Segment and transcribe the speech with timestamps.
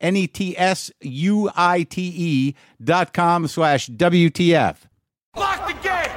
[0.00, 4.76] N E T S U I T E dot com slash WTF.
[5.36, 6.10] Lock the gate!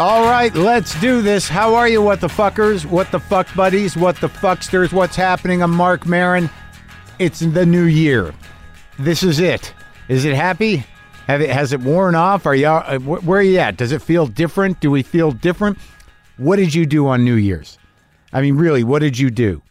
[0.00, 1.48] All right, let's do this.
[1.48, 2.86] How are you, what the fuckers?
[2.86, 3.96] What the fuck buddies?
[3.96, 4.92] What the fucksters?
[4.92, 5.60] What's happening?
[5.60, 6.48] I'm Marc Maron.
[7.18, 8.32] It's the new year.
[9.00, 9.74] This is it.
[10.08, 10.84] Is it happy?
[11.28, 12.46] It, has it worn off?
[12.46, 13.76] Are you uh, where are you at?
[13.76, 14.80] Does it feel different?
[14.80, 15.78] Do we feel different?
[16.38, 17.78] What did you do on New Year's?
[18.32, 19.62] I mean, really, what did you do?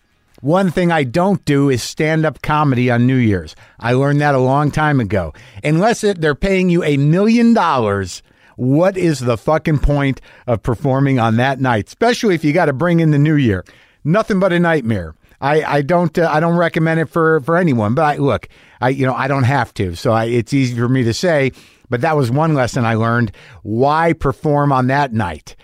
[0.41, 3.55] One thing I don't do is stand up comedy on New Year's.
[3.79, 5.33] I learned that a long time ago.
[5.63, 8.21] Unless it, they're paying you a million dollars,
[8.55, 11.87] what is the fucking point of performing on that night?
[11.87, 13.65] Especially if you got to bring in the new year.
[14.03, 15.15] Nothing but a nightmare.
[15.39, 17.93] I, I don't uh, I don't recommend it for, for anyone.
[17.93, 18.47] But I, look,
[18.81, 21.51] I you know I don't have to, so I, it's easy for me to say.
[21.89, 23.31] But that was one lesson I learned.
[23.63, 25.55] Why perform on that night?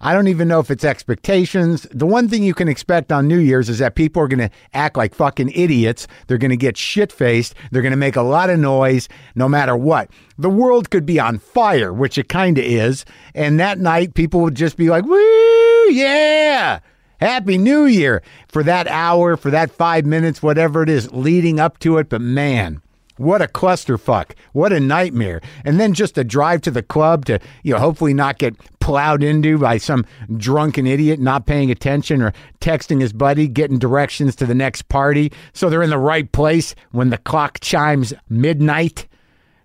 [0.00, 1.86] I don't even know if it's expectations.
[1.90, 4.54] The one thing you can expect on New Year's is that people are going to
[4.74, 6.06] act like fucking idiots.
[6.26, 7.54] They're going to get shit faced.
[7.70, 10.10] They're going to make a lot of noise no matter what.
[10.36, 13.06] The world could be on fire, which it kind of is.
[13.34, 16.80] And that night, people would just be like, woo, yeah.
[17.20, 21.78] Happy New Year for that hour, for that five minutes, whatever it is leading up
[21.80, 22.08] to it.
[22.08, 22.82] But man,
[23.16, 24.32] what a clusterfuck.
[24.52, 25.40] What a nightmare.
[25.64, 29.22] And then just a drive to the club to, you know, hopefully not get plowed
[29.22, 30.04] into by some
[30.36, 35.32] drunken idiot not paying attention or texting his buddy, getting directions to the next party.
[35.52, 39.06] So they're in the right place when the clock chimes midnight.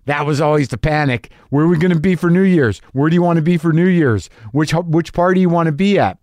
[0.06, 1.30] That was always the panic.
[1.50, 2.78] Where are we going to be for New Year's?
[2.92, 4.30] Where do you want to be for New Year's?
[4.52, 6.18] Which which party you want to be at?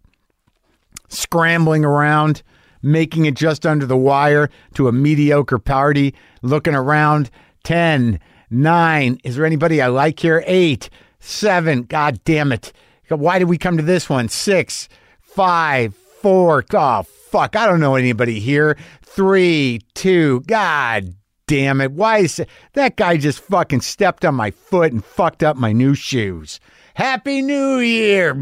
[1.10, 2.44] Scrambling around,
[2.82, 7.30] making it just under the wire to a mediocre party, looking around.
[7.64, 8.20] 10,
[8.50, 9.20] 9.
[9.24, 10.44] Is there anybody I like here?
[10.46, 11.84] 8, 7.
[11.84, 12.72] God damn it.
[13.10, 14.30] Why did we come to this one?
[14.30, 14.90] 6,
[15.22, 16.66] 5, 4.
[16.74, 17.56] Oh, fuck.
[17.56, 18.78] I don't know anybody here.
[19.04, 20.42] 3, 2.
[20.42, 21.14] God
[21.48, 21.92] damn it.
[21.94, 25.96] Why is that guy just fucking stepped on my foot and fucked up my new
[25.96, 26.60] shoes?
[26.96, 28.34] Happy New Year.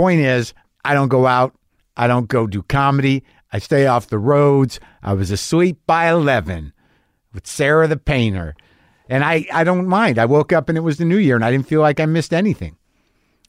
[0.00, 1.54] Point is, I don't go out.
[1.94, 3.22] I don't go do comedy.
[3.52, 4.80] I stay off the roads.
[5.02, 6.72] I was asleep by 11
[7.34, 8.54] with Sarah the painter.
[9.10, 10.18] And I, I don't mind.
[10.18, 12.06] I woke up and it was the new year and I didn't feel like I
[12.06, 12.78] missed anything.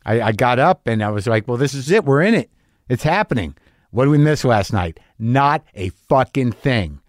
[0.06, 2.04] I, I got up and I was like, well, this is it.
[2.04, 2.50] We're in it.
[2.90, 3.56] It's happening.
[3.92, 5.00] What did we miss last night?
[5.18, 7.00] Not a fucking thing.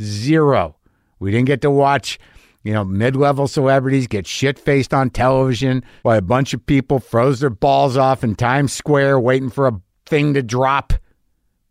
[0.00, 0.76] Zero.
[1.18, 2.20] We didn't get to watch,
[2.62, 7.00] you know, mid level celebrities get shit faced on television while a bunch of people
[7.00, 10.92] froze their balls off in Times Square waiting for a thing to drop.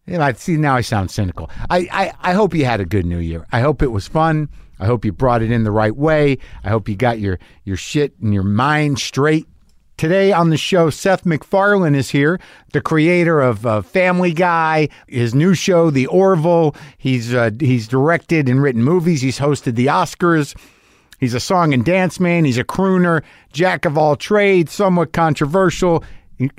[0.08, 1.50] And I see now I sound cynical.
[1.70, 3.46] I, I, I hope you had a good new year.
[3.52, 4.50] I hope it was fun.
[4.80, 6.40] I hope you brought it in the right way.
[6.64, 9.48] I hope you got your, your shit and your mind straight.
[9.96, 12.40] Today on the show, Seth MacFarlane is here,
[12.74, 16.76] the creator of uh, Family Guy, his new show, The Orville.
[16.98, 19.22] He's uh, he's directed and written movies.
[19.22, 20.56] He's hosted the Oscars.
[21.22, 22.44] He's a song and dance man.
[22.44, 23.22] He's a crooner,
[23.54, 26.04] jack of all trades, somewhat controversial,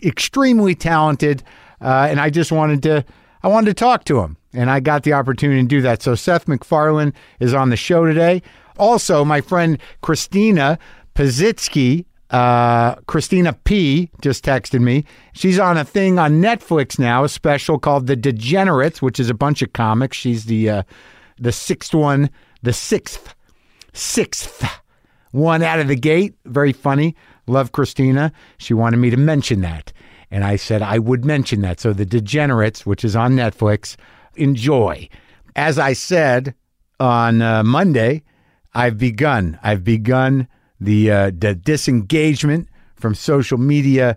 [0.02, 1.42] extremely talented.
[1.80, 3.04] Uh, and I just wanted to
[3.42, 6.00] I wanted to talk to him, and I got the opportunity to do that.
[6.00, 8.40] So Seth MacFarlane is on the show today.
[8.78, 10.78] Also, my friend Christina
[11.16, 15.04] Pazsitzky, uh, Christina P, just texted me.
[15.32, 19.34] She's on a thing on Netflix now, a special called The Degenerates, which is a
[19.34, 20.16] bunch of comics.
[20.16, 20.82] She's the uh,
[21.36, 22.30] the sixth one,
[22.62, 23.34] the sixth,
[23.92, 24.64] sixth
[25.32, 26.34] one out of the gate.
[26.44, 27.16] Very funny.
[27.46, 28.32] Love Christina.
[28.58, 29.92] She wanted me to mention that.
[30.30, 31.80] And I said I would mention that.
[31.80, 33.96] So The Degenerates, which is on Netflix,
[34.36, 35.08] enjoy.
[35.56, 36.54] As I said
[37.00, 38.22] on uh, Monday,
[38.74, 39.58] I've begun.
[39.62, 40.48] I've begun
[40.80, 44.16] the, uh, the disengagement from social media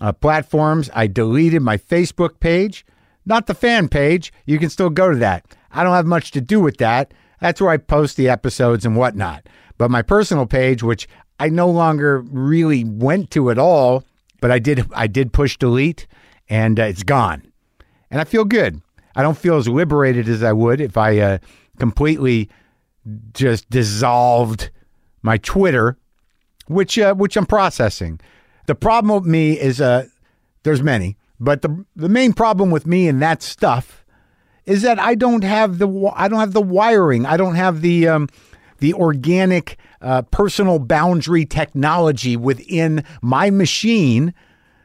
[0.00, 0.90] uh, platforms.
[0.94, 2.86] I deleted my Facebook page.
[3.26, 4.32] Not the fan page.
[4.46, 5.44] You can still go to that.
[5.72, 7.12] I don't have much to do with that.
[7.40, 9.48] That's where I post the episodes and whatnot.
[9.76, 11.08] But my personal page, which
[11.38, 14.04] I no longer really went to at all,
[14.40, 16.06] but I did I did push delete
[16.48, 17.52] and uh, it's gone.
[18.10, 18.80] And I feel good.
[19.14, 21.38] I don't feel as liberated as I would if I uh,
[21.78, 22.48] completely
[23.34, 24.70] just dissolved
[25.22, 25.96] my Twitter,
[26.66, 28.20] which uh, which I'm processing.
[28.66, 30.06] The problem with me is uh,
[30.62, 34.04] there's many, but the the main problem with me and that stuff
[34.68, 37.24] is that I don't have the I don't have the wiring.
[37.24, 38.28] I don't have the um,
[38.78, 44.34] the organic uh, personal boundary technology within my machine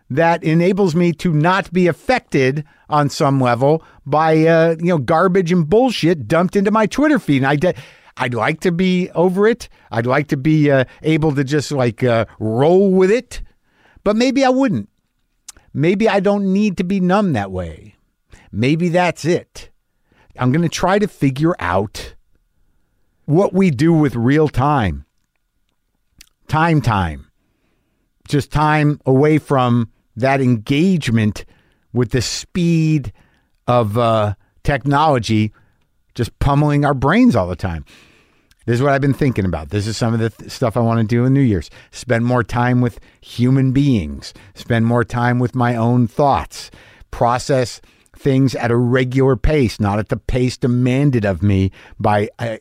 [0.10, 5.52] that enables me to not be affected on some level by uh, you know garbage
[5.52, 7.38] and bullshit dumped into my Twitter feed.
[7.38, 7.76] And I de-
[8.16, 9.68] I'd like to be over it.
[9.92, 13.42] I'd like to be uh, able to just like uh, roll with it,
[14.06, 14.88] but maybe I wouldn't.
[15.74, 17.96] Maybe I don't need to be numb that way.
[18.50, 19.72] Maybe that's it.
[20.38, 22.16] I'm going to try to figure out
[23.26, 25.06] what we do with real time.
[26.48, 27.32] Time, time.
[28.28, 31.46] Just time away from that engagement
[31.94, 33.14] with the speed
[33.68, 34.34] of uh,
[34.64, 35.54] technology
[36.16, 37.86] just pummeling our brains all the time.
[38.66, 39.70] This is what I've been thinking about.
[39.70, 41.70] This is some of the th- stuff I want to do in New Year's.
[41.92, 46.72] Spend more time with human beings, spend more time with my own thoughts,
[47.12, 47.82] process
[48.24, 52.58] things at a regular pace, not at the pace demanded of me by uh,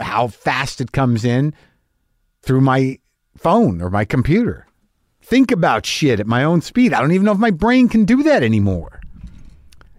[0.00, 1.54] how fast it comes in
[2.42, 2.98] through my
[3.36, 4.66] phone or my computer.
[5.22, 6.92] Think about shit at my own speed.
[6.92, 9.00] I don't even know if my brain can do that anymore.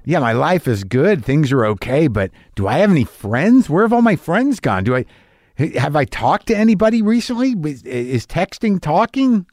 [0.05, 1.25] Yeah, my life is good.
[1.25, 3.69] Things are okay, but do I have any friends?
[3.69, 4.83] Where have all my friends gone?
[4.83, 5.05] Do I
[5.57, 7.55] have I talked to anybody recently?
[7.69, 9.47] Is, is texting talking?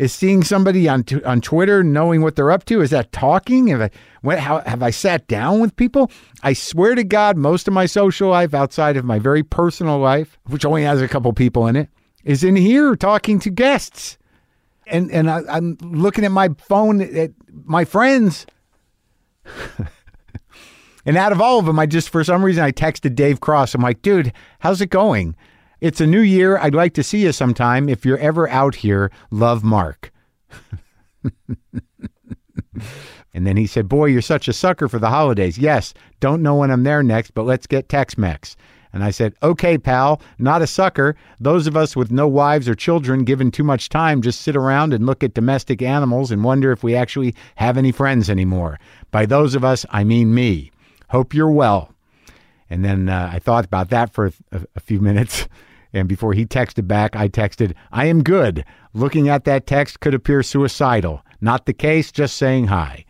[0.00, 3.66] Is seeing somebody on t- on Twitter knowing what they're up to is that talking?
[3.66, 3.90] Have I
[4.22, 6.10] what, how, have I sat down with people?
[6.42, 10.38] I swear to God, most of my social life outside of my very personal life,
[10.46, 11.90] which only has a couple people in it,
[12.24, 14.16] is in here talking to guests.
[14.86, 18.46] And and I, I'm looking at my phone at my friends.
[21.04, 23.74] and out of all of them, I just for some reason I texted Dave Cross.
[23.74, 25.36] I'm like, dude, how's it going?
[25.80, 26.58] It's a new year.
[26.58, 27.88] I'd like to see you sometime.
[27.88, 30.12] If you're ever out here, love Marc.
[33.32, 35.58] and then he said, Boy, you're such a sucker for the holidays.
[35.58, 38.56] Yes, don't know when I'm there next, but let's get Tex Mex.
[38.92, 41.16] And I said, Okay, pal, not a sucker.
[41.38, 44.92] Those of us with no wives or children given too much time just sit around
[44.92, 48.78] and look at domestic animals and wonder if we actually have any friends anymore.
[49.10, 50.72] By those of us, I mean me.
[51.08, 51.94] Hope you're well.
[52.68, 55.48] And then uh, I thought about that for a, a few minutes.
[55.92, 58.64] And before he texted back, I texted, I am good.
[58.94, 61.22] Looking at that text could appear suicidal.
[61.40, 63.04] Not the case, just saying hi.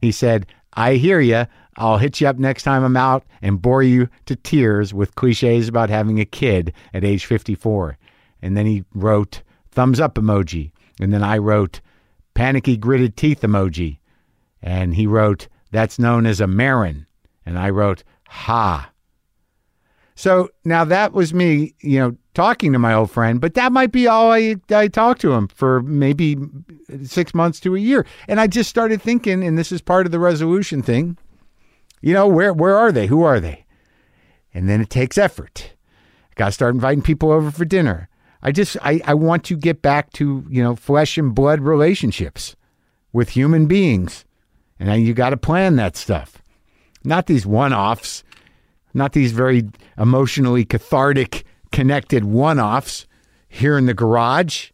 [0.00, 1.46] He said, I hear you.
[1.76, 5.68] I'll hit you up next time I'm out and bore you to tears with cliches
[5.68, 7.96] about having a kid at age 54.
[8.42, 10.72] And then he wrote, thumbs up emoji.
[11.00, 11.80] And then I wrote,
[12.34, 13.98] panicky gritted teeth emoji.
[14.60, 17.06] And he wrote, that's known as a Maron.
[17.46, 18.90] And I wrote, ha.
[20.18, 23.92] So now that was me, you know, talking to my old friend, but that might
[23.92, 26.36] be all I, I talked to him for maybe
[27.04, 28.04] six months to a year.
[28.26, 31.16] And I just started thinking, and this is part of the resolution thing,
[32.00, 33.06] you know, where, where are they?
[33.06, 33.64] Who are they?
[34.52, 35.70] And then it takes effort.
[36.32, 38.08] I got to start inviting people over for dinner.
[38.42, 42.56] I just, I, I want to get back to, you know, flesh and blood relationships
[43.12, 44.24] with human beings.
[44.80, 46.42] And you got to plan that stuff.
[47.04, 48.24] Not these one offs
[48.98, 49.64] not these very
[49.96, 53.06] emotionally cathartic, connected one offs
[53.48, 54.70] here in the garage.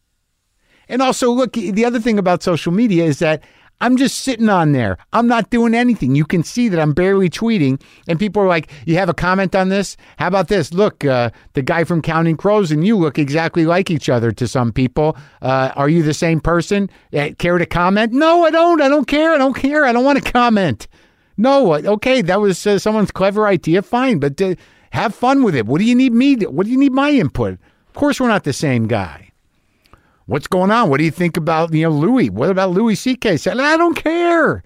[0.88, 3.42] And also, look, the other thing about social media is that
[3.80, 4.98] I'm just sitting on there.
[5.12, 6.14] I'm not doing anything.
[6.14, 7.82] You can see that I'm barely tweeting.
[8.08, 9.96] And people are like, You have a comment on this?
[10.16, 10.72] How about this?
[10.72, 14.46] Look, uh, the guy from Counting Crows and you look exactly like each other to
[14.46, 15.16] some people.
[15.42, 16.88] Uh, are you the same person?
[17.12, 18.12] Uh, care to comment?
[18.12, 18.80] No, I don't.
[18.80, 19.34] I don't care.
[19.34, 19.84] I don't care.
[19.84, 20.86] I don't want to comment.
[21.36, 23.82] No, okay, that was uh, someone's clever idea.
[23.82, 24.54] Fine, but uh,
[24.90, 25.66] have fun with it.
[25.66, 26.36] What do you need me?
[26.36, 27.54] To, what do you need my input?
[27.88, 29.30] Of course, we're not the same guy.
[30.26, 30.88] What's going on?
[30.88, 32.30] What do you think about you know Louis?
[32.30, 33.36] What about Louis C.K.
[33.36, 34.62] Said I don't care.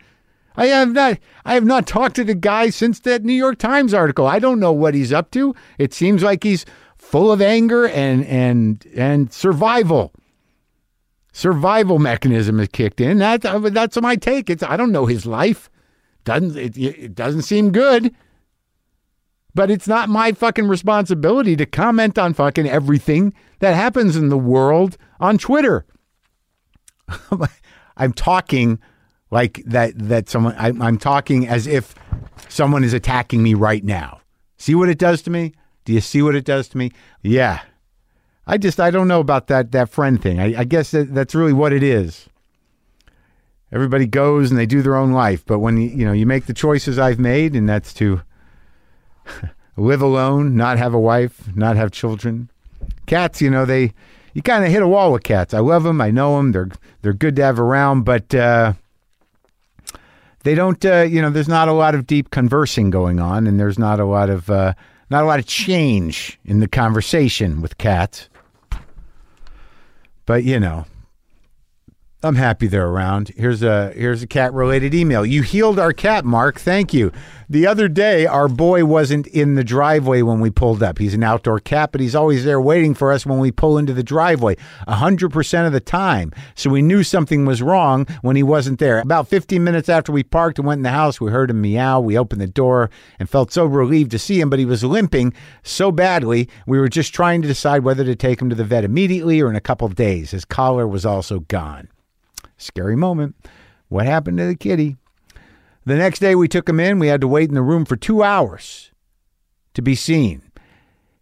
[0.56, 1.18] I have not.
[1.44, 4.26] I have not talked to the guy since that New York Times article.
[4.26, 5.54] I don't know what he's up to.
[5.78, 10.12] It seems like he's full of anger and and and survival.
[11.32, 13.18] Survival mechanism has kicked in.
[13.18, 14.50] That that's my take.
[14.50, 15.70] It's I don't know his life.
[16.28, 18.14] Doesn't it, it doesn't seem good.
[19.54, 24.36] But it's not my fucking responsibility to comment on fucking everything that happens in the
[24.36, 25.86] world on Twitter.
[27.96, 28.78] I'm talking
[29.30, 31.94] like that that someone I, I'm talking as if
[32.50, 34.20] someone is attacking me right now.
[34.58, 35.54] See what it does to me?
[35.86, 36.92] Do you see what it does to me?
[37.22, 37.62] Yeah.
[38.46, 40.40] I just I don't know about that that friend thing.
[40.40, 42.28] I, I guess that, that's really what it is.
[43.70, 46.46] Everybody goes and they do their own life, but when you you know you make
[46.46, 48.22] the choices I've made, and that's to
[49.76, 52.50] live alone, not have a wife, not have children.
[53.06, 53.92] Cats, you know, they
[54.34, 55.52] you kind of hit a wall with cats.
[55.52, 56.00] I love them.
[56.00, 56.52] I know them.
[56.52, 56.70] They're
[57.02, 58.74] they're good to have around, but uh,
[60.44, 60.84] they don't.
[60.84, 64.00] Uh, you know, there's not a lot of deep conversing going on, and there's not
[64.00, 64.74] a lot of uh,
[65.10, 68.28] not a lot of change in the conversation with cats.
[70.24, 70.86] But you know,
[72.20, 73.28] I'm happy they're around.
[73.36, 75.24] Here's a here's a cat related email.
[75.24, 76.58] You healed our cat, Marc.
[76.58, 77.12] Thank you.
[77.48, 80.98] The other day, our boy wasn't in the driveway when we pulled up.
[80.98, 83.94] He's an outdoor cat, but he's always there waiting for us when we pull into
[83.94, 84.56] the driveway,
[84.88, 86.32] hundred percent of the time.
[86.56, 88.98] So we knew something was wrong when he wasn't there.
[88.98, 92.00] About 15 minutes after we parked and went in the house, we heard him meow.
[92.00, 95.34] We opened the door and felt so relieved to see him, but he was limping
[95.62, 96.48] so badly.
[96.66, 99.48] We were just trying to decide whether to take him to the vet immediately or
[99.48, 100.32] in a couple of days.
[100.32, 101.88] His collar was also gone.
[102.58, 103.36] Scary moment.
[103.88, 104.96] What happened to the kitty?
[105.86, 106.98] The next day we took him in.
[106.98, 108.90] We had to wait in the room for two hours
[109.72, 110.47] to be seen.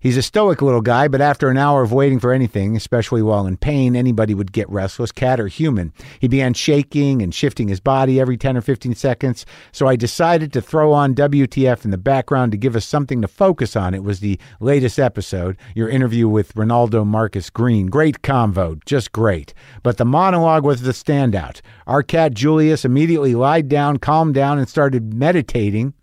[0.06, 3.44] He's a stoic little guy, but after an hour of waiting for anything, especially while
[3.44, 5.92] in pain, anybody would get restless, cat or human.
[6.20, 9.44] He began shaking and shifting his body every 10 or 15 seconds.
[9.72, 13.26] So I decided to throw on WTF in the background to give us something to
[13.26, 13.94] focus on.
[13.94, 17.86] It was the latest episode, your interview with Reinaldo Marcus Green.
[17.88, 19.54] Great convo, just great.
[19.82, 21.62] But the monologue was the standout.
[21.88, 25.94] Our cat Julius immediately lied down, calmed down, and started meditating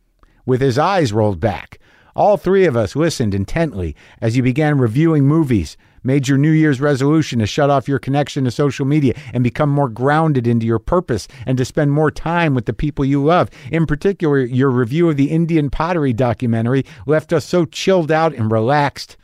[0.45, 1.79] with his eyes rolled back.
[2.15, 6.79] All three of us listened intently as you began reviewing movies, made your New Year's
[6.79, 10.77] resolution to shut off your connection to social media and become more grounded into your
[10.77, 13.49] purpose and to spend more time with the people you love.
[13.71, 18.51] In particular, your review of the Indian pottery documentary left us so chilled out and
[18.51, 19.17] relaxed.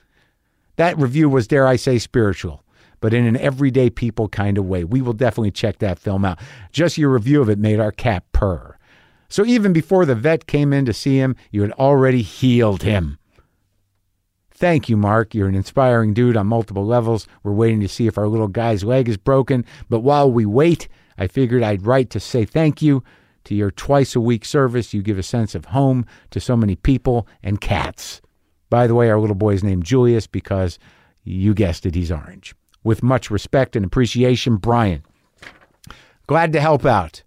[0.78, 2.64] That review was, dare I say, spiritual
[3.02, 4.84] but in an everyday people kind of way.
[4.84, 6.38] We will definitely check that film out.
[6.74, 8.78] Just your review of it made our cat purr.
[9.30, 13.20] So even before the vet came in to see him, you had already healed him.
[14.52, 15.34] Thank you, Marc.
[15.34, 17.28] You're an inspiring dude on multiple levels.
[17.44, 19.64] We're waiting to see if our little guy's leg is broken.
[19.88, 23.04] But while we wait, I figured I'd write to say thank you
[23.46, 24.94] to your twice a week service.
[24.94, 28.22] You give a sense of home to so many people and cats.
[28.70, 30.78] By the way, our little boy is named Julius because
[31.24, 32.54] you guessed it, he's orange.
[32.84, 35.04] With much respect and appreciation, Brian.
[36.28, 37.24] Glad to help out.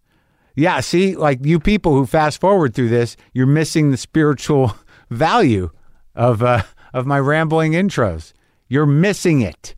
[0.54, 4.76] Yeah, see, like you people who fast forward through this, you're missing the spiritual
[5.10, 5.70] value
[6.14, 8.32] of uh, of my rambling intros.
[8.68, 9.74] You're missing it.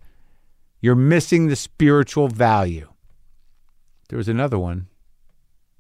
[0.81, 2.89] You're missing the spiritual value.
[4.09, 4.89] There was another one.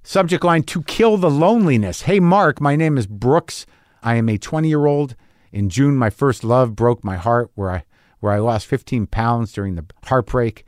[0.02, 2.02] Subject line to kill the loneliness.
[2.02, 3.66] Hey, Marc, my name is Brooks.
[4.02, 5.16] I am a 20 year old.
[5.52, 7.84] In June, my first love broke my heart where I,
[8.20, 10.64] where I lost 15 pounds during the heartbreak.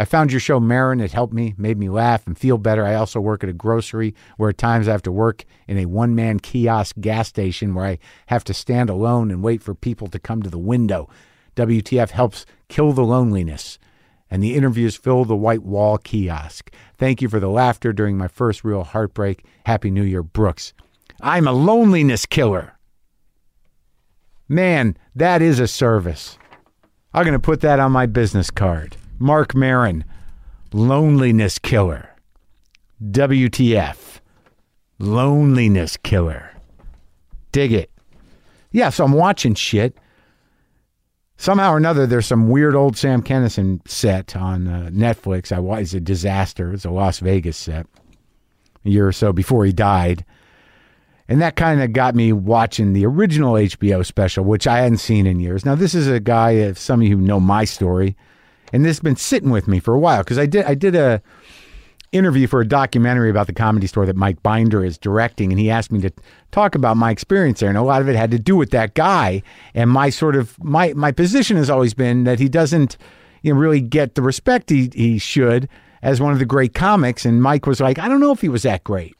[0.00, 0.98] I found your show, Maron.
[0.98, 2.86] It helped me, made me laugh and feel better.
[2.86, 5.84] I also work at a grocery where at times I have to work in a
[5.84, 10.06] one man kiosk gas station where I have to stand alone and wait for people
[10.06, 11.10] to come to the window.
[11.54, 13.78] WTF helps kill the loneliness.
[14.30, 16.72] And the interviews fill the white wall kiosk.
[16.96, 19.44] Thank you for the laughter during my first real heartbreak.
[19.66, 20.72] Happy New Year, Brooks.
[21.20, 22.78] I'm a loneliness killer.
[24.48, 26.38] Man, that is a service.
[27.12, 28.96] I'm going to put that on my business card.
[29.20, 30.02] Marc Maron,
[30.72, 32.08] loneliness killer.
[33.02, 34.20] WTF,
[34.98, 36.50] loneliness killer.
[37.52, 37.90] Dig it.
[38.72, 39.96] Yeah, so I'm watching shit.
[41.36, 45.52] Somehow or another, there's some weird old Sam Kinison set on uh, Netflix.
[45.52, 46.72] I was a disaster.
[46.72, 47.86] It's a Las Vegas set
[48.84, 50.24] a year or so before he died.
[51.28, 55.26] And that kind of got me watching the original HBO special, which I hadn't seen
[55.26, 55.66] in years.
[55.66, 58.16] Now, this is a guy, if some of you know my story,
[58.72, 60.94] and this has been sitting with me for a while because I did I did
[60.94, 61.22] a
[62.12, 65.70] interview for a documentary about the comedy store that Mike Binder is directing, and he
[65.70, 66.10] asked me to
[66.50, 68.94] talk about my experience there, and a lot of it had to do with that
[68.94, 69.42] guy
[69.74, 72.96] and my sort of my my position has always been that he doesn't
[73.42, 75.68] you know really get the respect he he should
[76.02, 78.48] as one of the great comics, and Mike was like, I don't know if he
[78.48, 79.14] was that great,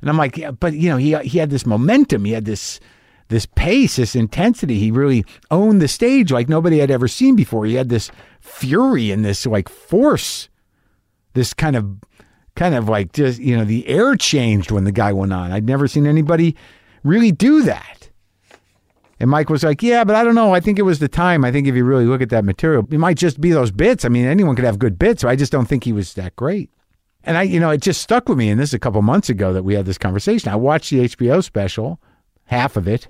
[0.00, 2.80] and I'm like, yeah, but you know he he had this momentum, he had this
[3.28, 4.78] this pace, this intensity.
[4.78, 7.66] He really owned the stage like nobody had ever seen before.
[7.66, 10.48] He had this fury and this like force,
[11.34, 11.86] this kind of
[12.56, 15.52] kind of like just you know the air changed when the guy went on.
[15.52, 16.56] I'd never seen anybody
[17.04, 18.10] really do that.
[19.20, 20.54] And Mike was like, "Yeah, but I don't know.
[20.54, 21.44] I think it was the time.
[21.44, 24.04] I think if you really look at that material, it might just be those bits.
[24.04, 25.24] I mean, anyone could have good bits.
[25.24, 26.70] I just don't think he was that great."
[27.24, 28.48] And I, you know, it just stuck with me.
[28.48, 30.50] And this is a couple months ago that we had this conversation.
[30.50, 32.00] I watched the HBO special,
[32.44, 33.08] half of it,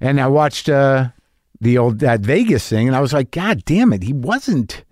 [0.00, 1.08] and I watched uh,
[1.60, 4.84] the old that Vegas thing, and I was like, God damn it, he wasn't.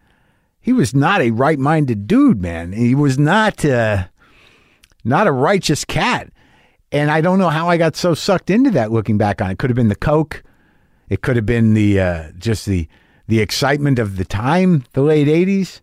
[0.61, 2.73] He was not a right-minded dude, man.
[2.73, 4.09] He was not uh,
[5.05, 6.31] not a righteous cat.
[6.91, 8.91] And I don't know how I got so sucked into that.
[8.91, 10.43] Looking back on it, could have been the coke.
[11.09, 12.89] It could have been the uh, just the
[13.27, 15.81] the excitement of the time, the late '80s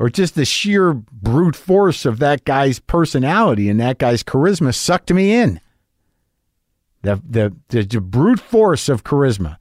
[0.00, 5.12] or just the sheer brute force of that guy's personality and that guy's charisma sucked
[5.12, 5.60] me in.
[7.02, 9.56] The, the, the, the brute force of charisma.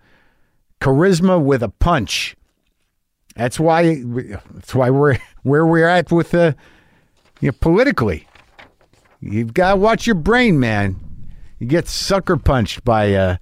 [0.81, 2.35] Charisma with a punch.
[3.35, 4.01] That's why
[4.53, 6.55] that's why we're where we're at with the
[7.39, 8.27] you know, politically.
[9.21, 10.99] You've got to watch your brain, man.
[11.57, 13.37] You get sucker punched by uh,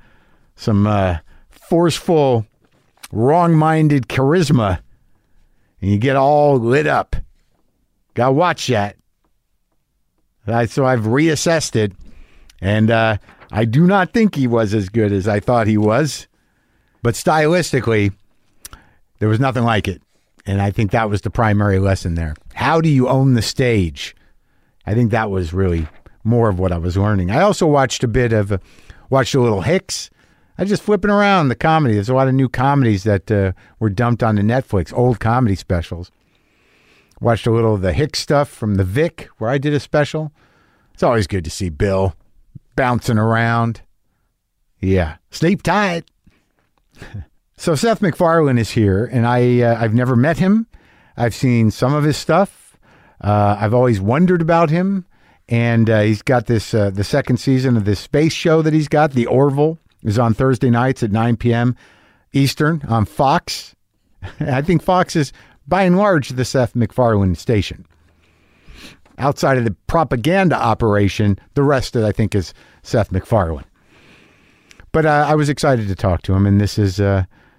[0.56, 1.18] some uh,
[1.50, 2.46] forceful,
[3.12, 4.80] wrong-minded charisma
[5.82, 7.16] and you get all lit up.
[8.13, 8.96] Got to watch that.
[10.48, 11.92] I, so I've reassessed it,
[12.62, 13.18] and uh,
[13.51, 16.27] I do not think he was as good as I thought he was.
[17.01, 18.13] But stylistically,
[19.20, 20.01] there was nothing like it.
[20.46, 22.36] And I think that was the primary lesson there.
[22.54, 24.16] How do you own the stage?
[24.86, 25.88] I think that was really
[26.24, 27.32] more of what I was learning.
[27.32, 28.58] I also watched a bit of, uh,
[29.10, 30.10] watched a little Hicks.
[30.58, 31.94] I just flipping around the comedy.
[31.96, 36.12] There's a lot of new comedies that uh, were dumped onto Netflix, old comedy specials.
[37.20, 40.32] Watched a little of the Hicks stuff from the Vic, where I did a special.
[40.94, 42.16] It's always good to see Bill
[42.77, 43.81] bouncing around.
[44.79, 46.05] Yeah, sleep tight.
[47.57, 50.67] so Seth MacFarlane is here, and I uh, I've never met him.
[51.17, 52.77] I've seen some of his stuff.
[53.19, 55.05] Uh, I've always wondered about him,
[55.50, 58.88] and uh, he's got this uh, the second season of this space show that he's
[58.88, 61.75] got, the Orville is on Thursday nights at 9 p.m.
[62.31, 63.75] Eastern on Fox.
[64.39, 65.34] I think Fox is,
[65.67, 67.86] by and large, the Seth MacFarlane station.
[69.17, 73.65] Outside of the propaganda operation, the rest of it, I think, is Seth MacFarlane.
[74.91, 77.24] But uh, I was excited to talk to him, and this is uh,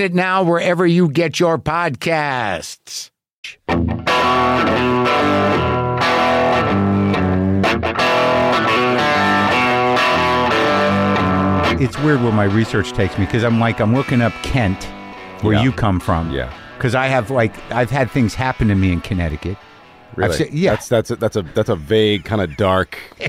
[0.00, 3.10] it now wherever you get your podcasts.
[11.78, 14.82] It's weird where my research takes me because I'm like, I'm looking up Kent,
[15.42, 15.62] where Yeah.
[15.62, 16.30] you come from.
[16.30, 16.50] Yeah.
[16.76, 19.58] Because I have like, I've had things happen to me in Connecticut.
[20.16, 20.34] Really?
[20.36, 20.72] se- yeah.
[20.72, 22.98] That's that's a, that's a that's a vague kind of dark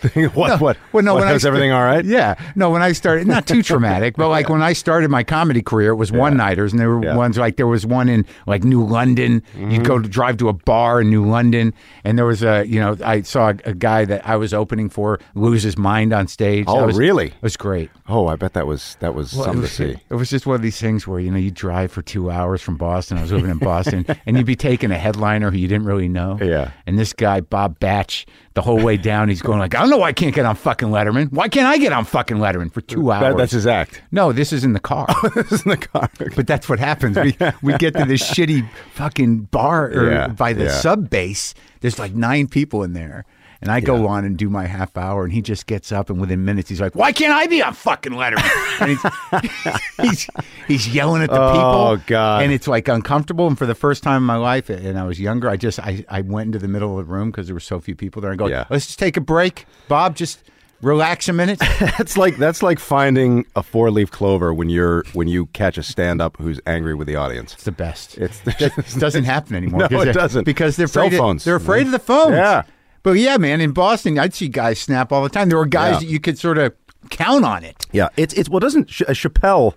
[0.00, 0.28] thing.
[0.34, 0.76] What what?
[0.92, 2.04] Well, no, what, when I sta- everything all right?
[2.04, 2.70] Yeah, no.
[2.70, 5.96] When I started, not too traumatic, but like when I started my comedy career, it
[5.96, 7.10] was one nighters, and there were Yeah.
[7.10, 7.18] Mm-hmm.
[7.18, 9.42] ones like there was one in like New London.
[9.56, 11.74] You'd go to drive to a bar in New London,
[12.04, 14.88] and there was a you know I saw a, a guy that I was opening
[14.88, 16.64] for lose his mind on stage.
[16.68, 17.26] Oh, was, really?
[17.28, 17.90] It was great.
[18.08, 19.96] Oh, I bet that was that was Well, something it to see.
[20.08, 22.62] It was just one of these things where you know you drive for two hours
[22.62, 23.18] from Boston.
[23.18, 26.08] I was living in Boston, and you'd be taking a headliner who you didn't really
[26.08, 26.27] know.
[26.36, 26.72] Yeah.
[26.86, 29.98] And this guy Bob Batch, the whole way down, he's going like, I don't know
[29.98, 31.32] why I can't get on fucking Letterman.
[31.32, 33.22] Why can't I get on fucking Letterman for two hours?
[33.34, 34.02] That, that's his act.
[34.10, 35.06] no, this is in the car.
[35.34, 36.10] this is in the car.
[36.36, 37.16] but that's what happens.
[37.16, 40.70] We we get to this shitty fucking bar or Yeah, by the yeah.
[40.72, 41.54] sub base.
[41.80, 43.24] There's like nine people in there.
[43.60, 46.20] And I go on and do my half hour, and he just gets up, and
[46.20, 48.38] within minutes, he's like, "Why can't I be on fucking Letterman?"
[48.86, 50.30] He's, he's
[50.68, 52.04] he's yelling at the Oh, people.
[52.06, 52.42] God.
[52.44, 53.48] And it's like uncomfortable.
[53.48, 56.04] And for the first time in my life, and I was younger, I just I,
[56.08, 58.30] I went into the middle of the room because there were so few people there.
[58.30, 58.66] and go, Yeah.
[58.70, 60.14] "Let's just take a break, Bob.
[60.14, 60.44] Just
[60.80, 65.26] relax a minute." That's like that's like finding a four leaf clover when you're when
[65.26, 67.54] you catch a stand up who's angry with the audience.
[67.54, 68.16] It's the best.
[68.18, 69.80] It's It doesn't happen anymore.
[69.80, 70.44] No, because it they're- doesn't.
[70.44, 71.16] because they're Cell afraid.
[71.16, 71.42] of- phones.
[71.44, 72.36] they're afraid of the phones.
[72.36, 72.62] Yeah.
[73.02, 75.48] But yeah, man, in Boston, I'd see guys snap all the time.
[75.48, 75.98] There were guys Yeah.
[76.00, 76.72] that you could sort of
[77.10, 77.86] count on it.
[77.92, 79.74] Yeah, it's it's well doesn't Ch- uh, Chappelle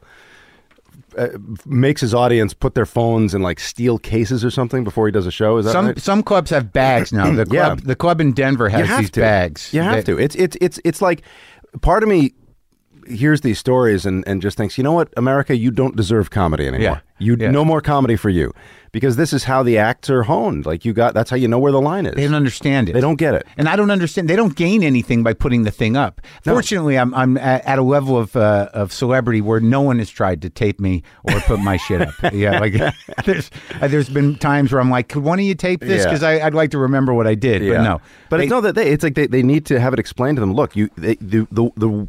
[1.17, 1.27] uh,
[1.65, 5.27] makes his audience put their phones in like steel cases or something before he does
[5.27, 5.57] a show.
[5.57, 5.99] Is that Some right?
[5.99, 7.29] some clubs have bags now.
[7.35, 7.65] The Yeah.
[7.65, 9.19] club the club in Denver has these to.
[9.21, 9.73] bags.
[9.73, 10.17] You have that- to.
[10.19, 11.21] It's it's it's it's like
[11.81, 12.33] part of me
[13.07, 16.67] hears these stories and, and just thinks, you know what, America, you don't deserve comedy
[16.67, 16.83] anymore.
[16.83, 16.99] Yeah.
[17.19, 17.51] You Yeah.
[17.51, 18.51] no more comedy for you
[18.91, 20.65] because this is how the acts are honed.
[20.65, 22.15] Like you got that's how you know where the line is.
[22.15, 22.93] They don't understand it.
[22.93, 23.45] They don't get it.
[23.57, 24.27] And I don't understand.
[24.27, 26.19] They don't gain anything by putting the thing up.
[26.43, 30.41] Fortunately, I'm I'm at, a level of uh, of celebrity where no one has tried
[30.41, 32.13] to tape me or put my shit up.
[32.33, 32.73] Yeah, like
[33.25, 35.99] there's uh, there's been times where I'm like, could one of you tape this?
[35.99, 36.05] Yeah.
[36.05, 37.61] Because I'd like to remember what I did.
[37.61, 39.93] But no, But They- it's no that they it's like they, they need to have
[39.93, 40.53] it explained to them.
[40.55, 42.07] Look, you they, the, the the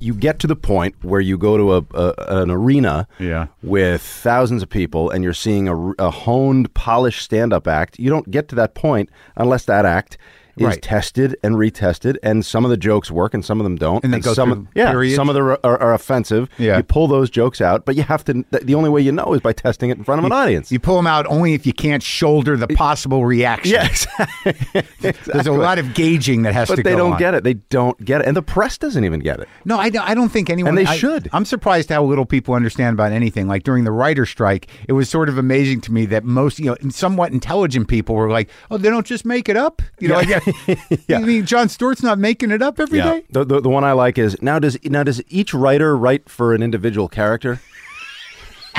[0.00, 3.48] you get to the point where you go to a, a an arena Yeah.
[3.62, 7.98] with thousands of people and you're seeing a, a honed, polished stand up act.
[7.98, 10.16] You don't get to that point unless that act
[10.60, 10.82] is Right.
[10.82, 14.04] tested and retested, and some of the jokes work and some of them don't.
[14.04, 15.16] And go some of, yeah, periods?
[15.16, 16.48] some of them are, are, are offensive.
[16.58, 16.76] Yeah.
[16.78, 18.44] you pull those jokes out, but you have to.
[18.50, 20.70] The only way you know is by testing it in front of an audience.
[20.72, 23.72] you pull them out only if you can't shoulder the possible reaction.
[23.74, 23.86] yeah,
[24.44, 24.82] exactly.
[25.26, 27.18] There's a lot of gauging that has But to But they don't on.
[27.18, 27.44] get it.
[27.44, 29.48] They don't get it, and the press doesn't even get it.
[29.64, 30.70] No, I don't, I don't think anyone.
[30.70, 31.28] And they I- should.
[31.32, 33.48] I'm surprised how little people understand about anything.
[33.48, 36.66] Like during the writer strike, it was sort of amazing to me that most, you
[36.66, 40.20] know, somewhat intelligent people were like, "Oh, they don't just make it up." You know,
[40.68, 43.24] like, you mean Jon Stewart's not making it up every day?
[43.30, 46.54] The, the the one I like is now does now does each writer write for
[46.54, 47.60] an individual character?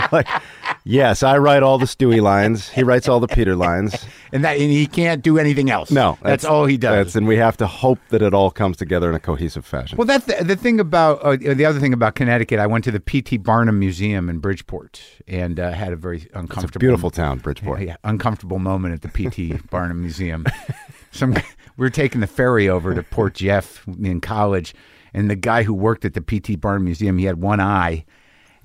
[0.12, 0.28] like,
[0.84, 2.70] yes, I write all the Stewie lines.
[2.70, 4.06] He writes all the Peter lines.
[4.32, 5.92] and that and he can't do anything else.
[5.92, 7.08] No, that's, all he does.
[7.08, 9.98] That's, and we have to hope that it all comes together in a cohesive fashion.
[9.98, 12.60] Well, that's the, the thing about uh, the other thing about Connecticut.
[12.60, 13.38] I went to the P.T.
[13.38, 17.82] Barnum Museum in Bridgeport and uh, had a very uncomfortable, Beautiful town, Bridgeport.
[17.82, 19.60] yeah, uncomfortable moment at the P.T.
[19.70, 20.46] Barnum Museum.
[21.12, 21.36] Some
[21.80, 24.76] we were taking the ferry over to Port Jeff in college,
[25.14, 26.58] and the guy who worked at the P.T.
[26.58, 28.06] Barnum Museum, he had one eye.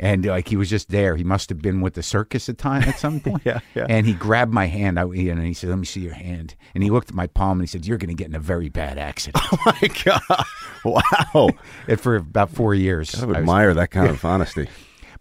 [0.00, 2.82] And like he was just there, he must have been with the circus at time
[2.82, 3.42] at some point.
[3.44, 3.86] Yeah, yeah.
[3.88, 6.82] And he grabbed my hand, I, and he said, "Let me see your hand." And
[6.82, 8.68] he looked at my palm, and he said, "You're going to get in a very
[8.68, 10.44] bad accident." Oh my god!
[10.84, 11.50] Wow,
[11.86, 13.14] and for about four years.
[13.14, 14.68] I I was- admire that kind of honesty.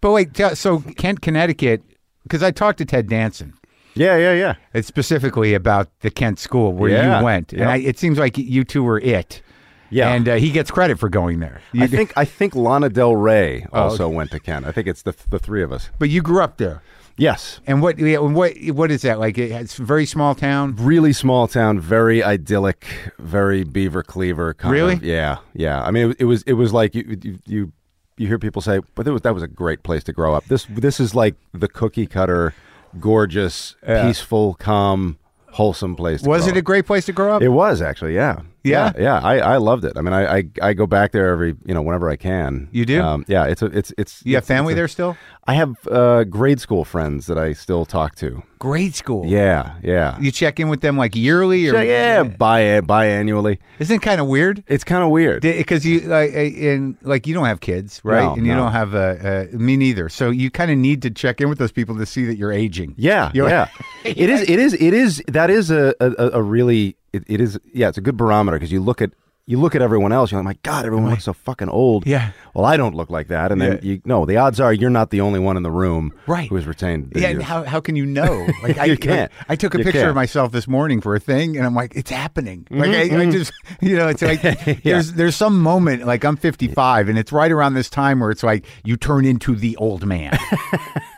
[0.00, 1.82] but wait, so Kent, Connecticut,
[2.24, 3.54] because I talked to Ted Danson.
[3.94, 4.54] Yeah, yeah, yeah.
[4.72, 7.62] It's specifically about the Kent School where Yeah, you went, yeah.
[7.62, 9.42] and I, it seems like you two were it.
[9.90, 10.12] Yeah.
[10.12, 11.60] and uh, he gets credit for going there.
[11.72, 14.66] You I think I think Lana Del Rey Oh, also went to Kent.
[14.66, 15.90] I think it's the the three of us.
[16.00, 16.82] but you grew up there,
[17.16, 17.96] Yes, and what?
[17.98, 18.54] Yeah, and what?
[18.70, 19.38] What is that like?
[19.38, 20.74] It's a very small town.
[20.80, 22.86] really small town, very idyllic,
[23.20, 24.52] very beaver cleaver.
[24.54, 24.94] Kind Really?
[24.94, 25.04] Of.
[25.04, 25.80] Yeah, yeah.
[25.84, 27.38] I mean, it, it was it was like you you.
[27.46, 27.72] you
[28.16, 30.44] you hear people say, but it was, that was a great place to grow up.
[30.46, 32.54] This this is like the cookie cutter,
[33.00, 34.06] gorgeous, Yeah.
[34.06, 35.18] peaceful, calm,
[35.52, 36.22] wholesome place.
[36.22, 37.42] To Was it a great place to grow up?
[37.42, 38.92] It was actually, yeah, Yeah?
[38.96, 39.02] yeah.
[39.02, 39.20] yeah.
[39.20, 39.92] I, I loved it.
[39.96, 42.68] I mean, I, I I go back there every you know whenever I can.
[42.72, 43.00] You do?
[43.02, 44.22] Um, yeah, it's a it's it's.
[44.24, 45.16] you have it's- family it's a- there still?
[45.46, 48.42] I have uh, grade school friends that I still talk to.
[48.58, 49.26] Grade school.
[49.26, 50.18] Yeah, yeah.
[50.18, 53.58] You check in with them like yearly, or yeah, yeah, bi biannually.
[53.78, 54.64] Isn't it kind of weird?
[54.66, 55.42] It's kind of weird.
[55.42, 58.60] because you like in like you don't have kids right No, and you no.
[58.62, 61.58] don't have a uh, me neither so you kind of need to check in with
[61.58, 63.68] those people to see that you're aging Yeah, You know- yeah.
[64.04, 64.42] It is.
[64.42, 64.72] It is.
[64.74, 65.22] It is.
[65.28, 66.96] That is a a, a really.
[67.14, 67.60] It, it is.
[67.72, 69.12] Yeah, it's a good barometer because you look at
[69.46, 70.32] you look at everyone else.
[70.32, 72.06] You're like, my God, everyone looks so fucking old.
[72.06, 72.30] Yeah.
[72.54, 73.52] Well, I don't look like that.
[73.52, 73.78] And then Yeah.
[73.82, 74.24] you no.
[74.24, 76.14] The odds are you're not the only one in the room.
[76.26, 76.48] Right.
[76.48, 77.12] Who has retained.
[77.14, 79.30] yeah and how, how can you know like I, You can't.
[79.38, 80.08] like, I took a You picture can't.
[80.10, 83.22] of myself this morning for a thing and I'm like it's happening like Mm-hmm, I,
[83.22, 83.52] I just
[83.82, 84.40] you know it's like
[84.82, 88.42] there's there's some moment like I'm 55 and it's right around this time where it's
[88.42, 90.38] like you turn into the old man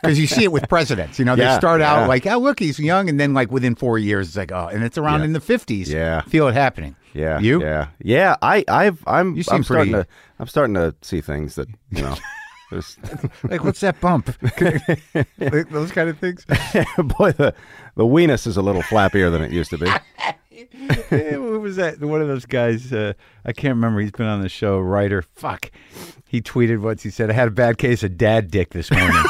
[0.01, 2.07] because you see it with presidents you know they start out yeah.
[2.07, 4.83] like oh look he's young and then like within four years it's like oh and
[4.83, 5.25] it's around Yeah.
[5.27, 6.21] in the 50s Yeah.
[6.23, 8.35] feel it happening Yeah, you Yeah, yeah.
[8.41, 11.67] I, I've, I'm, You seem I'm starting pretty- to, I'm starting to see things that
[11.91, 12.15] you know.
[12.71, 12.97] there's,
[13.43, 14.25] like what's that bump
[15.39, 16.43] those kind of things
[17.17, 17.53] boy, the
[17.95, 19.89] the weenus is a little flappier than it used to be.
[21.31, 23.13] Who was that one of those guys uh,
[23.45, 25.71] i can't remember he's been on the show writer fuck
[26.27, 29.23] he tweeted once he said i had a bad case of dad dick this morning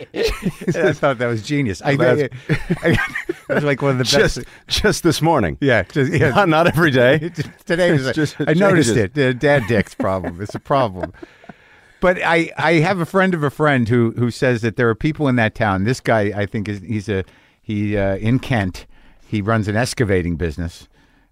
[0.14, 1.80] I thought that was genius.
[1.82, 2.28] I, I,
[2.82, 2.98] I,
[3.48, 4.36] it was like one of the best.
[4.36, 5.58] Just, just this morning.
[5.60, 6.30] yeah, just, yeah.
[6.30, 7.18] Not, not every day.
[7.66, 8.10] Today was.
[8.12, 9.16] Just- I noticed changes.
[9.16, 9.38] it.
[9.38, 10.40] Dad dick's problem.
[10.40, 11.12] It's a problem.
[12.00, 14.94] But I, I have a friend of a friend who who says that there are
[14.94, 15.84] people in that town.
[15.84, 17.24] This guy, I think, is he's a
[17.62, 18.86] he uh, in Kent.
[19.26, 20.88] He runs an excavating business,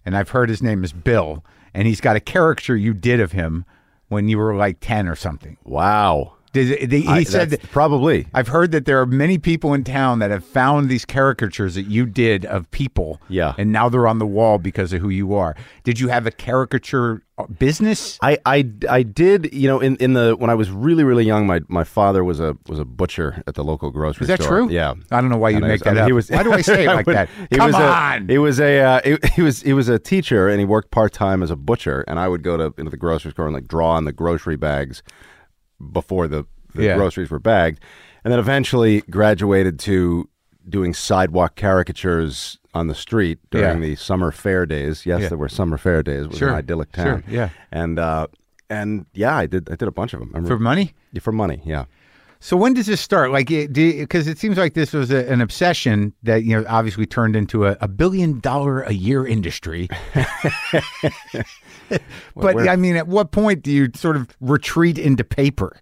[0.07, 1.45] and I've heard his name is Bill.
[1.75, 3.65] And he's got a caricature you did of him
[4.09, 5.57] when you were like ten or something.
[5.65, 6.35] Wow.
[6.53, 8.27] Did, they, he I- said that, probably.
[8.35, 11.85] I've heard that there are many people in town that have found these caricatures that
[11.85, 13.21] you did of people.
[13.29, 13.55] Yeah.
[13.57, 15.57] And now they're on the wall because of who you are.
[15.85, 18.19] Did you have a caricature uh, business?
[18.23, 21.47] I, I, I did you know in, in the when I was really really young
[21.47, 24.35] my, my father was a was a butcher at the local grocery store.
[24.35, 24.59] Is that store.
[24.67, 24.71] true?
[24.71, 24.93] Yeah.
[25.11, 26.07] I don't know why you make was- I that mean, up.
[26.09, 27.31] he was- why do I say it like that?
[27.49, 28.29] he Come was a- on.
[28.29, 31.13] he was a uh, he, he was he was a teacher and he worked part
[31.15, 33.67] time as a butcher and I would go to into the grocery store and like
[33.69, 35.03] draw on the grocery bags
[35.93, 36.97] before the, the Yeah.
[36.97, 37.81] groceries were bagged,
[38.25, 40.29] and then eventually graduated to
[40.69, 43.89] doing sidewalk caricatures on the street during Yeah.
[43.89, 45.05] the summer fair days.
[45.05, 45.29] Yes, Yeah.
[45.31, 46.25] there were summer fair days.
[46.25, 46.51] It was Sure.
[46.51, 47.05] an idyllic Sure.
[47.05, 47.25] town.
[47.29, 47.51] Yeah.
[47.73, 48.29] and uh,
[48.71, 50.47] and yeah, I did I did a bunch of them.
[50.47, 50.95] For money?
[51.13, 51.85] yeah, for money, yeah.
[52.45, 53.31] So when does this start?
[53.31, 57.37] Like, because it seems like this was a, an obsession that you know obviously turned
[57.37, 59.89] into a, a billion dollar a year industry.
[61.95, 62.03] but
[62.35, 65.79] where- I mean, at what point do you sort of retreat into paper?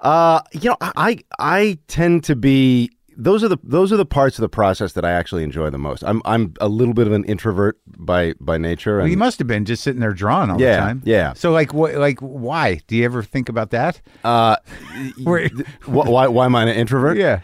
[0.00, 4.38] Uh, you know, I I tend to be those are the those are the parts
[4.38, 6.02] of the process that I actually enjoy the most.
[6.04, 8.98] I'm I'm a little bit of an introvert by by nature.
[8.98, 11.02] Well, you must have been just sitting there drawing all the time.
[11.04, 11.32] yeah.
[11.34, 11.94] So like, what?
[11.94, 12.80] Like, why?
[12.86, 14.00] Do you ever think about that?
[14.24, 14.56] uh,
[15.22, 15.48] Where-
[15.86, 17.16] why why am I an introvert?
[17.16, 17.40] yeah.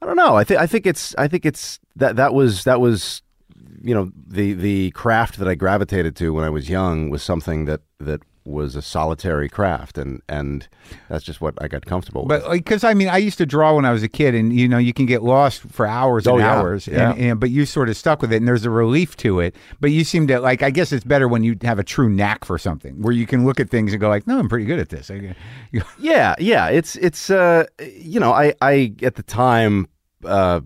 [0.00, 0.36] I don't know.
[0.36, 3.22] I think I think it's I think it's that that was that was
[3.82, 7.64] you know the the craft that I gravitated to when I was young was something
[7.64, 10.66] that that was a solitary craft and and
[11.08, 12.42] that's just what I got comfortable with.
[12.42, 14.66] But because I mean, I used to draw when I was a kid, and you
[14.68, 16.54] know, you can get lost for hours and Oh, yeah.
[16.54, 16.86] hours.
[16.86, 17.10] Yeah.
[17.12, 19.54] And, and but you sort of stuck with it, and there's a relief to it.
[19.80, 20.62] But you seem to like.
[20.62, 23.44] I guess it's better when you have a true knack for something, where you can
[23.44, 25.10] look at things and go like, "No, I'm pretty good at this."
[25.98, 26.68] Yeah, yeah.
[26.68, 29.88] It's it's uh you know, I I at the time
[30.24, 30.60] uh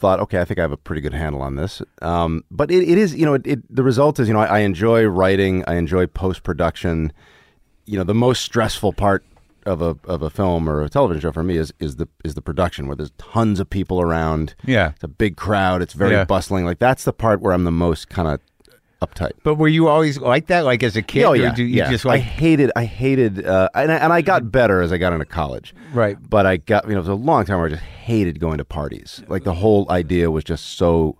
[0.00, 1.82] thought, okay, I think I have a pretty good handle on this.
[2.02, 4.46] Um but it, it is, you know, it, it the result is, you know, I,
[4.46, 7.12] I enjoy writing, I enjoy post production.
[7.86, 9.24] You know, the most stressful part
[9.66, 12.34] of a of a film or a television show for me is is the is
[12.34, 14.54] the production where there's tons of people around.
[14.64, 14.90] yeah.
[14.94, 16.24] It's a big crowd, it's very Yeah.
[16.24, 16.64] bustling.
[16.64, 18.40] Like that's the part where I'm the most kind of
[19.00, 19.32] uptight.
[19.42, 21.24] But were you always like that, like as a kid?
[21.24, 21.90] oh yeah, do you yeah.
[21.90, 25.12] just I hated, I hated, uh, and I, and I got better as I got
[25.12, 25.74] into college.
[25.92, 26.16] right?
[26.28, 28.58] But I got, you know, it was a long time where I just hated going
[28.58, 29.22] to parties.
[29.28, 31.16] Like the whole idea was just so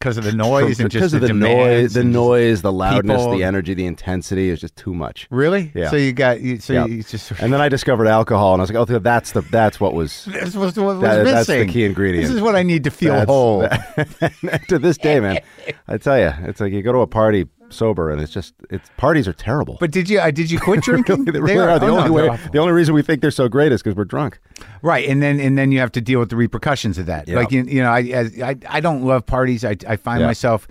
[0.00, 3.32] Because of the noise and because just of the, noise, the noise, the loudness, people-
[3.36, 4.48] the energy, the intensity.
[4.48, 5.26] is just too much.
[5.30, 5.70] Really?
[5.74, 5.90] Yeah.
[5.90, 6.86] So you got you, so Yeah.
[6.86, 9.78] you just And then I discovered alcohol, and I was like, oh, that's the that's
[9.78, 10.24] what was.
[10.32, 11.24] That's what was missing.
[11.24, 12.26] That's the key ingredient.
[12.28, 13.68] This is what I need to feel That's- whole.
[14.68, 15.40] to this day, man,
[15.86, 18.90] I tell you, it's like you go to a party sober, and it's just it's
[18.96, 19.76] parties are terrible.
[19.80, 21.24] But did you uh, did you quit drinking?
[21.24, 21.78] they really are.
[21.78, 22.50] The oh, only they're way, awful.
[22.52, 24.40] the only reason we think they're so great is because we're drunk.
[24.82, 27.28] Right, and then and then you have to deal with the repercussions of that.
[27.28, 27.36] Yeah.
[27.36, 29.64] Like you, you know, I, as, I I don't love parties.
[29.64, 30.26] I I find Yeah.
[30.26, 30.68] myself.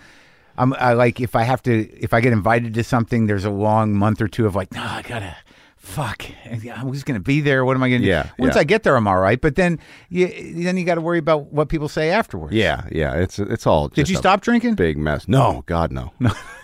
[0.58, 3.50] I'm I like if I have to if I get invited to something, there's a
[3.52, 5.36] long month or two of like, no, I gotta.
[5.82, 6.26] Fuck!
[6.46, 7.64] I'm just gonna be there.
[7.64, 8.08] What am I gonna do?
[8.08, 8.62] Yeah, Once yeah.
[8.62, 9.40] I get there, I'm all right.
[9.40, 10.28] But then, you
[10.64, 12.54] then you got to worry about what people say afterwards.
[12.54, 13.14] Yeah, yeah.
[13.16, 13.88] It's it's all.
[13.88, 14.76] Did you stop drinking?
[14.76, 15.30] Big mess.
[15.30, 16.12] No, God, no.
[16.20, 16.34] No.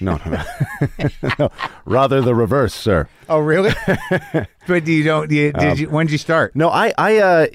[0.00, 1.08] No, no, no.
[1.38, 1.50] no.
[1.84, 3.08] Rather the reverse, sir.
[3.28, 3.72] Oh, really?
[4.66, 5.30] but you don't.
[5.30, 5.90] You, Um, did you?
[5.90, 6.56] When did you start?
[6.56, 7.46] No, I, I, uh,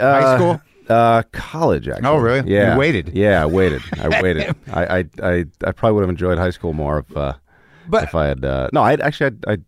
[0.00, 0.60] uh High school?
[0.88, 1.88] uh, college.
[1.88, 2.06] Actually.
[2.08, 2.50] Oh, really?
[2.52, 3.10] Yeah, You waited.
[3.14, 3.82] Yeah, I waited.
[4.00, 4.54] I waited.
[4.72, 7.34] I, I, I, I probably would have enjoyed high school more if, uh,
[7.88, 8.44] But- if I had.
[8.44, 9.58] Uh, no, I actually, I, I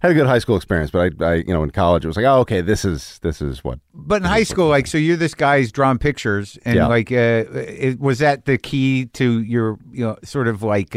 [0.00, 2.16] had a good high school experience, but I, I, you know, in college, it was
[2.16, 3.78] like, oh, okay, this is, this is what.
[3.94, 6.86] But in high school, like, so you're this guy who's drawn pictures, and Yeah.
[6.88, 10.96] like, uh, it, was that the key to your, you know, sort of like,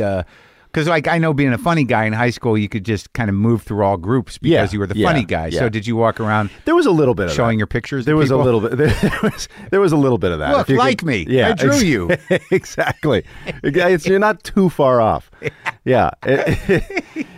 [0.75, 3.29] because like I know being a funny guy in high school, you could just kind
[3.29, 5.49] of move through all groups because Yeah, you were the yeah, funny guy.
[5.49, 7.59] So did you walk around There was a little bit of showing that.
[7.59, 8.03] your pictures?
[8.03, 8.41] to There was people?
[8.41, 8.75] a little bit.
[9.01, 10.51] There was, there was a little bit of that.
[10.51, 11.25] Look, If you like me.
[11.29, 12.09] Yeah, I drew ex- you.
[12.51, 13.23] exactly.
[13.63, 15.31] It's, you're not too far off.
[15.87, 16.83] Yeah, it,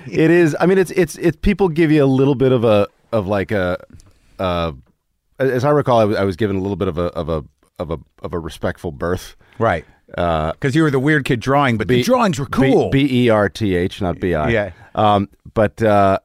[0.08, 0.56] it is.
[0.58, 3.52] I mean, it's it's it's people give you a little bit of a of like
[3.52, 3.78] a.
[4.40, 4.72] Uh,
[5.38, 7.44] as I recall, I was, I was given a little bit of a of a
[7.78, 9.36] of a of a respectful berth.
[9.60, 9.84] right?
[10.16, 12.90] Uh, Because you were the weird kid drawing, but the drawings were cool.
[12.90, 14.50] B E R T H, not B I.
[14.50, 14.72] Yeah.
[14.96, 16.20] Um, but uh,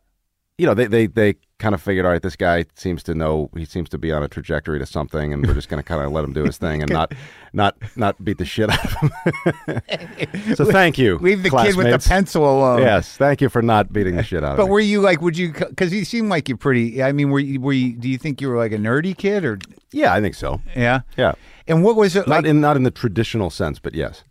[0.58, 3.48] you know, they they they kind of figured, all right, this guy seems to know
[3.56, 6.02] he seems to be on a trajectory to something, and we're just going to kind
[6.02, 7.14] of let him do his thing and not
[7.52, 10.54] not not beat the shit out of him.
[10.56, 11.18] so thank you.
[11.18, 12.80] Leave the kid with the pencil alone.
[12.80, 14.64] Yes, thank you for not beating the shit out of him.
[14.64, 15.22] But were you like?
[15.22, 15.52] Would you?
[15.52, 17.02] Because you seem like you're pretty.
[17.02, 17.60] I mean, were you?
[17.60, 17.92] Were you?
[17.94, 19.58] Do you think you were like a nerdy kid or?
[19.92, 20.60] Yeah, I think so.
[20.74, 21.02] Yeah.
[21.16, 21.34] Yeah,
[21.68, 22.42] And what was it like?
[22.42, 24.24] not in not in the traditional sense, but yes.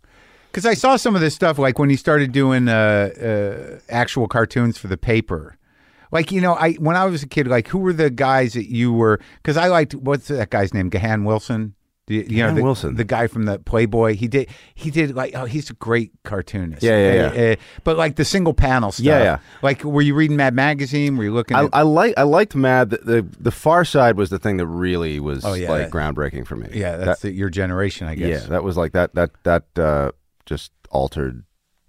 [0.50, 4.28] Because I saw some of this stuff, like when he started doing uh, uh, actual
[4.28, 5.56] cartoons for the paper.
[6.12, 8.70] Like you know, I when I was a kid, like who were the guys that
[8.70, 9.18] you were?
[9.36, 10.88] Because I liked what's that guy's name?
[10.90, 11.74] Gahan Wilson.
[12.08, 12.96] Do you, you know the, Wilson.
[12.96, 14.16] the guy from the Playboy.
[14.16, 14.48] He did.
[14.74, 15.36] He did like.
[15.36, 16.82] Oh, he's a great cartoonist.
[16.82, 19.06] Yeah, yeah, Uh, uh, but like the single panel stuff.
[19.06, 19.38] Yeah, yeah.
[19.62, 21.16] Like, were you reading Mad Magazine?
[21.16, 21.56] Were you looking?
[21.56, 22.90] I, at, I like I liked Mad.
[22.90, 25.90] The, the the Far Side was the thing that really was Oh, yeah, like that-
[25.92, 26.70] groundbreaking for me.
[26.72, 28.42] yeah, That- that's the, your generation, I guess.
[28.42, 30.10] yeah, that was like that that that uh,
[30.44, 31.44] just altered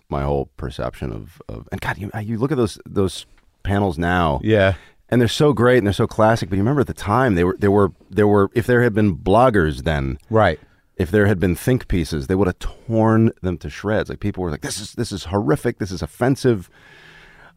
[0.09, 1.67] my whole perception of of.
[1.71, 3.25] And God, you you look at those those
[3.63, 4.39] panels now.
[4.43, 4.75] Yeah.
[5.09, 6.49] and they're so great and they're so classic.
[6.49, 8.93] But you remember at the time they were there were there were if there had
[8.93, 10.59] been bloggers then, Right.
[10.97, 14.09] if there had been think pieces, they would have torn them to shreds.
[14.09, 15.77] Like people were like, "This is this is horrific.
[15.79, 16.69] This is offensive,"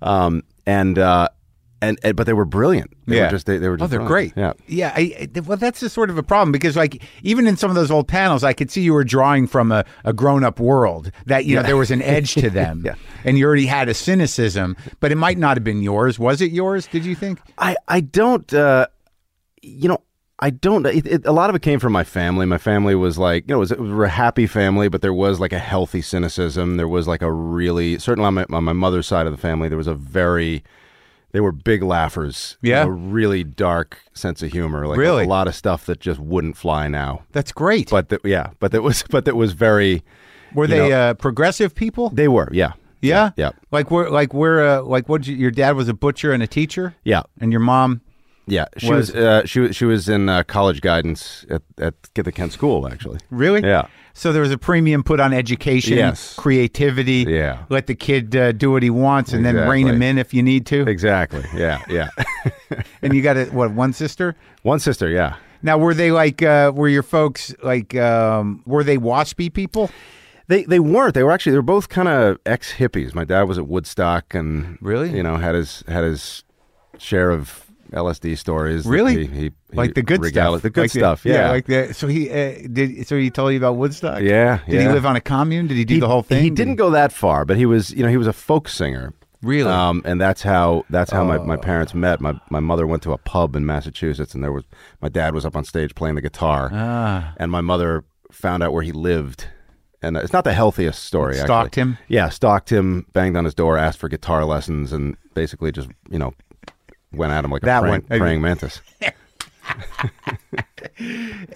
[0.03, 1.29] um, and uh,
[1.87, 2.93] and, and but they were brilliant.
[3.07, 3.25] They yeah.
[3.25, 4.35] were just they, they were oh, they're brilliant.
[4.35, 4.37] great.
[4.37, 4.53] Yeah.
[4.67, 4.93] Yeah.
[4.95, 7.77] I, I- well, that's the sort of a problem because, like, even in some of
[7.77, 11.11] those old panels, I could see you were drawing from a, a grown up world
[11.27, 12.83] that, you know, there was an edge to them.
[12.85, 12.95] Yeah.
[13.25, 16.19] And you already had a cynicism, but it might not have been yours.
[16.19, 17.41] Was it yours, did you think?
[17.59, 18.87] I I don't uh,
[19.63, 20.03] you know.
[20.39, 20.85] I don't.
[20.85, 22.45] It, it, a lot of it came from my family.
[22.45, 25.15] My family was like, you know, it was, it was a happy family, but there
[25.15, 26.77] was like a healthy cynicism.
[26.77, 29.71] There was like a really, certainly on my, on my mother's side of the family,
[29.71, 30.63] there was a very,
[31.37, 32.57] they were big laughers.
[32.63, 32.85] Yeah.
[32.85, 34.87] a really dark sense of humor.
[34.87, 35.25] Like Really?
[35.25, 37.25] a lot of stuff that just wouldn't fly now.
[37.33, 37.91] That's great.
[37.91, 40.03] But that, yeah, but that was, but that was very.
[40.55, 42.09] were they know- uh, progressive people?
[42.09, 42.73] They were, yeah,
[43.03, 43.33] yeah.
[43.37, 45.27] yeah, Like we're like we're uh, like what?
[45.27, 48.01] Your dad was a butcher and a teacher, yeah, and your mom.
[48.47, 48.67] Yeah.
[48.79, 52.33] She Was- was, uh, she was, she was in uh, college guidance at at the
[52.33, 53.19] Kent School, actually.
[53.31, 53.63] Really?
[53.63, 53.87] Yeah.
[54.15, 56.35] So there was a premium put on education, Yes.
[56.37, 57.27] creativity.
[57.29, 57.65] Yeah.
[57.69, 60.43] Let the kid uh, do what he wants, and then rein him in if you
[60.43, 60.89] need to.
[60.89, 61.45] Exactly.
[61.55, 62.09] Yeah, yeah.
[63.03, 64.35] And you got a, what one sister?
[64.63, 65.37] One sister, yeah.
[65.63, 69.91] Now were they like uh, were your folks like um, were they waspy people?
[70.49, 71.15] They they weren't.
[71.15, 73.15] They were actually they were both kind of ex hippies.
[73.15, 75.15] My dad was at Woodstock and Really?
[75.15, 76.43] you know had his had his
[76.99, 78.85] share of LSD stories.
[78.87, 79.27] Really?
[79.27, 80.63] he, he, he Like the good stuff.
[80.63, 81.25] The good Like stuff.
[81.25, 81.51] yeah.
[81.51, 83.07] like the so he uh, did.
[83.07, 84.21] So he told you about Woodstock.
[84.23, 84.61] yeah.
[84.69, 85.67] Did he live on a commune?
[85.67, 86.43] Did he do the whole thing?
[86.43, 88.69] He Did didn't go that far, but he was you know he was a folk
[88.69, 89.13] singer.
[89.43, 89.71] Really?
[89.71, 89.75] Oh.
[89.75, 92.21] Um, and that's how that's how my, my parents met.
[92.21, 94.65] My my mother went to a pub in Massachusetts, and there was
[95.01, 97.35] my dad was up on stage playing the guitar, Ah.
[97.37, 99.47] and my mother found out where he lived.
[100.03, 101.35] And it's not the healthiest story.
[101.37, 101.93] Stalked actually.
[101.93, 101.99] him?
[102.09, 106.19] Yeah, stalked him, banged on his door, asked for guitar lessons, and basically just you
[106.19, 106.33] know
[107.17, 108.19] went at him like a That praying, one.
[108.21, 108.81] praying mantis.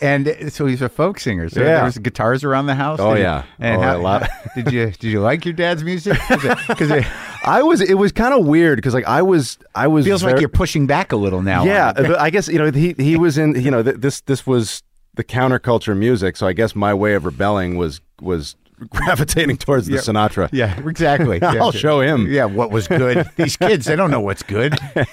[0.01, 1.49] And uh, so he's a folk singer.
[1.49, 1.67] So Yeah.
[1.77, 2.99] there was guitars around the house.
[3.01, 3.45] Oh, he- yeah.
[3.59, 4.29] And Oh, how, a lot.
[4.55, 6.19] did you did you like your dad's music?
[6.29, 6.91] Because
[7.45, 7.81] I was.
[7.81, 9.59] It was kind of weird because like I was.
[9.75, 10.05] I was.
[10.05, 11.65] feels like you're pushing back a little now.
[11.65, 13.55] Yeah, but I guess you know he he was in.
[13.61, 14.83] You know th- this this was
[15.15, 16.37] the counterculture music.
[16.37, 18.57] So I guess my way of rebelling was was
[18.91, 20.49] gravitating towards the Sinatra.
[20.53, 21.41] Yeah, exactly.
[21.43, 21.71] I'll Yeah.
[21.71, 22.27] show him.
[22.31, 23.29] Yeah, what was good?
[23.37, 24.77] These kids, they don't know what's good.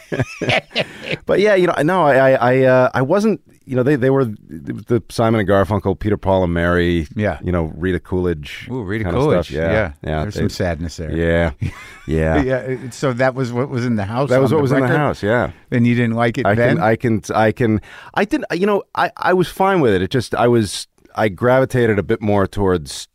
[1.25, 3.41] But yeah, you know, no, I, I, I, uh, I wasn't.
[3.65, 7.05] You know, they, they were the Simon and Garfunkel, Peter, Paul and Mary.
[7.17, 7.37] Yeah.
[7.43, 8.65] You know, Rita Coolidge.
[8.71, 9.47] Ooh, Rita kind of Coolidge.
[9.47, 9.55] stuff.
[9.57, 10.21] Yeah, yeah.
[10.21, 11.11] There's they- some sadness there.
[11.11, 11.51] yeah,
[12.07, 12.41] yeah.
[12.43, 12.89] Yeah.
[12.91, 14.29] So that was what was in the house.
[14.29, 15.21] That was what was in the house.
[15.21, 15.51] Yeah.
[15.69, 16.75] And you didn't like it I then.
[16.77, 17.81] can, I can, I can,
[18.13, 20.01] I didn't, you know, I, I was fine with it.
[20.01, 23.09] It just, I was, I gravitated a bit more towards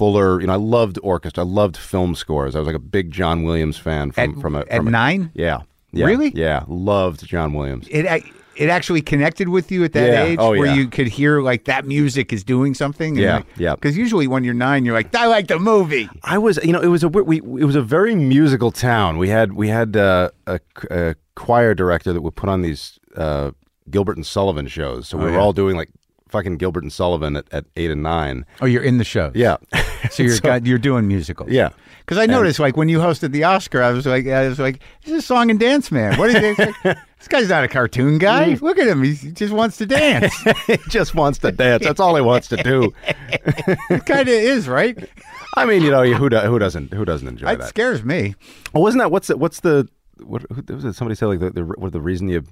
[0.00, 1.44] fuller, you know, I loved orchestra.
[1.44, 2.56] I loved film scores.
[2.56, 5.30] I was like a big John Williams fan from, at, from a, at a- nine,
[5.34, 5.60] yeah,
[5.92, 6.06] yeah.
[6.06, 6.32] Really?
[6.34, 6.64] Yeah.
[6.68, 7.86] Loved John Williams.
[7.90, 8.22] it I-
[8.56, 10.24] it actually connected with you at that Yeah.
[10.24, 10.74] age, Oh, where yeah.
[10.74, 13.16] you could hear like that music is doing something.
[13.16, 13.74] Yeah, yeah.
[13.74, 16.08] Because usually when you're nine, you're like, I like the movie.
[16.24, 19.16] I was, you know, it was a we, it was a very musical town.
[19.18, 20.60] We had we had uh, a,
[20.90, 23.52] a choir director that would put on these uh,
[23.88, 25.08] Gilbert and Sullivan shows.
[25.08, 25.40] So we were Oh, yeah.
[25.40, 25.88] all doing like
[26.30, 28.46] fucking Gilbert and Sullivan at, at eight and nine.
[28.60, 29.30] Oh, you're in the show.
[29.34, 29.56] Yeah,
[30.10, 31.50] So you're got, you're doing musicals.
[31.50, 31.70] Yeah.
[32.00, 34.80] Because I noticed, like when you hosted the Oscar, I was like, I was like,
[35.04, 36.18] this is a song and dance man.
[36.18, 36.74] What is it?
[37.18, 38.54] this guy's not a cartoon guy.
[38.54, 38.62] Mm.
[38.62, 39.02] Look at him.
[39.04, 40.34] He just wants to dance.
[40.66, 41.84] he just wants to dance.
[41.84, 42.92] That's all he wants to do.
[43.90, 45.08] it kind of is, right?
[45.56, 47.68] I mean, you know, who do, who doesn't who doesn't enjoy It that?
[47.68, 48.34] scares me.
[48.74, 49.88] Oh, wasn't that what's the what's the
[50.22, 52.42] what who, was it somebody said like the, the what the reason you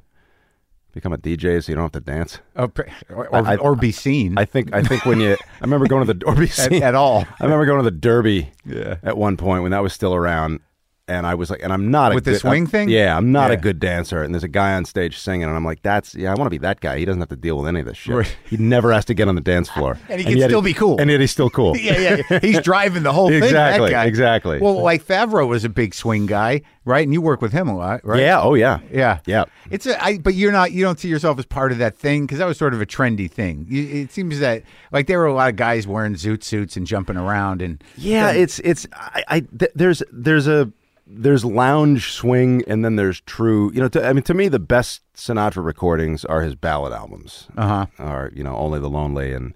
[0.99, 2.39] become a DJ so you don't have to dance?
[2.57, 5.61] Oh, or, or, or, I- or be seen I think I think when you I
[5.65, 7.25] remember going to the Derby at, at all.
[7.41, 8.97] I remember going to the Derby Yeah.
[9.03, 10.61] at one point when that was still around,
[11.09, 12.89] and I was like, and I'm not a With the good- uh, swing I'm- thing?
[12.89, 13.57] Yeah, I'm not Yeah.
[13.57, 16.31] a good dancer, and there's a guy on stage singing, and I'm like, that's yeah,
[16.31, 16.99] I want to be that guy.
[16.99, 18.15] He doesn't have to deal with any of this shit.
[18.15, 18.37] Right.
[18.49, 20.99] He never has to get on the dance floor, And he can still be cool.
[21.01, 21.77] and yet he's still cool.
[21.77, 22.39] yeah, yeah.
[22.41, 23.43] He's driving the whole thing.
[23.43, 24.59] Exactly, exactly.
[24.61, 27.05] Well, like Favreau was a big swing guy, right?
[27.05, 28.21] And you work with him a lot, right?
[28.21, 28.41] Yeah.
[28.41, 28.81] Oh yeah.
[28.93, 29.45] Yeah, Yeah.
[29.71, 30.73] It's a, I, but you're not.
[30.73, 32.87] You don't see yourself as part of that thing because that was sort of a
[32.87, 33.67] trendy thing.
[33.69, 36.87] You, it seems that like there were a lot of guys wearing zoot suits and
[36.87, 40.73] jumping around, and Yeah, it's it's I, I th- there's there's a
[41.11, 43.73] there's lounge swing and then there's true.
[43.73, 47.49] You know, to, I mean, to me, the best Sinatra recordings are his ballad albums.
[47.57, 47.87] Uh-huh.
[47.99, 49.55] Are you know only the lonely and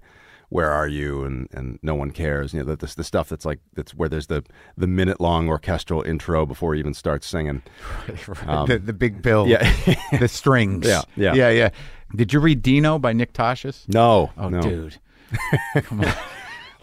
[0.49, 2.53] "Where are you?" and and no one cares.
[2.53, 4.43] You know, the, the, the stuff that's like that's where there's the
[4.77, 7.61] the minute long orchestral intro before he even starts singing.
[8.07, 9.43] the, the big bill.
[9.43, 9.95] Um, Yeah.
[10.19, 10.87] the strings.
[10.87, 11.33] Yeah, yeah.
[11.35, 11.69] yeah, yeah.
[12.15, 13.87] Did you read Dino by Nick Tosches?
[13.87, 14.61] No, Oh, no.
[14.61, 14.97] dude.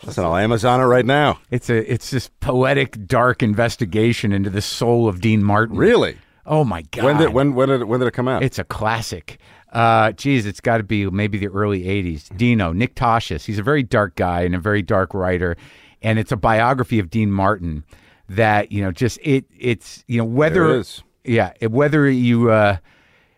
[0.04, 1.38] Listen, I'll Amazon it right now.
[1.50, 5.76] It's a it's this poetic, dark investigation into the soul of Dean Martin.
[5.76, 6.16] Really?
[6.46, 7.04] Oh my god!
[7.04, 8.42] When did when when did it, when did it come out?
[8.42, 9.38] It's a classic.
[9.72, 12.34] Uh, geez, it's got to be maybe the early '80s.
[12.36, 13.44] Dino, Nick Tosches.
[13.44, 15.56] He's a very dark guy and a very dark writer,
[16.02, 17.84] and it's a biography of Dean Martin.
[18.28, 19.44] That you know, just it.
[19.56, 20.82] It's you know whether
[21.24, 22.78] yeah, whether you uh,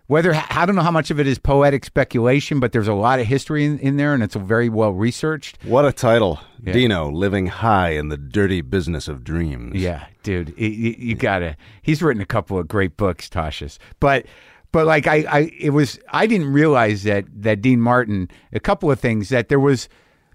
[0.07, 3.21] whether I don't know how much of it is poetic speculation, but there's a lot
[3.21, 5.59] of history in, in there, and it's very well researched.
[5.65, 9.77] what a title, Dino, living high in the dirty business of dreams.
[9.77, 11.57] Yeah, dude, it, you, you gotta.
[11.83, 14.27] He's written a couple of great books, Tosches, but
[14.73, 18.29] but like I, I, it was I didn't realize that that Dean Martin.
[18.53, 19.89] A couple of things that there was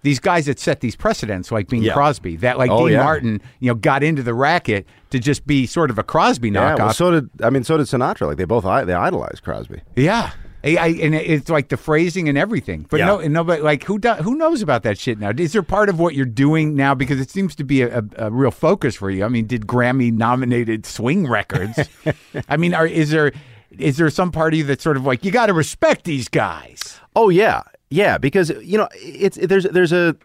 [0.04, 1.94] these guys that set these precedents, like Bing Yeah.
[1.94, 3.04] Crosby, that like Oh, Dean yeah.
[3.04, 6.76] Martin, you know, got into the racket to just be sort of a Crosby Yeah,
[6.76, 6.78] knockoff.
[6.80, 8.28] well, so did I mean so did Sinatra.
[8.28, 9.82] Like they both they idolized Crosby.
[9.96, 10.32] Yeah.
[10.64, 13.06] I, I, and it's like the phrasing and everything, but Yeah.
[13.06, 15.30] no, and nobody like who do, who knows about that shit now?
[15.38, 18.04] Is there part of what you're doing now because it seems to be a, a,
[18.28, 19.24] a real focus for you?
[19.24, 21.78] I mean, did Grammy nominated swing records?
[22.50, 23.32] I mean, are is there
[23.78, 26.28] is there some part of you that's sort of like you got to respect these
[26.28, 27.00] guys?
[27.16, 28.18] Oh yeah, yeah.
[28.18, 30.16] Because you know, it's there's there's a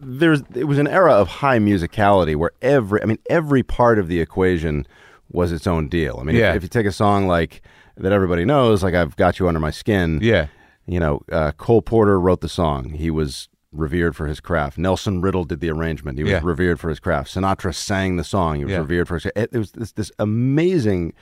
[0.00, 4.08] there's it was an era of high musicality where every I mean every part of
[4.08, 4.86] the equation
[5.30, 6.18] was its own deal.
[6.20, 6.50] I mean, Yeah.
[6.50, 7.62] if, if you take a song like
[7.96, 10.18] that everybody knows, like I've got you under my skin.
[10.22, 10.46] Yeah.
[10.86, 12.90] You know, uh, Cole Porter wrote the song.
[12.90, 14.76] He was revered for his craft.
[14.78, 16.18] Nelson Riddle did the arrangement.
[16.18, 16.40] He was Yeah.
[16.42, 17.32] revered for his craft.
[17.32, 18.56] Sinatra sang the song.
[18.56, 18.78] He was Yeah.
[18.78, 19.26] revered for his.
[19.36, 21.12] It, it was this, this amazing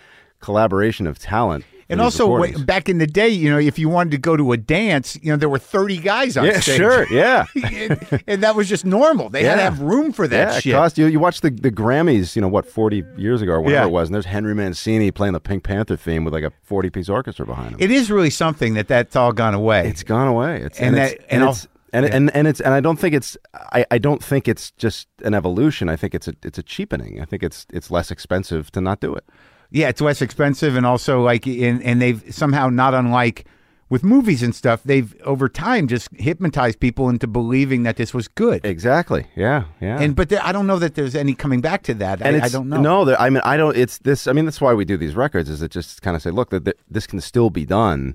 [0.40, 1.64] collaboration of talent.
[1.90, 4.52] And also, way, back in the day, you know, if you wanted to go to
[4.52, 6.76] a dance, you know, there were 30 guys on yeah, stage.
[6.76, 7.46] sure, yeah.
[7.64, 9.30] and, and that was just normal.
[9.30, 10.72] They had to have room for that yeah, shit.
[10.72, 11.06] it cost you.
[11.06, 13.88] You watch the, the Grammys, you know, what, 40 years ago or whatever Yeah.
[13.88, 16.90] it was, and there's Henry Mancini playing the Pink Panther theme with like a 40
[16.90, 17.76] piece orchestra behind him.
[17.80, 19.88] it is really something that that's all gone away.
[19.88, 20.60] it's gone away.
[20.60, 22.98] It's, And and, that- it's, and and, it's, and, and, and it's and I don't
[22.98, 25.88] think it's I, I don't think it's just an evolution.
[25.88, 27.18] I think it's a it's a cheapening.
[27.22, 29.24] I think it's it's less expensive to not do it.
[29.70, 33.44] Yeah, it's less expensive, and also like, in, and they've somehow not unlike
[33.90, 34.82] with movies and stuff.
[34.82, 38.64] They've over time just hypnotized people into believing that this was good.
[38.64, 39.26] Exactly.
[39.36, 39.64] Yeah.
[39.80, 39.98] Yeah.
[40.00, 42.20] And but there, I don't know that there's any coming back to that.
[42.22, 42.80] and I, I don't know.
[42.80, 43.76] No, there- I mean, I don't.
[43.76, 44.26] It's this.
[44.26, 45.48] I mean, that's why we do these records.
[45.50, 48.14] Is it just kind of say, look, that, this can still be done.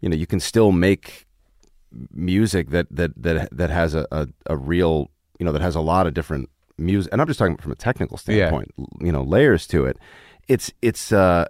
[0.00, 1.26] You know, you can still make
[2.12, 5.80] music that that that that has a, a, a real, you know, that has a
[5.80, 7.12] lot of different music.
[7.12, 8.72] And I'm just talking from a technical standpoint.
[9.00, 9.98] You know, layers to it.
[10.48, 11.46] It's it's uh,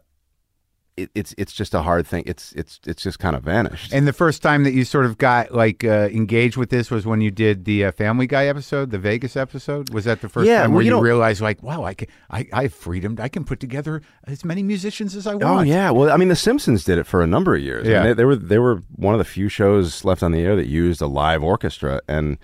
[0.96, 2.22] it, it's it's just a hard thing.
[2.26, 3.92] It's it's it's just kind of vanished.
[3.92, 7.04] And the first time that you sort of got like uh, engaged with this was
[7.04, 9.92] when you did the uh, Family Guy episode, the Vegas episode.
[9.92, 11.92] Was that the first Yeah, time well, where you you, know- realized like, wow, I
[11.92, 13.18] can, I, I have freedom.
[13.20, 15.44] I can put together as many musicians as I want.
[15.44, 17.82] Oh yeah, well, I mean, The Simpsons did it for a number of years.
[17.86, 18.02] I mean, Yeah.
[18.04, 20.66] they, they were they were one of the few shows left on the air that
[20.68, 22.38] used a live orchestra, and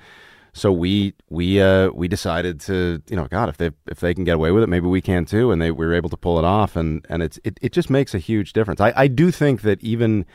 [0.55, 4.25] so we we uh, we decided to you know, God, if they if they can
[4.25, 6.39] get away with it, maybe we can too, and they we were able to pull
[6.39, 8.81] it off, and and it's it, it just makes a huge difference.
[8.81, 10.27] I I do think that even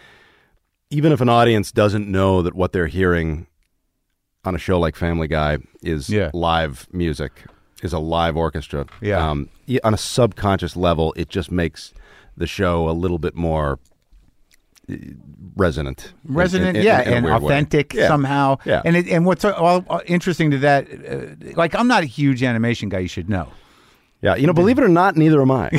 [0.89, 3.47] even if an audience doesn't know that what they're hearing
[4.45, 6.31] on a show like Family Guy is Yeah.
[6.33, 7.43] live music,
[7.83, 8.85] is a live orchestra.
[9.01, 9.29] Yeah.
[9.29, 9.49] Um,
[9.83, 11.93] on a subconscious level, it just makes
[12.37, 13.79] the show a little bit more
[15.55, 16.13] resonant.
[16.25, 18.07] resonant, in- in- yeah, in and authentic Yeah.
[18.07, 18.57] somehow.
[18.65, 18.81] Yeah.
[18.85, 22.43] And it, and what's all, all interesting to that, uh, like I'm not a huge
[22.43, 22.99] animation guy.
[22.99, 23.47] You should know.
[24.21, 25.69] Yeah, you know, believe it or not, neither am I.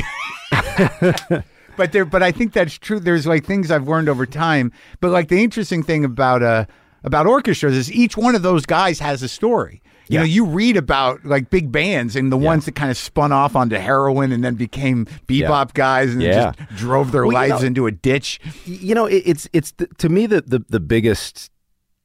[1.77, 2.99] But there, but I think that's true.
[2.99, 4.73] There's like things I've learned over time.
[4.99, 6.65] But like the interesting thing about uh
[7.05, 9.81] about orchestras is each one of those guys has a story.
[10.09, 10.19] You Yeah.
[10.21, 13.55] know, you read about like big bands and the ones that kind of spun off
[13.55, 16.53] onto heroin and then became bebop guys and Yeah.
[16.57, 18.39] just drove their Well, you lives know- into a ditch.
[18.65, 21.51] you know, it, it's it's the, to me the, the the biggest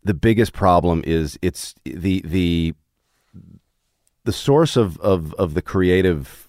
[0.02, 2.74] the biggest problem is it's the the
[4.24, 6.48] the source of of of the creative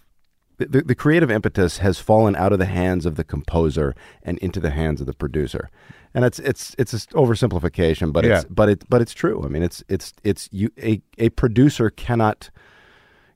[0.58, 3.93] the, the creative impetus has fallen out of the hands of the composer
[4.24, 5.70] and into the hands of the producer
[6.16, 9.61] and it's it's it's an oversimplification but it's but it but it's true i mean
[9.61, 12.49] it's it's it's you a, a producer cannot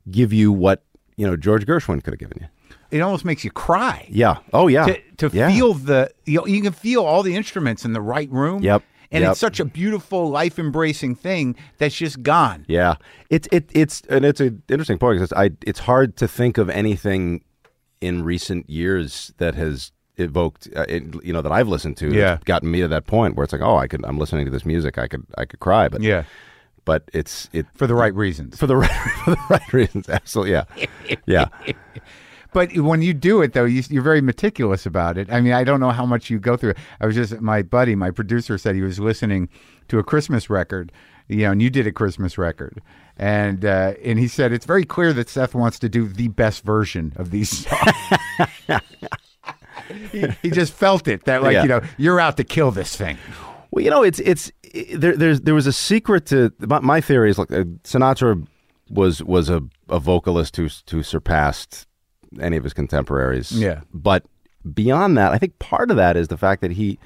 [0.10, 0.84] give you what
[1.18, 2.48] you know george gershwin could have given you
[2.92, 4.08] It almost makes you cry.
[4.10, 5.52] yeah oh yeah to, to Yeah.
[5.52, 8.64] feel the you, know, you can feel all the instruments in the right room.
[8.64, 9.32] Yep, And yep.
[9.32, 12.66] it's such a beautiful life embracing thing that's just gone.
[12.68, 12.96] Yeah,
[13.30, 16.70] it's it it's and it's an interesting point because I it's hard to think of
[16.70, 17.44] anything
[18.02, 22.38] in recent years that has evoked uh, it, you know that I've listened to Yeah.
[22.46, 24.66] gotten me to that point where it's like oh I could I'm listening to this
[24.66, 26.24] music I could I could cry but Yeah.
[26.86, 28.58] but it's it for the right reasons.
[28.58, 28.92] for the right
[29.26, 30.10] for the right reasons.
[30.10, 30.64] Absolutely, yeah,
[31.26, 31.48] yeah.
[32.52, 35.32] But when you do it, though, you, you're very meticulous about it.
[35.32, 36.74] I mean, I don't know how much you go through.
[37.00, 39.50] I was just my buddy, my producer, said he was listening
[39.90, 40.92] to a Christmas record,
[41.28, 42.82] you know, and you did a Christmas record,
[43.18, 46.64] and uh, and he said it's very clear that Seth wants to do the best
[46.64, 47.94] version of these songs.
[50.12, 51.62] he, he just felt it that like Yeah.
[51.64, 53.18] you know you're out to kill this thing.
[53.72, 55.16] Well, you know, it's it's it, there.
[55.16, 58.46] There's there was a secret to my, my theory is like uh, Sinatra
[58.90, 61.86] was was a, a vocalist who who surpassed
[62.40, 63.52] any of his contemporaries.
[63.52, 63.82] Yeah.
[63.94, 64.24] but
[64.74, 67.00] beyond that, I think part of that is the fact that he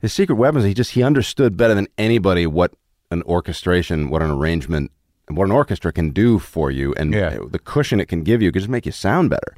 [0.00, 0.64] his secret weapons.
[0.64, 2.72] He just he understood better than anybody what
[3.10, 4.90] an orchestration, what an arrangement,
[5.28, 7.38] and what an orchestra can do for you, and Yeah.
[7.48, 9.54] the cushion it can give you can just make you sound better.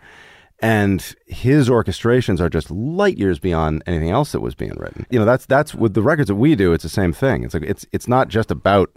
[0.61, 5.07] And his orchestrations are just light years beyond anything else that was being written.
[5.09, 6.73] You know, that's that's with the records that we do.
[6.73, 7.45] It's the same thing.
[7.45, 8.91] It's like it's it's not just about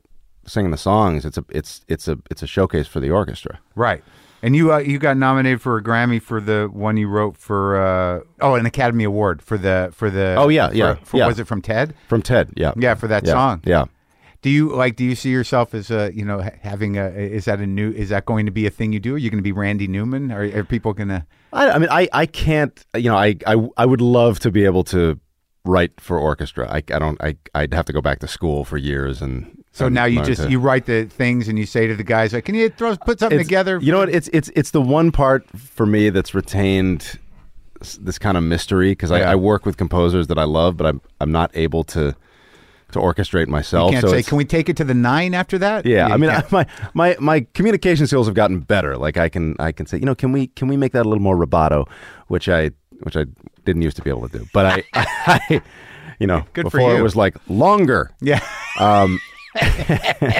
[0.47, 1.23] singing the songs.
[1.23, 3.59] It's a it's it's a it's a showcase for the orchestra.
[3.75, 4.03] Right.
[4.41, 7.79] And you uh, you got nominated for a Grammy for the one you wrote for
[7.79, 11.27] uh, oh an Academy Award for the for the Oh, yeah, for- yeah, for- yeah.
[11.27, 13.85] was it from Ted From Ted, yeah, yeah for that yeah, song yeah.
[14.41, 17.59] do you like do you see yourself as a you know having a is that
[17.59, 19.43] a new is that going to be a thing you do are you going to
[19.43, 23.17] be Randy Newman are, are people gonna I, I mean, I, I can't, you know,
[23.17, 25.19] I, I, I would love to be able to
[25.65, 26.67] write for orchestra.
[26.69, 29.63] I, I don't, I, I'd have to go back to school for years and.
[29.71, 32.03] so and now you just to- you write the things and you say to the
[32.03, 34.09] guys like can you throw put something together You know what?
[34.09, 37.19] It's, it's, it's the one part for me that's retained
[37.99, 39.17] this kind of mystery because Yeah.
[39.29, 42.15] I, I work with composers that I love, but I'm, I'm not able to,
[42.91, 43.91] to orchestrate myself.
[43.91, 46.13] you can't so say can we take it to the nine after that Yeah, You
[46.13, 46.51] I mean, can't.
[46.57, 48.97] my, my my communication skills have gotten better.
[48.97, 51.09] Like I can I can say, you know, can we can we make that a
[51.09, 51.87] little more rubato,
[52.27, 52.71] which I
[53.01, 53.25] which I
[53.65, 54.45] didn't used to be able to do.
[54.53, 55.61] But I, I
[56.19, 58.11] you know, Good for before it was like longer.
[58.21, 58.39] yeah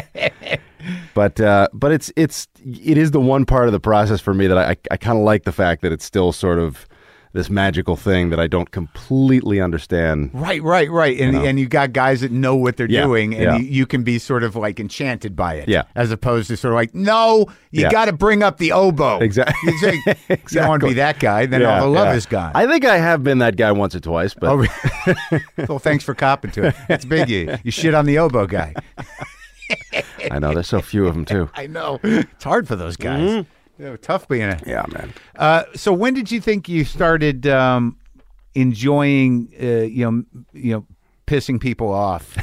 [1.14, 4.48] But uh, but it's it's it is the one part of the process for me
[4.48, 6.88] that I I kind of like the fact that it's still sort of
[7.34, 10.32] this magical thing that I don't completely understand.
[10.34, 11.18] Right, right, right.
[11.20, 11.46] And know?
[11.46, 13.58] and you got guys that know what they're Yeah, doing, and yeah.
[13.58, 15.70] you, you can be sort of like enchanted by it.
[15.70, 15.84] Yeah.
[15.96, 17.92] As opposed to sort of like, no, you Yeah.
[17.92, 19.20] got to bring up the oboe.
[19.20, 19.56] Exactly.
[19.72, 22.52] You, say, you don't want to be that guy, then all the love is gone.
[22.56, 26.14] I think I have been that guy once or twice, but oh, well, thanks for
[26.14, 26.76] copping to it.
[26.90, 27.30] It's big.
[27.30, 28.74] You, you shit on the oboe guy.
[30.32, 31.50] I know there's so few of them too.
[31.56, 32.00] I know.
[32.04, 33.22] It's hard for those guys.
[33.22, 33.50] Mm-hmm.
[33.80, 34.60] Yeah, tough being a.
[34.66, 35.14] Yeah, man.
[35.36, 37.98] Uh, so when did you think you started um,
[38.56, 40.86] enjoying, uh, you know, you know,
[41.28, 42.38] pissing people off?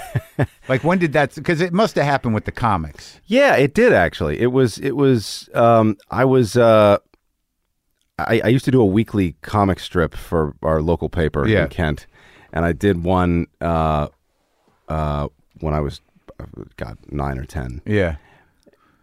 [0.68, 1.35] like when did that?
[1.35, 3.20] Because it must have happened with the comics.
[3.26, 4.41] Yeah, it did actually.
[4.41, 6.99] It was it was um I was uh
[8.18, 11.64] I, I used to do a weekly comic strip for our local paper Yeah.
[11.64, 12.07] in Kent.
[12.53, 14.09] And I did one uh
[14.89, 15.29] uh
[15.61, 16.01] when I was
[16.41, 16.45] uh,
[16.76, 17.83] god 9 or 10.
[17.87, 18.16] Yeah.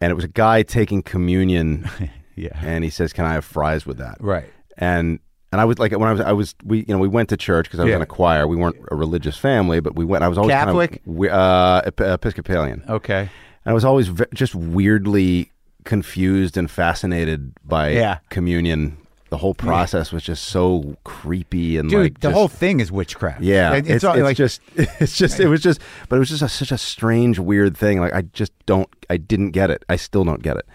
[0.01, 1.89] And it was a guy taking communion
[2.35, 2.49] Yeah.
[2.61, 4.49] and he says, "Can I have fries with that?" Right.
[4.77, 5.19] and
[5.51, 7.37] and I was like when I was I was we you know we went to
[7.37, 7.95] church because I was Yeah.
[7.97, 8.45] in a choir.
[8.47, 10.23] We weren't a religious family, but we went.
[10.23, 10.89] I was always Catholic?
[10.91, 11.81] kind of we- uh,
[12.13, 12.83] Episcopalian.
[12.89, 13.21] Okay.
[13.21, 15.51] And I was always ve- just weirdly
[15.85, 18.17] confused and fascinated by Yeah.
[18.29, 18.97] communion.
[19.35, 22.89] The whole process was just so creepy and Dude, like the just- whole thing is
[22.89, 23.41] witchcraft.
[23.41, 23.73] yeah.
[23.73, 26.41] It- It's, all it's like just it's just it was just but it was just
[26.41, 27.99] a, such a strange weird thing.
[27.99, 29.83] Like I just don't I didn't get it.
[29.89, 30.65] I still don't get it.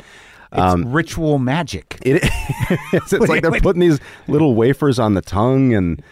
[0.52, 1.96] it's ritual magic.
[2.02, 2.20] It
[2.92, 3.98] it's, it's like they're putting these
[4.28, 6.02] little wafers on the tongue and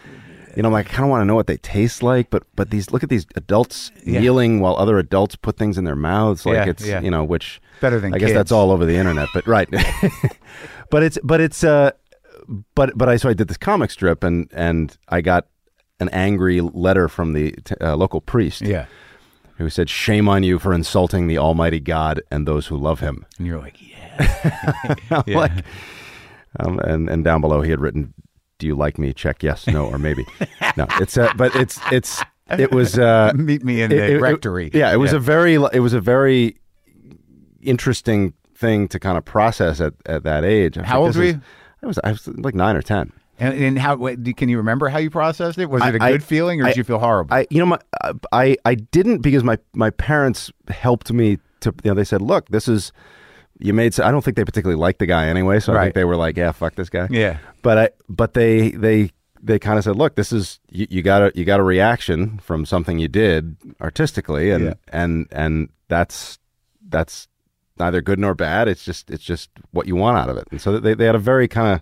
[0.56, 2.44] you know, I'm like, I kind of want to know what they taste like, but
[2.56, 4.20] but these look at these adults Yeah.
[4.20, 7.00] kneeling while other adults put things in their mouths, like Yeah, it's yeah.
[7.02, 9.68] you know, which Better than I guess that's all over the internet, but right.
[10.90, 11.92] but it's but it's uh,
[12.74, 15.46] but but I so I did this comic strip and and I got
[16.00, 18.86] an angry letter from the t- uh, local priest Yeah.
[19.56, 23.26] who said, "Shame on you for insulting the Almighty God and those who love Him."
[23.38, 24.94] And you're like, yeah.
[25.26, 25.36] Yeah.
[25.38, 25.52] like,
[26.60, 28.14] um, and and down below he had written,
[28.58, 29.12] "Do you like me?
[29.12, 30.24] Check yes, no, or maybe."
[30.76, 34.10] no, it's uh, but it's it's it was uh, Meet me in it- the it-
[34.16, 34.70] it- rectory.
[34.72, 36.56] yeah, it was a very it was a very
[37.60, 40.76] interesting thing to kind of process at, at that age.
[40.76, 41.40] How like, old were you?
[41.82, 43.12] I was I was like nine or ten.
[43.40, 45.66] And, and how what, can you remember how you processed it?
[45.70, 47.32] Was it a I- good feeling, or I- did you feel horrible?
[47.34, 47.78] I you know my
[48.32, 52.48] I I didn't because my my parents helped me to you know they said look
[52.48, 52.92] this is
[53.60, 56.04] you made I don't think they particularly liked the guy anyway so I think they
[56.04, 57.38] were like yeah fuck this guy yeah.
[57.62, 59.10] but I but they they
[59.42, 62.38] they kind of said look this is you, you got a you got a reaction
[62.38, 64.74] from something you did artistically and Yeah.
[64.88, 66.38] and and that's
[66.88, 67.26] that's
[67.78, 70.60] neither good nor bad it's just it's just what you want out of it and
[70.60, 71.80] so they they had a very kind of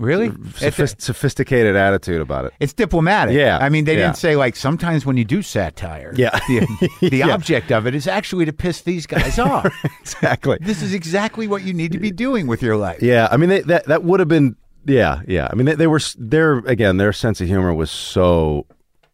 [0.00, 0.30] Really?
[0.56, 2.52] sophist- sophisticated attitude about it.
[2.58, 3.32] It's diplomatic.
[3.36, 4.06] Yeah, I mean, they yeah.
[4.06, 6.12] didn't say like sometimes when you do satire.
[6.16, 6.36] Yeah.
[6.48, 7.28] The, the Yeah.
[7.32, 9.72] object of it is actually to piss these guys off.
[10.00, 10.58] exactly.
[10.60, 13.02] this is exactly what you need to be doing with your life.
[13.02, 15.46] Yeah, I mean they, that that would have been yeah yeah.
[15.48, 18.66] I mean they, they were their again their sense of humor was so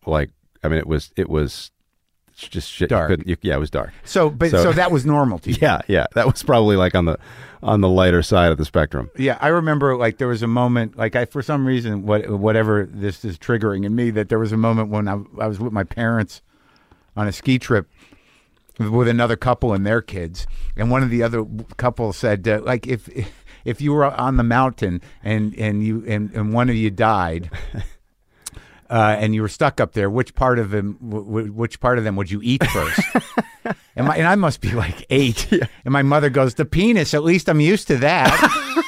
[0.06, 0.30] like
[0.64, 1.72] I mean it was it was
[2.48, 2.90] just shit.
[2.90, 3.08] you Dark.
[3.08, 3.92] couldn't- you- yeah, it was dark.
[4.04, 5.56] So, but so, So- that was normal to you.
[5.62, 7.18] Yeah, yeah, that was probably like on the
[7.62, 9.10] on the lighter side of the spectrum.
[9.18, 12.86] Yeah, I remember like there was a moment like I for some reason what whatever
[12.90, 15.72] this is triggering in me that there was a moment when I, I was with
[15.72, 16.40] my parents
[17.16, 17.88] on a ski trip
[18.78, 21.44] with another couple and their kids, and one of the other
[21.76, 23.10] couple said uh, like if
[23.64, 27.50] if you were on the mountain and and you and, and one of you died.
[28.90, 30.10] Uh, and you were stuck up there.
[30.10, 30.98] Which part of them?
[31.08, 33.00] W- which part of them would you eat first?
[33.94, 35.48] and, my, and I must be like eight.
[35.84, 37.14] And my mother goes, "The penis.
[37.14, 38.82] At least I'm used to that."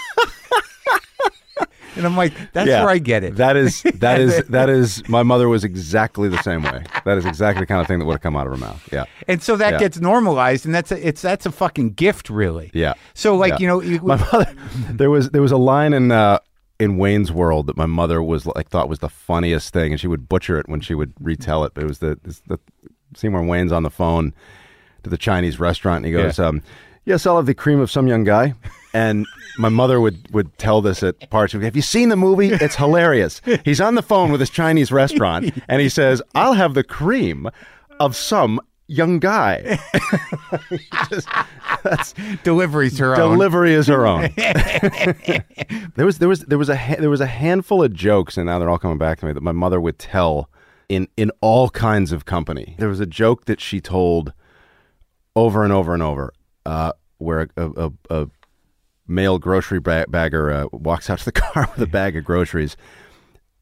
[1.97, 5.07] and I'm like, "That's yeah, where I get it." That is that is that is
[5.09, 6.83] my mother was exactly the same way.
[7.05, 8.89] That is exactly the kind of thing that would have come out of her mouth.
[8.93, 9.05] Yeah.
[9.29, 9.79] and so that Yeah.
[9.79, 12.71] gets normalized, and that's a, it's that's a fucking gift, really.
[12.75, 12.95] Yeah.
[13.15, 13.59] So like Yeah.
[13.61, 14.53] you know, you, my mother
[14.91, 16.39] there was there was a line in uh
[16.83, 20.07] in Wayne's World that my mother was like thought was the funniest thing and she
[20.09, 21.73] would butcher it when she would retell it.
[21.75, 22.59] But it was the the
[23.15, 24.35] scene where Wayne's on the phone
[25.05, 26.47] to the Chinese restaurant and he goes Yeah.
[26.47, 26.63] um
[27.05, 28.55] yes I'll have the cream of some young guy.
[28.95, 29.27] And
[29.59, 32.49] my mother would would tell this at parts have you seen the movie?
[32.53, 33.41] It's hilarious.
[33.65, 37.49] He's on the phone with his Chinese restaurant and he says I'll have the cream
[38.01, 38.61] of some
[38.93, 39.79] young guy
[41.11, 41.29] Just-
[41.83, 42.15] that's
[42.45, 43.33] deliveries her own.
[43.33, 44.31] delivery is her own.
[45.97, 48.47] there was there was there was a ha- there was a handful of jokes, and
[48.47, 50.49] now they're all coming back to me that my mother would tell
[50.89, 52.77] in in all kinds of company.
[52.79, 54.33] There was a joke that she told
[55.35, 56.33] over and over and over,
[56.67, 58.29] uh, where a, a, a
[59.09, 62.77] male grocery ba- bagger uh, walks out to the car with a bag of groceries,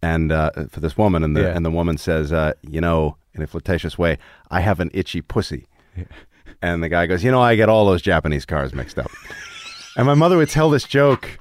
[0.03, 1.57] and uh, for this woman, and the Yeah.
[1.57, 4.19] and the woman says, uh, you know, in a flirtatious way,
[4.51, 5.67] I have an itchy pussy.
[6.63, 9.11] And the guy goes, You know, I get all those Japanese cars mixed up.
[9.97, 11.39] and my mother would tell this joke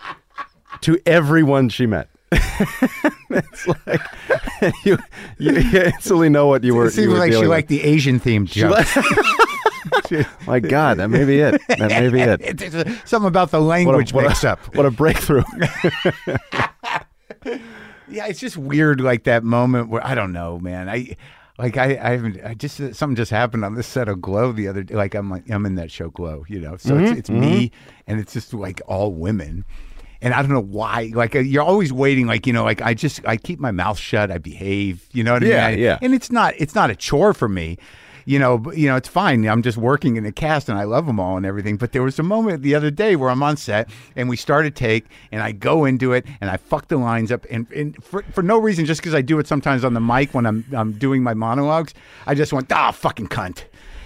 [0.80, 2.10] to everyone she met.
[2.32, 4.02] it's like
[4.86, 4.98] you,
[5.40, 6.86] you instantly know what you were.
[6.86, 8.86] It seems like she liked the Asian themed joke.
[10.48, 11.60] My God, that may be it.
[11.68, 12.62] That may be it.
[12.62, 14.74] It's- something about the What language a, what, mix a, up.
[14.76, 15.44] what a breakthrough.
[18.12, 20.90] Yeah, it's just weird, like that moment where I don't know, man.
[20.90, 21.16] I
[21.60, 24.68] like I I haven't I just something just happened on this set of Glow the
[24.68, 24.95] other day.
[24.95, 26.78] Like I'm like I'm in that show Glow, you know.
[26.78, 27.72] So it's it's me
[28.07, 29.66] and it's just like all women.
[30.22, 31.12] And I don't know why.
[31.14, 32.28] Like uh, you're always waiting.
[32.28, 32.64] Like you know.
[32.64, 34.32] Like I just I keep my mouth shut.
[34.32, 35.07] I behave.
[35.14, 35.80] You know what I Yeah, mean?
[35.80, 35.99] I- yeah.
[36.01, 37.78] And it's not it's not a chore for me.
[38.30, 39.43] You know, you know, it's fine.
[39.47, 41.77] I'm just working in the cast, and I love them all and everything.
[41.77, 44.67] But there was a moment the other day where I'm on set, and we start
[44.67, 48.03] a take, and I go into it, and I fuck the lines up, and, and
[48.03, 50.63] for, for no reason, just because I do it sometimes on the mic when I'm
[50.77, 51.95] I'm doing my monologues,
[52.27, 53.63] I just went ah fucking cunt,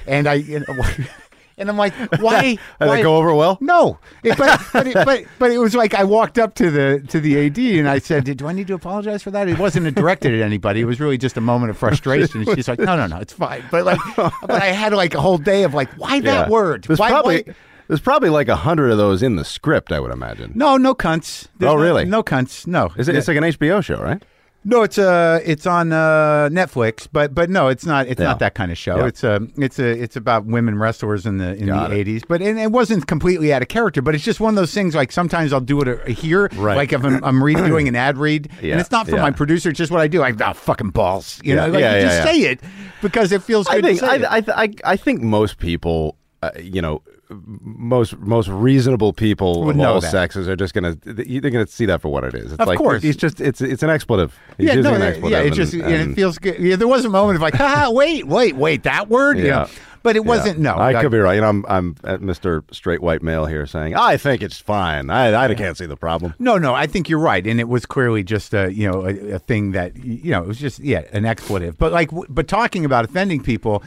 [0.08, 0.84] and I you know,
[1.58, 3.58] and I'm like why Did why it go over well?
[3.62, 7.04] no, It- but but it, but but it was like I walked up to the
[7.10, 9.94] to the AD and I said, "Do I need to apologize for that?" It wasn't
[9.96, 10.82] directed at anybody.
[10.82, 12.42] It was really just a moment of frustration.
[12.48, 15.22] And she's like, "No, no, no, it's fine." But like, but I had like a
[15.22, 16.50] whole day of like, why that Yeah.
[16.50, 16.84] word?
[16.86, 17.56] There's why, probably why-
[17.88, 19.92] there's probably like a hundred of those in the script.
[19.92, 20.54] I would imagine.
[20.56, 21.48] No, no cunts.
[21.60, 22.06] There's Oh, really?
[22.06, 22.66] No, cunts.
[22.66, 22.92] No.
[22.98, 23.16] Is it?
[23.16, 24.24] It's like an HBO show, right?
[24.66, 28.08] No, it's uh it's on uh, Netflix, but but no, it's not.
[28.08, 28.28] It's Yeah.
[28.28, 28.98] not that kind of show.
[28.98, 29.08] Yeah.
[29.08, 32.24] It's a it's a it's about women wrestlers in the in Got the eighties.
[32.28, 34.02] But and it wasn't completely out of character.
[34.02, 34.96] But it's just one of those things.
[34.96, 36.78] Like sometimes I'll do it uh, here, Right.
[36.78, 39.32] like if I'm, I'm re- doing an ad read, Yeah, and it's not for my
[39.32, 39.70] producer.
[39.70, 40.24] It's just what I do.
[40.24, 41.68] I've oh, fucking balls, you know.
[41.68, 42.60] Like yeah, you yeah, just say it
[43.02, 44.24] because it feels I good think to say it.
[44.24, 47.02] I, I, I, I think most people, uh, you know,
[47.46, 50.12] most most reasonable people Would of all that.
[50.12, 52.52] sexes are just gonna they're gonna see that for what it is.
[52.54, 53.02] It's Of like course.
[53.04, 54.38] he's just it's it's an expletive.
[54.58, 55.32] He's yeah, using no, an expletive.
[55.32, 56.60] yeah, it and- just and, and- it feels good.
[56.60, 59.52] Yeah, there was a moment of like, ha, wait, wait, wait, that word, you Yeah.
[59.64, 59.68] know?
[60.04, 60.58] but it wasn't.
[60.60, 60.74] Yeah.
[60.76, 61.36] No, I could be right.
[61.36, 62.62] You know, I'm I'm at Mr.
[62.76, 65.10] Straight White Male here saying I think it's fine.
[65.10, 66.34] I I can't see the problem.
[66.40, 69.36] No, no, I think you're right, and it was clearly just a you know a,
[69.36, 71.78] a thing that you know it was just yeah an expletive.
[71.78, 73.82] But like, w- but talking about offending people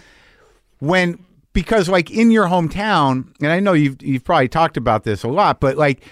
[0.79, 1.19] when
[1.57, 5.29] because like in your hometown, and I know you've you've probably talked about this a
[5.29, 6.05] lot, but like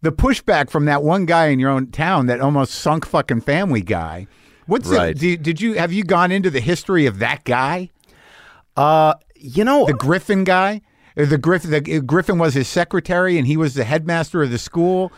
[0.00, 3.82] the pushback from that one guy in your own town that almost sunk fucking Family
[3.82, 4.26] Guy.
[4.66, 5.10] What's Right.
[5.10, 5.18] it?
[5.18, 7.90] Did, did you have you gone into the history of that guy,
[8.76, 10.80] Uh, you know, the Griffin guy?
[11.16, 15.12] The Griffin, the Griffin was his secretary, and he was the headmaster of the school.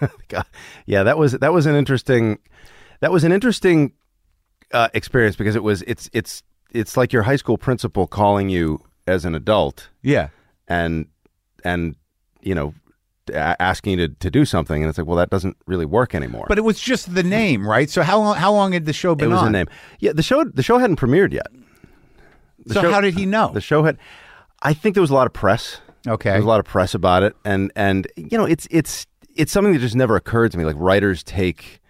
[0.28, 0.46] God,
[0.86, 2.38] yeah, that was that was an interesting
[3.00, 3.92] that was an interesting
[4.72, 6.42] uh, experience because it was it's it's
[6.74, 10.28] it's like your high school principal calling you as an adult Yeah,
[10.68, 11.06] and
[11.64, 11.96] and
[12.42, 12.74] you know
[13.32, 16.44] asking you to, to do something, and it's like, well, that doesn't really work anymore.
[16.48, 17.88] But it was just the name, right?
[17.88, 18.36] So how long?
[18.36, 19.48] How long had the show been it was on?
[19.48, 19.66] a name.
[20.00, 21.46] Yeah, the show the show hadn't premiered yet.
[22.66, 23.50] The So show- how did he know?
[23.52, 23.98] The show had.
[24.62, 25.80] I think there was a lot of press.
[26.06, 26.30] Okay.
[26.30, 29.50] There was a lot of press about it, and and you know, it's it's it's
[29.52, 30.64] something that just never occurred to me.
[30.64, 31.80] Like writers take.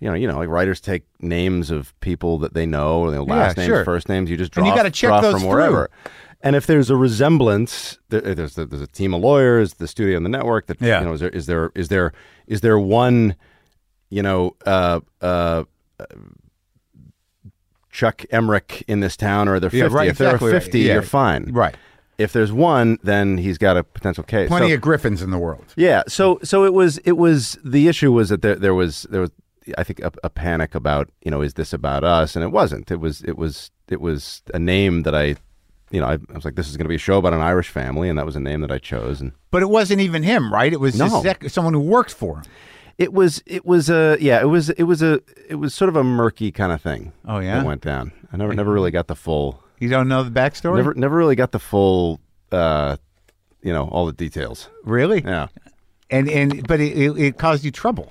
[0.00, 3.56] You know, you know, like writers take names of people that they know, know, last
[3.56, 3.84] Yeah, names, sure.
[3.84, 4.30] first names.
[4.30, 5.48] You just draw, And you gotta check those from through.
[5.50, 5.90] wherever.
[6.42, 10.24] And if there's a resemblance, there, there's there's a team of lawyers, the studio and
[10.26, 10.66] the network.
[10.66, 11.00] That Yeah.
[11.00, 12.12] you know, is there is there is there
[12.46, 13.36] is there one,
[14.10, 15.64] you know, uh, uh,
[17.90, 19.94] Chuck Emmerich in this town, or are there Yeah, fifty?
[19.94, 20.62] right, if there exactly are right.
[20.62, 20.92] fifty, Yeah.
[20.94, 21.50] you're fine.
[21.52, 21.74] Right.
[22.18, 24.48] If there's one, then he's got a potential case.
[24.48, 25.64] Plenty So- of Griffins in the world.
[25.76, 26.02] yeah.
[26.08, 29.30] So so it was it was the issue was that there there was there was
[29.78, 32.90] I think a, a panic about you know is this about us and it wasn't
[32.90, 35.36] it was it was it was a name that I
[35.90, 37.40] you know I, I was like this is going to be a show about an
[37.40, 40.22] Irish family and that was a name that I chose and But it wasn't even
[40.22, 40.72] him, right?
[40.72, 41.22] It was No.
[41.22, 42.44] sec- someone who worked for him.
[42.98, 45.96] it was it was a yeah it was it was a it was sort of
[45.96, 47.58] a murky kind of thing Oh, yeah?
[47.58, 50.76] that went down I never never really got the full You don't know the backstory?
[50.76, 52.20] never never really got the full
[52.52, 52.96] uh
[53.62, 55.22] you know all the details Really?
[55.24, 55.48] yeah
[56.10, 58.08] And and but it, it, it caused you trouble.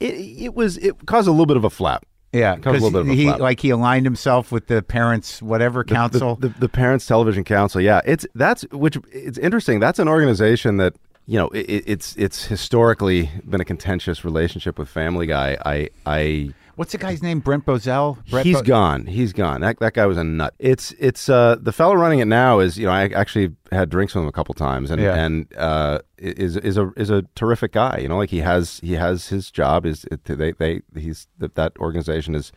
[0.00, 2.04] It it was it caused a little bit of a flap.
[2.32, 5.82] Yeah, Caused a bit of a he like he aligned himself with the parents whatever
[5.84, 6.36] The- council.
[6.36, 8.00] the, the, the parents television council yeah.
[8.04, 10.94] It's that's which it's interesting that's an organization that
[11.26, 15.56] you know it, it's it's historically been a contentious relationship with family guy.
[15.64, 17.40] I i What's the guy's name?
[17.40, 18.24] Brent Bozell.
[18.30, 21.56] Brett he's Bo- gone he's gone that, that guy was a nut it's it's uh
[21.60, 24.32] the fellow running it now is you know i actually had drinks with him a
[24.32, 25.14] couple times and Yeah.
[25.14, 28.92] and uh is is a is a terrific guy you know like he has he
[28.92, 32.52] has his job is they they he's that that organization is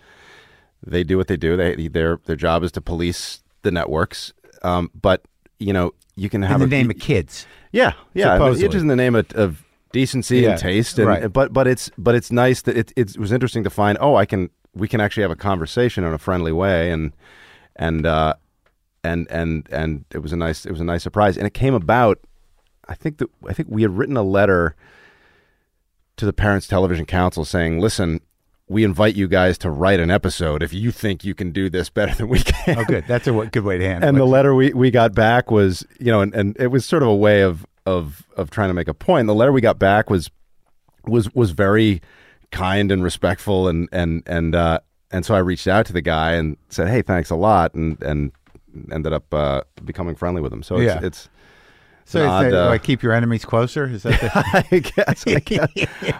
[0.86, 1.58] they do what they do.
[1.58, 4.32] They their their job is to police the networks.
[4.64, 5.24] Um, but
[5.60, 7.46] you know, you can in have the a, name of kids.
[7.74, 8.66] yeah, yeah, supposedly.
[8.66, 10.98] it's just in the name of, of decency Yeah, and taste.
[11.00, 11.32] And, right.
[11.34, 13.98] But but it's but it's nice that it it was interesting to find.
[14.02, 17.14] Oh, I can we can actually have a conversation in a friendly way, and
[17.76, 18.34] and uh,
[19.04, 21.74] and and and it was a nice it was a nice surprise, and it came
[21.74, 22.20] about.
[22.88, 24.76] I think that I think we had written a letter
[26.18, 28.20] to the Parents Television Council saying, "Listen,
[28.68, 31.90] we invite you guys to write an episode if you think you can do this
[31.90, 33.06] better than we can." Oh, good.
[33.08, 34.20] That's a w- good way to handle and it.
[34.20, 37.10] the letter we, we got back was you know and, and it was sort of
[37.10, 40.10] a way of of of trying to make a point the letter we got back
[40.10, 40.30] was
[41.06, 42.02] was was very
[42.52, 44.80] kind and respectful and and and uh
[45.12, 48.02] and so I reached out to the guy and said hey thanks a lot and
[48.04, 48.32] and
[48.92, 51.00] ended up uh becoming friendly with him so it's Yeah.
[51.04, 51.30] it's
[52.06, 53.86] so odd, that, uh, like keep your enemies closer.
[53.86, 54.32] Is that the?
[54.72, 55.70] I guess I guess,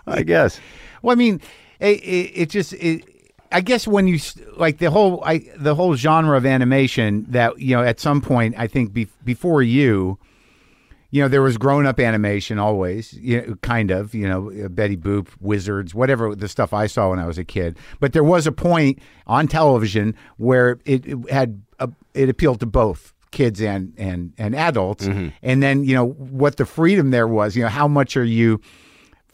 [0.06, 0.60] I guess.
[1.02, 1.42] Well, I mean,
[1.80, 2.74] it, it, it just.
[2.74, 3.06] It,
[3.52, 4.20] I guess when you
[4.56, 8.54] like the whole I, the whole genre of animation that you know at some point
[8.56, 10.20] I think be, before you,
[11.12, 14.70] you know there was grown up animation always, you know, kind of you know uh,
[14.70, 17.78] Betty Boop, Wizards, whatever the stuff I saw when I was a kid.
[18.00, 22.66] But there was a point on television where it, it had a, it appealed to
[22.66, 25.06] both kids and and and adults,
[25.42, 27.56] and then you know what the freedom there was.
[27.56, 28.62] You know how much are you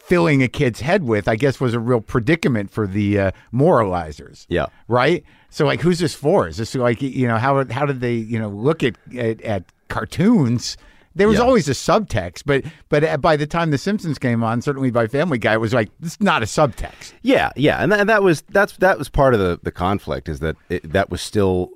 [0.06, 4.46] filling a kid's head with, I guess, was a real predicament for the uh, moralizers.
[4.48, 4.66] Yeah.
[4.86, 5.24] Right.
[5.50, 6.46] So, like, who's this for?
[6.46, 9.64] Is this like you know how how did they you know look at at, at
[9.88, 10.76] cartoons?
[11.16, 11.44] There was Yeah.
[11.44, 15.06] always a subtext, but but uh, by the time The Simpsons came on, certainly by
[15.08, 17.14] Family Guy, it was like this is not a subtext.
[17.22, 20.28] Yeah, yeah, and that, and that was that's that was part of the the conflict
[20.28, 21.70] is that it, that was still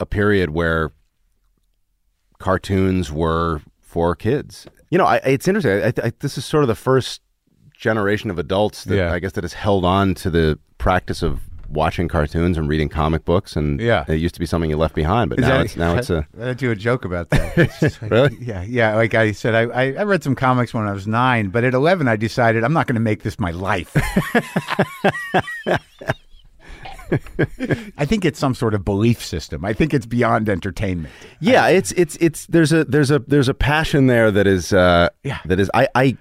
[0.00, 0.90] a period where
[2.38, 4.66] cartoons were for kids.
[4.90, 5.72] You know, I, it's interesting.
[5.82, 7.22] I, I, this is sort of the first
[7.72, 9.12] generation of adults that Yeah.
[9.12, 13.24] I guess that has held on to the practice of watching cartoons and reading comic
[13.24, 14.04] books, and Yeah.
[14.08, 16.54] it used to be something you left behind, but now it's now it's a I
[16.54, 17.56] do a joke about that.
[18.02, 18.36] Like- Really?
[18.40, 18.94] Yeah, yeah.
[18.94, 21.74] Like I said, I, I I read some comics when I was nine, but at
[21.74, 23.94] eleven, I decided I'm not going to make this my life.
[27.98, 29.64] I think it's some sort of belief system.
[29.64, 31.12] I think it's beyond entertainment.
[31.40, 35.08] yeah it's it's it's there's a there's a there's a passion there that is uh
[35.22, 35.38] Yeah.
[35.44, 36.16] that is I, I I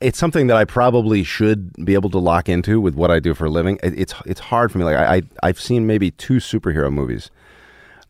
[0.00, 3.34] it's something that I probably should be able to lock into with what I do
[3.34, 3.78] for a living.
[3.82, 4.84] It, it's it's hard for me.
[4.84, 7.30] Like I, I I've seen maybe two superhero movies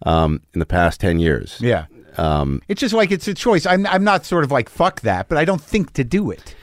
[0.06, 1.58] um, in the past ten years.
[1.60, 1.86] Yeah.
[2.16, 3.66] Um, It's just like it's a choice.
[3.66, 6.54] I'm I'm not sort of like fuck that, but I don't think to do it.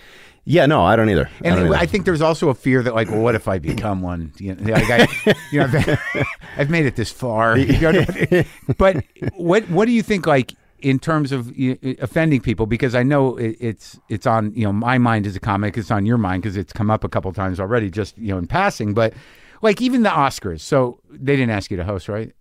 [0.45, 1.29] yeah, no, I don't either.
[1.43, 3.59] I And don't I, think there's also a fear that, like, well, what if I
[3.59, 4.31] become one?
[4.37, 5.07] You know, like I,
[5.51, 5.99] you know, I've,
[6.57, 7.57] I've made it this far.
[7.57, 8.43] You know,
[8.77, 9.03] but
[9.35, 12.65] what what do you think, like, in terms of you offending people?
[12.65, 15.77] Because I know it, it's it's on you know my mind as a comic.
[15.77, 18.37] It's on your mind because it's come up a couple times already, just you know
[18.37, 18.93] in passing.
[18.93, 19.13] But
[19.61, 22.31] like even the Oscars, so they didn't ask you to host, right?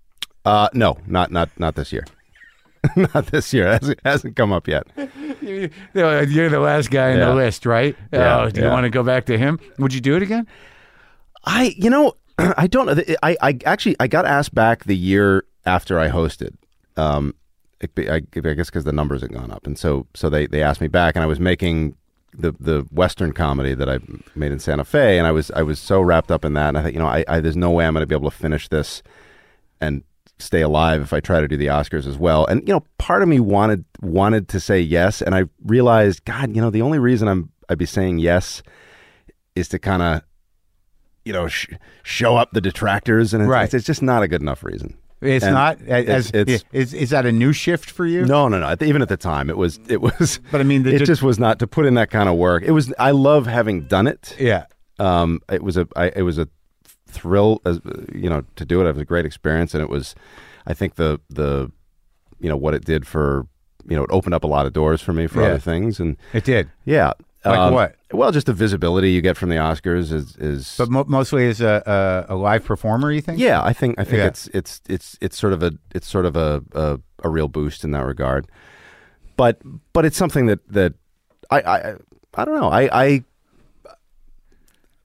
[0.44, 2.04] uh, no, not not not this year.
[2.96, 3.66] Not this year.
[3.66, 4.84] It hasn't, hasn't come up yet.
[5.42, 7.26] You- You're the last guy on Yeah.
[7.26, 7.94] the list, right?
[8.10, 9.60] Yeah, oh, do you want to go back to him?
[9.78, 10.46] Would you do it again?
[11.44, 13.02] I, you know, I don't know.
[13.22, 16.54] I, I actually, I got asked back the year after I hosted.
[16.96, 17.34] Um,
[17.82, 20.80] I, I guess because the numbers had gone up, and so so they they asked
[20.80, 21.96] me back, and I was making
[22.32, 23.98] the the Western comedy that I
[24.34, 26.78] made in Santa Fe, and I was I was so wrapped up in that, and
[26.78, 28.36] I thought, you know, I, I there's no way I'm going to be able to
[28.36, 29.02] finish this
[29.80, 30.02] and
[30.38, 32.46] stay alive if I try to do the Oscars as well.
[32.46, 36.54] And you know, part of me wanted wanted to say yes, and I realized, God,
[36.54, 38.62] you know, the only reason I'm I'd be saying yes
[39.54, 40.22] is to kind of
[41.24, 41.72] you know sh-
[42.02, 43.64] show up the detractors, and it's, Right.
[43.64, 44.96] it's, it's just not a good enough reason.
[45.20, 45.80] It's And not.
[45.82, 48.24] As, it's- is, is that a new shift for you?
[48.24, 48.74] No, no, no.
[48.86, 50.40] Even at the time, it was it was.
[50.50, 52.36] But I mean, the it de- just was not to put in that kind of
[52.36, 52.62] work.
[52.62, 52.92] It was.
[52.98, 54.34] I love having done it.
[54.38, 54.64] Yeah.
[54.98, 56.48] Um, it was a I, it was a
[57.06, 57.80] thrill as
[58.14, 58.84] you know to do it.
[58.88, 60.14] It was a great experience, and it was.
[60.66, 61.70] I think the the
[62.38, 63.46] you know what it did for
[63.88, 65.48] you know it opened up a lot of doors for me for Yeah.
[65.48, 66.70] other things, and It did.
[66.84, 67.12] yeah.
[67.44, 67.94] Like Um, what?
[68.12, 70.74] Well, just the visibility you get from the Oscars is is.
[70.76, 73.38] But mo- mostly as a, a a live performer, you think?
[73.38, 74.26] yeah, I think I think Yeah.
[74.26, 77.82] it's it's it's it's sort of a it's sort of a, a a real boost
[77.84, 78.46] in that regard.
[79.36, 79.60] But
[79.94, 80.92] but it's something that that
[81.50, 81.94] I I
[82.34, 82.68] I don't know.
[82.68, 83.24] I I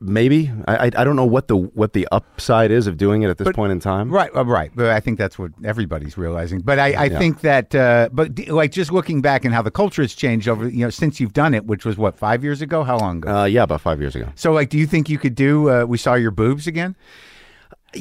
[0.06, 3.30] maybe I I I don't know what the what the upside is of doing it
[3.30, 4.10] at this point in time.
[4.10, 4.72] Right, uh, right.
[4.76, 6.62] But I think that's what everybody's realizing.
[6.62, 9.72] But I, I think that, uh, but d- like just looking back and how the
[9.72, 12.62] culture has changed over, you know, since you've done it, which was what five years
[12.62, 12.84] ago?
[12.84, 13.36] How long ago?
[13.36, 14.30] Uh, yeah, about five years ago.
[14.36, 15.70] so, like, do you think you could do?
[15.70, 16.95] Uh, we saw your boobs again.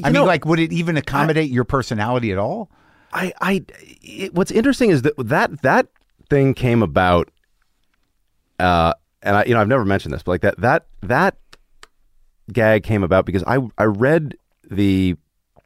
[0.03, 2.69] I mean, like, would it even accommodate your personality at all?
[3.13, 3.65] I, I,
[4.01, 5.87] it, what's interesting is that that that
[6.29, 7.31] thing came about,
[8.59, 11.37] uh, and I, you know, I've never mentioned this, but like that that that
[12.51, 14.37] gag came about because I I read
[14.69, 15.15] the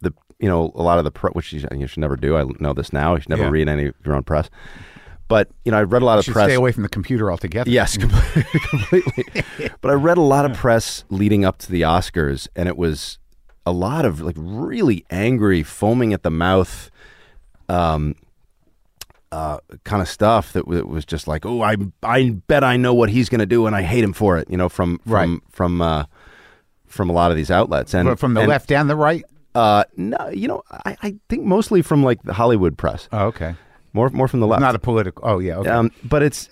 [0.01, 2.37] the you know a lot of the pre- which you, you should never do.
[2.37, 3.15] I know this now.
[3.15, 3.49] You should never Yeah.
[3.49, 4.49] read any of your own press.
[5.27, 6.45] But you know, I read a lot of press.
[6.45, 7.69] stay away from the computer altogether.
[7.69, 8.43] Yes, completely.
[8.69, 9.69] completely.
[9.81, 13.19] but I read a lot of press leading up to the Oscars, and it was
[13.65, 16.89] a lot of like really angry, foaming at the mouth,
[17.67, 18.15] um,
[19.31, 22.95] uh, kind of stuff that w- was just like, oh, I, I bet I know
[22.95, 24.49] what he's going to do, and I hate him for it.
[24.49, 25.39] You know, from from Right.
[25.51, 26.05] from uh,
[26.89, 29.23] from a lot of these outlets, and from the and, left and the right.
[29.55, 33.55] Uh, no, you know, I, I think mostly from like the Hollywood press, Oh, okay.
[33.93, 34.61] more more from the left.
[34.61, 35.23] Not a political.
[35.25, 35.57] Oh, yeah.
[35.57, 35.69] Okay.
[35.69, 36.49] Um, but it's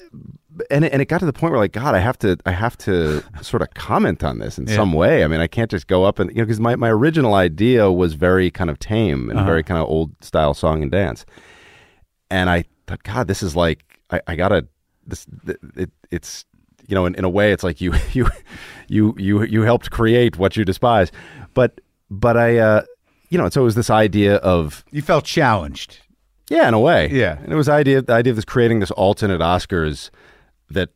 [0.71, 2.51] and it, and it got to the point where like God, I have to I
[2.51, 4.75] have to sort of comment on this in Yeah.
[4.75, 5.23] some way.
[5.23, 7.91] I mean, I can't just go up and you know because my my original idea
[7.91, 9.37] was very kind of tame Uh-huh.
[9.39, 11.25] and very kind of old style song and dance,
[12.31, 14.67] and I thought, God, this is like I, I gotta
[15.05, 15.27] this
[15.75, 16.45] it, it's
[16.87, 18.27] you know in, in a way it's like you you
[18.87, 21.11] you you you helped create what you despise,
[21.53, 21.79] but
[22.09, 22.81] but I uh
[23.29, 25.99] you know so it was this idea of you felt challenged.
[26.49, 27.09] yeah, in a way.
[27.11, 27.37] Yeah.
[27.39, 30.09] And it was the idea the idea of this creating this alternate Oscars
[30.69, 30.89] that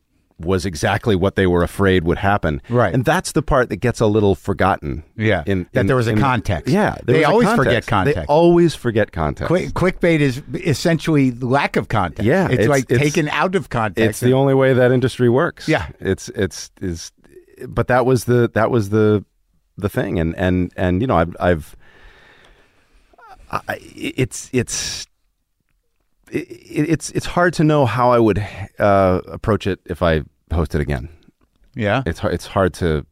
[0.44, 2.60] was exactly what they were afraid would happen.
[2.68, 2.92] Right.
[2.94, 5.02] And that's the part that gets a little forgotten.
[5.16, 5.42] Yeah.
[5.46, 6.72] In, That in- there was a in- context.
[6.72, 6.96] Yeah.
[7.04, 8.24] They always forget They context.
[8.28, 9.48] always forget context.
[9.48, 12.24] Click, clickbait is essentially lack of context.
[12.24, 14.08] Yeah, it's, it's- like it's- taken out of context.
[14.08, 15.68] it's the only way that industry works.
[15.68, 15.86] Yeah.
[16.00, 17.12] It's it's is
[17.68, 19.24] but that was the that was the
[19.78, 21.76] the thing and and and you know I've I've
[23.50, 25.06] I, it's it's
[26.30, 28.38] it's it's hard to know how I would
[28.78, 30.22] uh, approach it if I
[30.52, 31.08] host it again.
[31.74, 32.02] yeah.
[32.06, 33.04] It's hard, it's hard to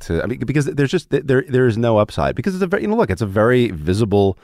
[0.00, 2.82] to I mean because there's just there there is no upside because it's a very
[2.82, 4.38] you know look it's a very visible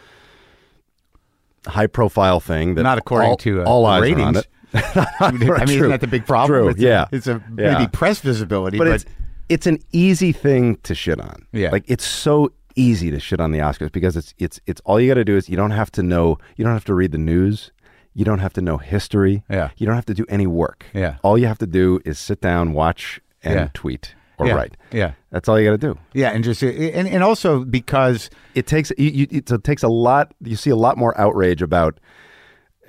[1.66, 4.22] high profile thing that Not according all, to uh, all eyes ratings.
[4.26, 4.46] on it.
[5.20, 5.56] I mean, True.
[5.62, 6.58] isn't that the big problem?
[6.60, 7.06] True, It's yeah.
[7.10, 7.78] A, it's a Yeah.
[7.78, 9.04] maybe press visibility, but, but, it's
[9.48, 11.46] it's an easy thing to shit on.
[11.52, 11.70] Yeah.
[11.70, 15.08] like it's so easy to shit on the Oscars because it's it's it's all you
[15.08, 17.18] got to do is you don't have to know you don't have to read the
[17.18, 17.72] news,
[18.18, 19.68] you don't have to know history, Yeah.
[19.76, 20.86] you don't have to do any work.
[20.94, 21.16] Yeah.
[21.22, 23.68] all you have to do is sit down, watch, and Yeah.
[23.74, 24.76] tweet or yeah, write.
[24.90, 25.12] Yeah.
[25.30, 25.98] That's all you got to do.
[26.14, 30.32] Yeah, and just and, and also because It takes you, you, it takes a lot.
[30.42, 32.00] You see a lot more outrage about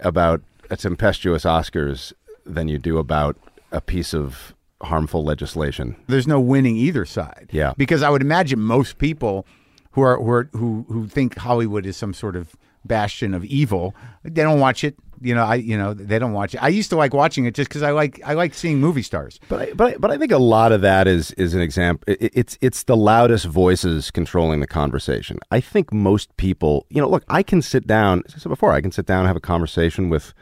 [0.02, 2.14] about a tempestuous Oscars
[2.46, 3.36] than you do about
[3.72, 5.96] a piece of harmful legislation.
[6.08, 7.50] there's no winning either side.
[7.52, 7.74] Yeah.
[7.78, 9.46] Because I would imagine most people
[9.92, 12.56] who are who are, who who think Hollywood is some sort of
[12.86, 14.96] bastion of evil, they don't watch it.
[15.22, 16.64] You know, I you know they don't watch it.
[16.64, 19.40] I used to like watching it just because I like I like seeing movie stars.
[19.50, 22.04] But I, but I, but I think a lot of that is is an example.
[22.08, 25.40] It, it's it's the loudest voices controlling the conversation.
[25.52, 28.24] I think most people, you know, look, I can sit down.
[28.28, 30.34] As I said before, I can sit down and have a conversation with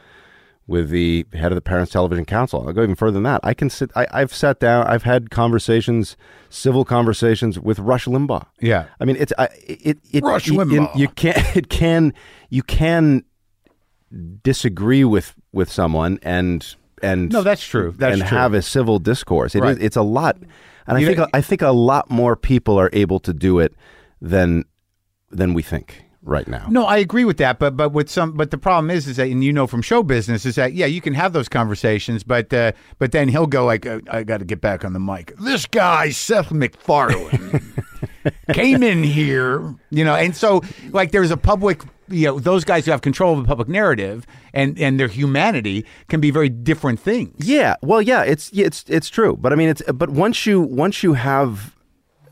[0.68, 2.64] with the head of the Parents Television Council.
[2.66, 3.40] I'll go even further than that.
[3.44, 3.90] I can sit.
[3.94, 4.84] I, I've sat down.
[4.88, 6.16] I've had conversations,
[6.48, 8.46] civil conversations with Rush Limbaugh.
[8.60, 8.86] Yeah.
[9.00, 10.96] I mean, it's I, it it Rush it- Limbaugh.
[10.96, 12.12] you can it can
[12.50, 13.22] you can
[14.42, 17.94] disagree with with someone and and No, that's true.
[17.96, 18.38] That's and true.
[18.38, 19.54] have a civil discourse.
[19.54, 19.78] It is- Right.
[19.82, 20.36] it's a lot,
[20.86, 23.58] and I You think know- I think a lot more people are able to do
[23.58, 23.74] it
[24.20, 24.64] than
[25.30, 26.66] than we think right now.
[26.70, 29.28] No, I agree with that, but but with some, but the problem is, is that,
[29.28, 32.52] and you know from show business, is that yeah, you can have those conversations, but
[32.52, 35.34] uh, but then he'll go like, uh, I got to get back on the mic.
[35.38, 37.60] This guy Seth MacFarlane
[38.52, 42.84] came in here, you know, and so like there's a public, you know, those guys
[42.84, 47.00] who have control of the public narrative and and their humanity can be very different
[47.00, 47.34] things.
[47.46, 51.02] Yeah, well, yeah, it's it's it's true, but I mean, it's but once you once
[51.02, 51.74] you have,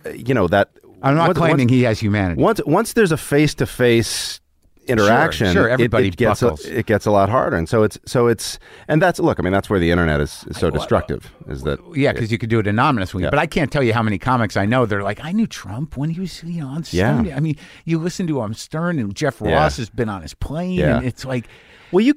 [0.07, 0.70] uh, you know that
[1.03, 2.41] I'm not once- claiming once, he has humanity.
[2.41, 4.41] once once there's a face to face
[4.87, 7.99] interaction, sure, it- everybody it, gets a, it gets a lot harder, and so it's
[8.07, 8.59] so it's
[8.89, 11.78] and that's look, I mean, that's where the internet is, is so destructive, is that
[11.95, 13.22] Yeah, because you could do it anonymously.
[13.22, 13.30] Yeah.
[13.30, 14.87] But I can't tell you how many comics I know.
[14.87, 17.20] They're like, I knew Trump when he was, you know, on Yeah.
[17.22, 17.32] Stern.
[17.32, 19.55] I mean, you listen to him Stern, and Jeff Yeah.
[19.55, 20.99] Ross has been on his plane, Yeah.
[20.99, 21.47] and it's like,
[21.93, 22.14] Well, you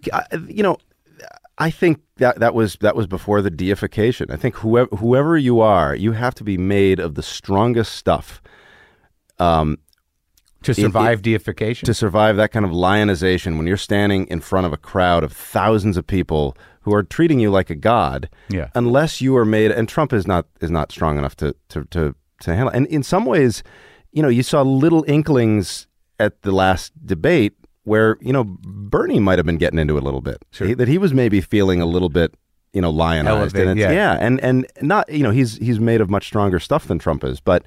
[0.47, 0.77] you know,
[1.59, 4.29] I think that that was that was before the deification.
[4.29, 8.41] I think whoever whoever you are, you have to be made of the strongest stuff
[9.39, 9.77] um,
[10.63, 11.85] to survive deification.
[11.85, 15.31] to survive that kind of lionization when you're standing in front of a crowd of
[15.31, 18.29] thousands of people who are treating you like a god.
[18.49, 18.69] Yeah.
[18.75, 22.15] Unless you are made, and Trump is not is not strong enough to to to,
[22.41, 22.69] to handle.
[22.73, 23.61] And in some ways,
[24.11, 25.87] you know, you saw little inklings
[26.19, 27.53] at the last debate
[27.83, 30.43] where you know Bernie might have been getting into it a little bit.
[30.51, 32.33] He- that he was maybe feeling a little bit.
[32.73, 34.17] You know, lionized, Elevated, and it's, yeah.
[34.19, 37.39] and and not you know he's he's made of much stronger stuff than Trump is,
[37.39, 37.63] but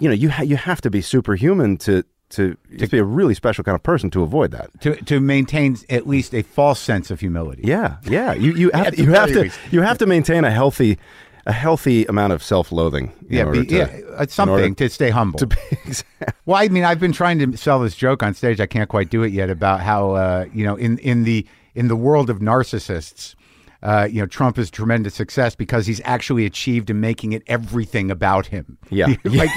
[0.00, 3.34] you know you ha- you have to be superhuman to to, to be a really
[3.34, 4.70] special kind of person to avoid that.
[4.80, 7.62] to to maintain at least a false sense of humility.
[7.64, 8.32] Yeah, yeah.
[8.32, 10.98] You you have to, you have to you have to maintain a healthy
[11.46, 13.12] a healthy amount of self loathing.
[13.28, 15.40] Yeah, be, yeah, something to stay humble.
[16.46, 18.60] well, I mean, I've been trying to sell this joke on stage.
[18.60, 21.88] I can't quite do it yet about how uh, you know in in the in
[21.88, 23.34] the world of narcissists,
[23.84, 28.10] uh, you know, Trump is tremendous success because he's actually achieved in making it everything
[28.10, 28.78] about him.
[28.90, 29.06] Yeah.
[29.24, 29.50] like,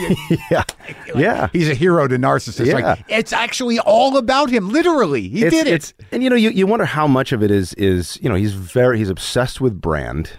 [0.52, 0.64] yeah,
[1.16, 1.48] yeah.
[1.54, 2.66] he's a hero to narcissists.
[2.68, 2.74] Yeah.
[2.76, 4.70] Like it's actually all about him.
[4.70, 5.94] Literally, he It's, did it.
[6.12, 8.54] and you know you, you wonder how much of it is is you know he's
[8.54, 10.32] very he's obsessed with brand.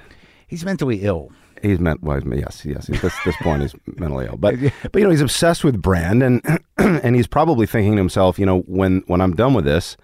[0.46, 1.32] he's mentally ill.
[1.62, 2.88] He's meant well, yes, yes.
[2.88, 4.54] At this, this point, he's mentally ill, but
[4.92, 6.40] but you know he's obsessed with brand, and
[6.78, 9.96] and he's probably thinking to himself, you know, when when I'm done with this,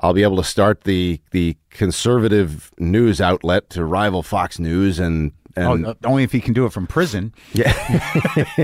[0.00, 5.32] I'll be able to start the the conservative news outlet to rival Fox News, and
[5.58, 7.32] and Oh, only if he can do it from prison.
[7.54, 7.72] yeah,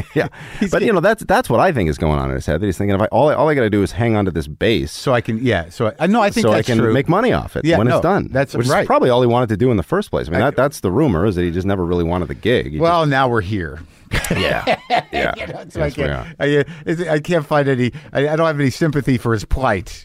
[0.14, 0.28] yeah.
[0.70, 2.60] But you know that's that's what I think is going on in his head.
[2.60, 4.26] That he's thinking, if I all I, all I got to do is hang on
[4.26, 5.70] to this base, So I can, yeah.
[5.70, 6.92] So I, no, I think so I can true.
[6.92, 8.28] make money off it Yeah, when no, it's done.
[8.30, 8.82] that's which right.
[8.82, 10.28] is probably all he wanted to do in the first place.
[10.28, 12.72] I mean, that, that's the rumor is that he just never really wanted the gig.
[12.72, 13.80] He well, now we're here.
[14.30, 14.78] yeah,
[15.10, 15.34] yeah.
[15.38, 16.06] You know, so I Yes, are.
[16.06, 16.36] can't.
[16.38, 17.92] I, uh, I can't find any.
[18.12, 20.04] I, I don't have any sympathy for his plight.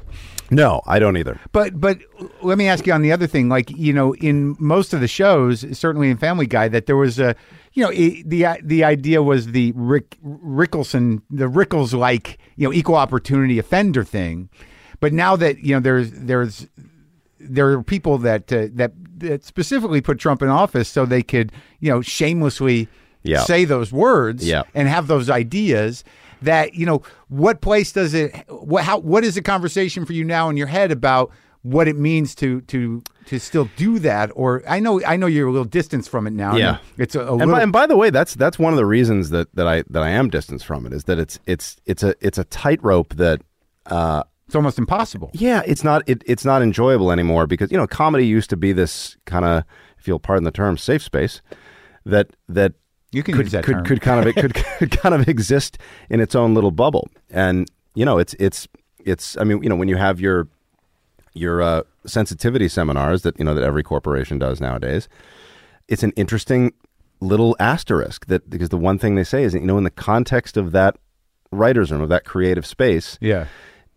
[0.49, 1.39] No, I don't either.
[1.51, 1.99] But but
[2.41, 3.49] let me ask you on the other thing.
[3.49, 7.19] Like you know, in most of the shows, certainly in Family Guy, that there was
[7.19, 7.35] a,
[7.73, 12.73] you know, i the the idea was the Rick Rickelson, the Rickles like you know
[12.73, 14.49] equal opportunity offender thing.
[14.99, 16.67] But now that you know there's there's
[17.39, 21.51] there are people that uh, that that specifically put Trump in office so they could
[21.79, 22.87] you know shamelessly
[23.23, 23.43] Yeah.
[23.43, 24.63] say those words Yeah.
[24.73, 26.03] and have those ideas
[26.41, 30.23] that you know what place does it what how what is the conversation for you
[30.23, 31.31] now in your head about
[31.63, 34.31] what it means to to to still do that?
[34.35, 36.55] Or I know I know you're a little distance from it now.
[36.55, 36.77] Yeah.
[36.97, 38.85] it's a, a And little by, and by the way, that's that's one of the
[38.85, 42.03] reasons that, that I that I am distanced from it is that it's it's it's
[42.03, 43.41] a it's a tightrope that
[43.87, 45.31] uh, it's almost impossible.
[45.33, 48.71] Yeah it's not it, it's not enjoyable anymore because you know comedy used to be
[48.71, 49.63] this kind of
[49.97, 51.41] if you'll pardon the term safe space
[52.05, 52.73] that that
[53.17, 55.77] You can could could, could kind of it could, could kind of exist
[56.09, 57.09] in its own little bubble.
[57.29, 58.67] And you know it's it's
[59.03, 60.47] it's I mean you know when you have your
[61.33, 65.07] your uh, sensitivity seminars that you know that every corporation does nowadays
[65.87, 66.73] it's an interesting
[67.19, 69.89] little asterisk that because the one thing they say is that, you know in the
[69.89, 70.97] context of that
[71.51, 73.47] writers room of that creative space yeah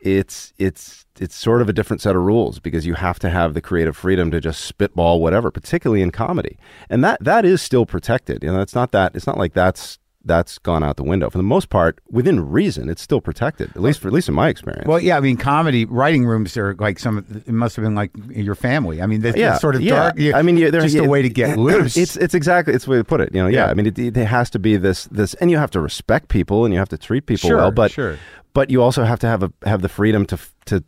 [0.01, 3.55] it's it's it's sort of a different set of rules because you have to have
[3.55, 6.57] the creative freedom to just spitball whatever particularly in comedy.
[6.89, 8.43] And that that is still protected.
[8.43, 11.39] You know it's not that it's not like that's that's gone out the window for
[11.39, 14.49] the most part within reason it's still protected at least for at least in my
[14.49, 17.95] experience well yeah I mean comedy writing rooms are like some it must have been
[17.95, 19.95] like your family I mean this yeah, sort of yeah.
[19.95, 22.85] dark you- I mean, yeah, just a way to get loose It's it's exactly it's
[22.85, 23.35] the way to put it.
[23.35, 23.65] You know, yeah.
[23.67, 23.71] Yeah.
[23.71, 26.65] I mean, it, it has to be this this, and you have to respect people,
[26.65, 27.71] and you have to treat people Sure, well.
[27.71, 28.19] But sure.
[28.53, 30.85] but you also have to have a have the freedom to to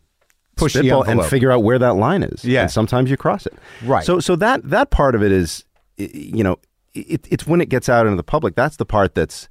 [0.55, 2.45] Push the spitball and figure out where that line is.
[2.45, 2.61] Yeah.
[2.63, 3.53] and sometimes you cross it.
[3.83, 4.05] Right.
[4.05, 5.65] So so that that part of it is,
[5.97, 6.57] you know,
[6.93, 8.55] it, it's when it gets out into the public.
[8.55, 9.49] That's the part that's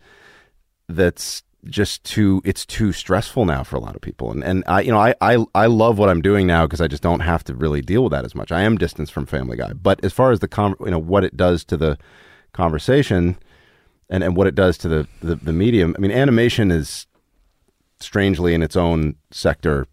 [0.89, 4.31] that's just too it's too stressful now for a lot of people.
[4.31, 6.89] And and I you know I I, I love what I'm doing now because I
[6.89, 8.51] just don't have to really deal with that as much.
[8.51, 9.73] I am distanced from Family Guy.
[9.73, 11.99] But as far as the com- you know what it does to the
[12.53, 13.37] conversation
[14.11, 17.07] and and what it does to the the, the medium I mean animation is
[18.01, 19.87] strangely in its own sector.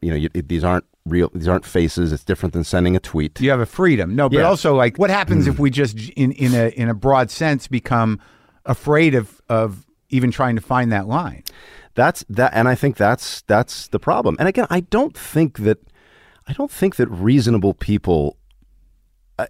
[0.00, 3.40] You know you, these aren't real these aren't faces it's different than sending a tweet
[3.40, 4.14] You have a freedom.
[4.16, 4.44] No, but Yeah.
[4.48, 8.20] also like what happens if we just in in a in a broad sense become
[8.64, 11.42] afraid of of even trying to find that line.
[11.94, 14.36] That's that, and I think that's that's the problem.
[14.38, 15.78] And again, I don't think that
[16.46, 18.36] I don't think that reasonable people,
[19.38, 19.46] uh,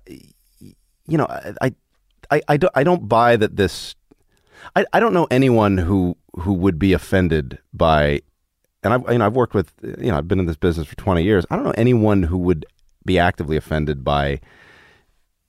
[1.07, 1.27] you know,
[1.61, 1.73] I
[2.31, 3.95] I I don't I don't buy that this.
[4.75, 8.21] I, I don't know anyone who who would be offended by,
[8.83, 10.95] and I've you know I've worked with you know I've been in this business for
[10.97, 11.45] twenty years.
[11.51, 12.65] I don't know anyone who would
[13.05, 14.41] be actively offended by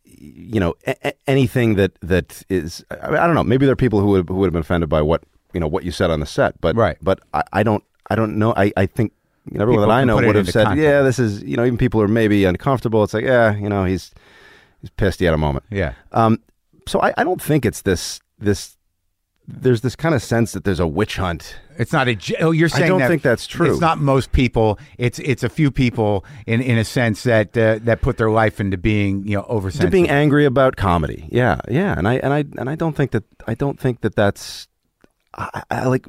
[0.04, 3.78] you know a- anything that that is I, mean, I don't know maybe there are
[3.78, 5.24] people who would who would have been offended by what
[5.54, 6.98] you know what you said on the set but Right.
[7.02, 9.14] but I, I don't I don't know I I think
[9.52, 10.84] you know, everyone People that I know would have said context.
[10.84, 13.70] yeah this is you know even people who are maybe uncomfortable it's like yeah you
[13.70, 14.12] know he's
[14.82, 15.94] he's pissed he had a moment Yeah.
[16.12, 16.40] um
[16.88, 18.78] so I, I don't think it's this this
[19.48, 22.18] there's this kind of sense that there's a witch hunt It's not a.
[22.42, 23.72] Oh, you're saying I don't that think that's true.
[23.72, 24.78] It's not most people.
[24.98, 28.60] It's it's a few people in in a sense that uh, that put their life
[28.60, 29.92] into being you know to oversensitive.
[29.92, 31.28] being angry about comedy.
[31.32, 34.14] Yeah, yeah, and I and I and I don't think that I don't think that
[34.14, 34.68] that's
[35.34, 36.06] I, I like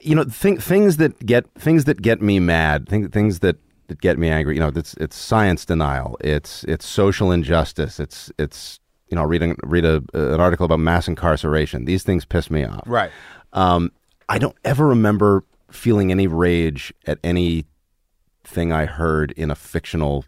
[0.00, 3.56] you know th- things that get things that get me mad, things things that
[3.88, 4.54] that get me angry.
[4.54, 8.78] You know, it's it's science denial, it's it's social injustice, it's it's
[9.08, 11.84] you know reading read a, an article about mass incarceration.
[11.84, 12.84] These things piss me off.
[12.86, 13.10] right.
[13.52, 13.92] Um,
[14.28, 20.24] I don't ever remember feeling any rage at anything I heard in a fictional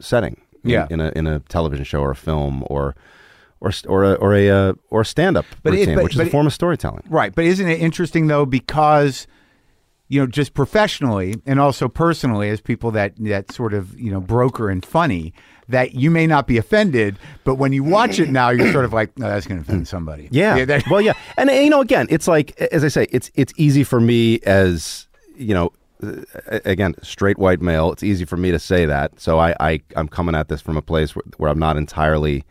[0.00, 0.40] setting.
[0.64, 0.86] In- Yeah.
[0.90, 2.94] in, a in a television show or a film or
[3.60, 6.20] or or a or a uh, or a stand up But it- but- which is
[6.20, 7.02] a form of storytelling.
[7.08, 9.26] Right, but isn't it interesting though because
[10.14, 14.20] you know just professionally and also personally as people that that sort of you know
[14.20, 15.32] broker and funny
[15.68, 18.92] that you may not be offended, but when you watch it now you're sort of
[18.92, 20.28] like, no, that's going to offend somebody.
[20.30, 20.62] Yeah.
[20.66, 23.82] that- well, yeah, and you know, again, it's like as I say, it's it's easy
[23.82, 25.06] for me as
[25.36, 25.72] you know,
[26.64, 27.90] again, straight white male.
[27.92, 29.18] It's easy for me to say that.
[29.18, 32.44] So I, I I'm coming at this from a place where, where I'm not entirely,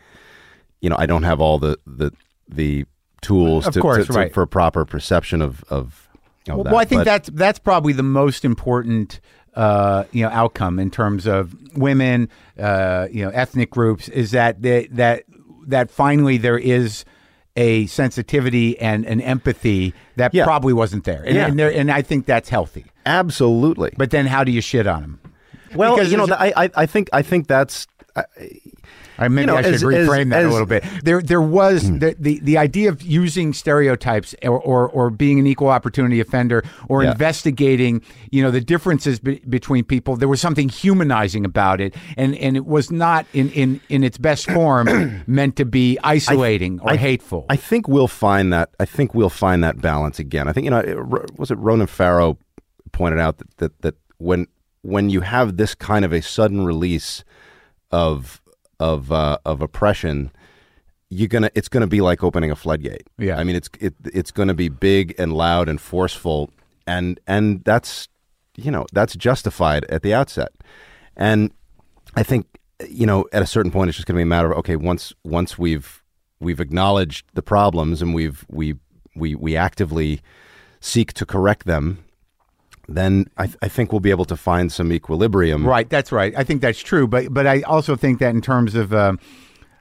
[0.82, 2.12] you know, I don't have all the the
[2.50, 2.86] the
[3.22, 4.34] tools Of to, course, to- to- right.
[4.34, 6.03] for a proper perception of of.
[6.48, 6.74] Well, that.
[6.76, 9.20] I think But- that's that's probably the most important
[9.56, 12.28] uh, you know outcome in terms of women,
[12.60, 15.24] uh, you know, ethnic groups is that they, that
[15.68, 17.06] that finally there is
[17.56, 20.44] a sensitivity and an empathy that Yeah.
[20.44, 21.46] probably wasn't there, and Yeah.
[21.48, 22.86] and, there, and I think that's healthy.
[23.06, 23.92] absolutely.
[23.96, 25.20] But then, how do you shit on them?
[25.76, 27.86] well, because you know, I, I I think I think that's.
[28.16, 28.24] I,
[29.18, 30.84] I maybe You know, I should as- reframe as- that a little bit.
[31.04, 32.00] There, there was hmm.
[32.00, 36.64] the, the the idea of using stereotypes or, or or being an equal opportunity offender
[36.90, 37.12] or Yeah.
[37.12, 38.02] investigating,
[38.32, 40.16] you know, the differences be, between people.
[40.16, 44.18] There was something humanizing about it, and and it was not in in in its
[44.18, 47.46] best form meant to be isolating or I- hateful.
[47.50, 48.70] I think we'll find that.
[48.80, 50.48] I think we'll find that balance again.
[50.48, 52.38] I think you know, it- was it Ronan Farrow
[52.92, 54.48] pointed out that that, that when
[54.82, 57.24] when you have this kind of a sudden release
[57.92, 58.42] of
[58.84, 60.32] of uh, of oppression,
[61.10, 63.08] you're gonna it's gonna be like opening a floodgate.
[63.18, 63.38] Yeah.
[63.38, 66.52] I mean it's it, it's gonna be big and loud and forceful,
[66.86, 68.10] and and that's
[68.58, 70.52] you know that's justified at the outset,
[71.16, 71.52] and
[72.16, 72.46] I think
[72.90, 74.76] you know at a certain point it's just going to be a matter of okay
[74.76, 76.04] once once we've
[76.40, 78.76] we've acknowledged the problems and we've we
[79.16, 80.20] we we actively
[80.82, 82.04] seek to correct them
[82.88, 86.34] then I, I think we'll be able to find some equilibrium Right, that's right.
[86.36, 89.16] I think that's true, but but I also think that in terms of uh,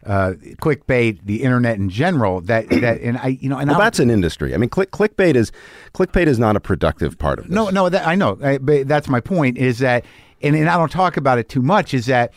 [0.07, 3.99] uh, clickbait, the internet in general, that that and I you know and well, that's
[3.99, 4.55] an industry.
[4.55, 5.53] I mean, click, clickbait is
[5.95, 7.55] clickbait is not a productive part of this.
[7.55, 8.39] No, no, that, I know.
[8.43, 9.59] I, but that's my point.
[9.59, 10.05] Is that,
[10.41, 11.95] and, and I don't talk about it too much.
[11.95, 12.33] Is that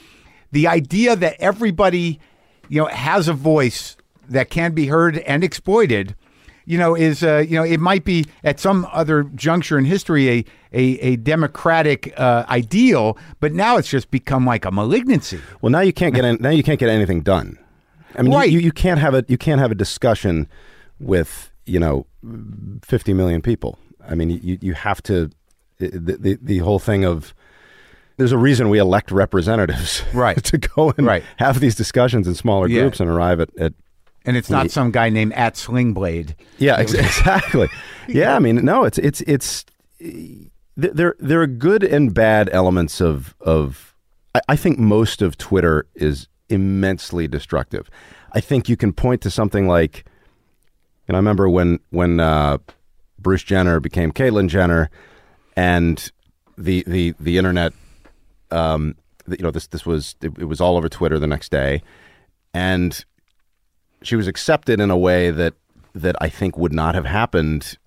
[0.51, 2.19] the idea that everybody,
[2.69, 3.97] you know, has a voice
[4.29, 6.15] that can be heard and exploited.
[6.67, 10.29] You know, is uh, you know, it might be at some other juncture in history
[10.29, 15.39] a a, a democratic uh, ideal, but now it's just become like a malignancy.
[15.61, 17.57] Well, now you can't get any, now you can't get anything done.
[18.17, 18.49] I mean, you- Right.
[18.49, 20.47] you, you can't have a you can't have a discussion
[20.99, 22.07] with you know
[22.83, 23.77] fifty million people.
[24.07, 25.29] I mean, you you have to
[25.77, 27.33] the the, the whole thing of
[28.17, 30.41] there's a reason we elect representatives Right.
[30.45, 31.23] to go and Right.
[31.37, 32.81] have these discussions in smaller Yeah.
[32.81, 33.73] groups and arrive at, at
[34.25, 36.35] And it's not some guy named at Slingblade.
[36.57, 37.69] Yeah, ex- exactly.
[38.07, 39.65] yeah, I mean, no, it's it's it's
[40.75, 43.93] there there are good and bad elements of of.
[44.33, 47.89] I, I think most of Twitter is immensely destructive.
[48.33, 50.05] I think you can point to something like
[51.07, 52.57] And I remember when when uh,
[53.19, 54.89] Bruce Jenner became Caitlyn Jenner,
[55.55, 56.11] and
[56.57, 57.73] the the the internet,
[58.51, 58.95] um,
[59.27, 61.81] you know, this this was it, it was all over Twitter the next day,
[62.53, 63.05] and
[64.05, 65.53] she was accepted in a way that
[65.93, 67.77] that I think would not have happened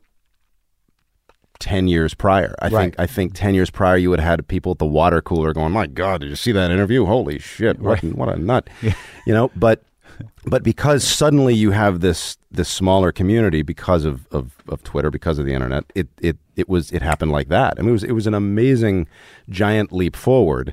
[1.61, 2.55] 10 years prior.
[2.63, 2.83] I Right.
[2.83, 5.53] think I think 10 years prior you would have had people at the water cooler
[5.53, 7.05] going, "My god, did you see that interview?
[7.05, 7.81] Holy shit.
[7.81, 8.69] What what a nut."
[9.27, 9.83] You know, but
[10.47, 15.39] but because suddenly you have this this smaller community because of, of, of Twitter, because
[15.39, 17.75] of the internet, it, it it was it happened like that.
[17.79, 19.07] I mean it was it was an amazing
[19.51, 20.73] giant leap forward.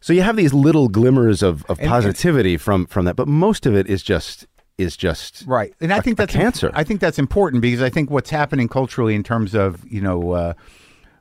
[0.00, 3.76] So you have these little glimmers of, of positivity from from that, but most of
[3.76, 4.46] it is just
[4.80, 6.70] is just Right, and I a- think that's cancer.
[6.74, 10.32] I think that's important because I think what's happening culturally in terms of you know
[10.32, 10.52] uh,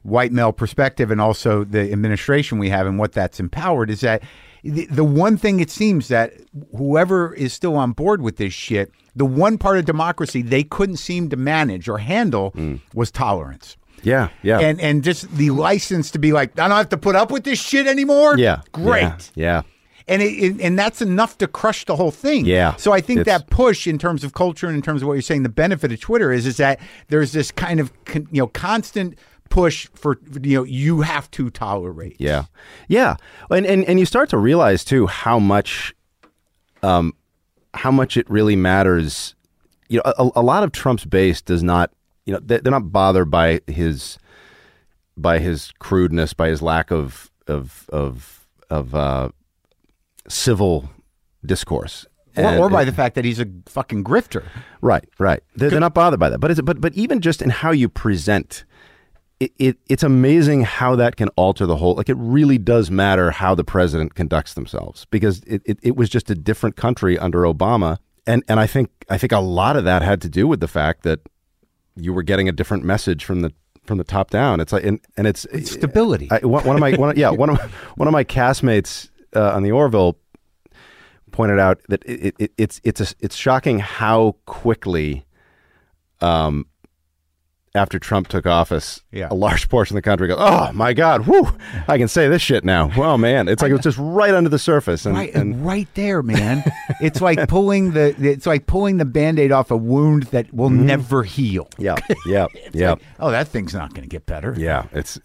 [0.03, 4.23] white male perspective and also the administration we have and what that's empowered is that
[4.63, 6.33] the, the one thing it seems that
[6.75, 10.97] whoever is still on board with this shit, the one part of democracy they couldn't
[10.97, 12.53] seem to manage or handle
[12.93, 13.77] was tolerance.
[14.03, 14.59] Yeah, yeah.
[14.59, 17.43] And and just the license to be like, I don't have to put up with
[17.43, 18.37] this shit anymore.
[18.37, 18.61] yeah.
[18.71, 19.17] great Yeah.
[19.35, 19.61] yeah.
[20.09, 22.45] And it, it- and that's enough to crush the whole thing.
[22.45, 22.75] Yeah.
[22.75, 25.21] So I think that push in terms of culture and in terms of what you're
[25.21, 28.47] saying, the benefit of Twitter is is that there's this kind of con, you know
[28.47, 29.17] constant
[29.49, 32.15] push for you know you have to tolerate.
[32.19, 32.45] Yeah,
[32.87, 33.15] yeah,
[33.49, 35.95] and and and you start to realize too how much,
[36.83, 37.13] um,
[37.73, 39.35] how much it really matters.
[39.87, 41.91] You know, a, a lot of Trump's base does not,
[42.25, 44.19] you know, they- they're not bothered by his,
[45.17, 49.29] by his crudeness, by his lack of of of of uh,
[50.29, 50.89] civil
[51.45, 52.05] discourse.
[52.37, 54.45] Or, And- or by the fact that he's a fucking grifter.
[54.81, 55.41] Right, right.
[55.55, 56.39] They're, they're not bothered by that.
[56.39, 58.63] But it's, but but even just in how you present,
[59.39, 61.95] it, it it's amazing how that can alter the whole.
[61.95, 66.09] Like it really does matter how the president conducts themselves because it, it, it was
[66.09, 67.97] just a different country under Obama,
[68.27, 70.67] and and I think I think a lot of that had to do with the
[70.67, 71.19] fact that
[71.95, 73.51] you were getting a different message from the
[73.83, 74.59] from the top down.
[74.61, 76.29] It's like and, and it's Stability.
[76.31, 77.59] I, one, one of my one yeah one of
[77.97, 80.17] one of my castmates uh, on the Orville
[81.31, 85.25] pointed out that it, it, it's it's a, it's shocking how quickly,
[86.21, 86.65] um,
[87.75, 89.27] after Trump took office, Yeah.
[89.29, 91.55] a large portion of the country goes, "Oh my God, whew,
[91.87, 94.49] I can say this shit now." Well, man, it's like it was just right under
[94.49, 96.63] the surface, and, Right, and right there, man.
[97.01, 100.85] it's like pulling the it's like pulling the band-aid off a wound that will mm-hmm.
[100.85, 101.67] never heal.
[101.77, 104.55] yeah, yeah, yeah, Oh, that thing's not going to get better.
[104.57, 104.85] yeah.
[104.93, 105.19] It's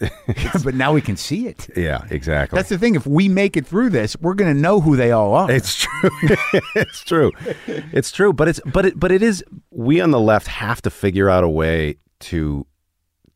[0.62, 1.68] but now we can see it.
[1.76, 2.56] yeah, exactly.
[2.56, 2.94] That's the thing.
[2.94, 5.50] If we make it through this, we're going to know who they all are.
[5.50, 6.10] It's true.
[6.74, 7.32] it's true.
[7.66, 8.32] It's true.
[8.32, 9.44] But it's but it but it is.
[9.70, 11.96] We on the left have to figure out a way
[12.30, 12.66] to.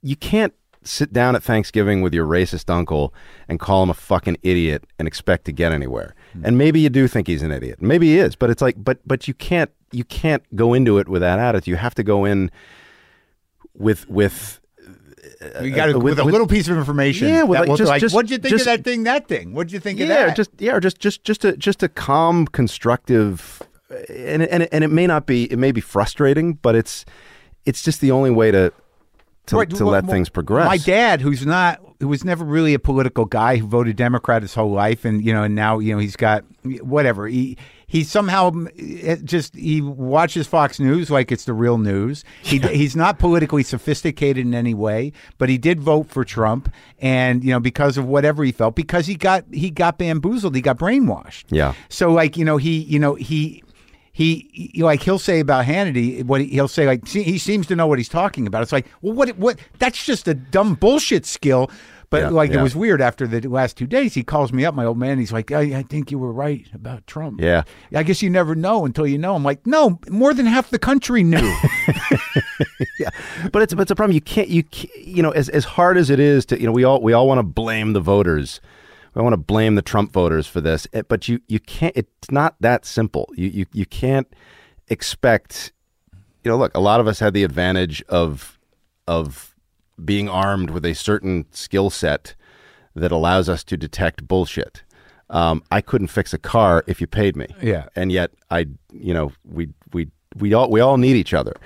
[0.03, 0.55] You can't
[0.85, 3.13] sit down at Thanksgiving with your racist uncle
[3.49, 6.15] and call him a fucking idiot and expect to get anywhere.
[6.45, 7.83] And maybe you do think he's an idiot.
[7.83, 8.37] Maybe he is.
[8.37, 11.67] But it's like but but you can't you can't go into it with that attitude.
[11.69, 12.51] You have to go in
[13.75, 14.61] with with
[15.61, 17.29] We got to uh, with- with, a with- little piece of information.
[17.29, 19.03] Yeah, with that like- just- like, just- what'd you think just- of that thing?
[19.05, 19.53] That thing.
[19.55, 20.37] What'd you think of yeah, that?
[20.37, 23.63] just yeah, or just just just a just a calm, constructive,
[24.09, 27.05] and and and it may not be, it may be frustrating, but it's
[27.69, 28.73] it's just the only way to
[29.47, 30.67] to, Right, to well, let well, things progress.
[30.67, 34.55] My dad, who's not, who was never really a political guy, who voted Democrat his
[34.55, 36.45] whole life, and you know, and now you know he's got
[36.83, 37.27] whatever.
[37.27, 38.53] He he somehow
[39.25, 42.25] just he watches Fox News like it's the real news.
[42.43, 47.43] He he's not politically sophisticated in any way, but he did vote for Trump, and
[47.43, 50.79] you know because of whatever he felt, because he got he got bamboozled, he got
[50.79, 51.45] brainwashed.
[51.49, 51.73] Yeah.
[51.89, 53.63] So like you know he you know he.
[54.19, 57.69] He, he like he'll say about Hannity what he, he'll say like see, he seems
[57.69, 58.65] to know what he's talking about.
[58.65, 61.71] It's like well what what that's just a dumb bullshit skill.
[62.11, 62.59] But Yeah, like yeah.
[62.59, 64.15] it was weird after the last two days.
[64.15, 65.21] He calls me up, my old man.
[65.21, 67.41] He's like, I, I think you were right about Trump.
[67.41, 67.63] Yeah.
[67.95, 69.37] I guess you never know until you know.
[69.37, 71.37] I'm like, no, more than half the country knew.
[72.99, 73.11] yeah,
[73.53, 74.15] but it's but it's a problem.
[74.15, 76.73] You can't you can't, you know as as hard as it is to you know
[76.73, 78.61] we all we all want to blame the voters.
[79.19, 81.93] We want to blame the Trump voters for this, eh, but you you can't.
[81.97, 83.29] It's not that simple.
[83.35, 84.29] You you you can't
[84.87, 85.73] expect.
[86.45, 88.61] You know, look, a lot of us had the advantage of
[89.09, 89.57] of
[90.05, 92.37] being armed with a certain skill set
[92.95, 94.85] that allows us to detect bullshit.
[95.31, 97.49] Um, I couldn't fix a car if you paid me.
[97.61, 97.87] Yeah.
[97.97, 101.57] and yet I, you know, we we we all we all need each other.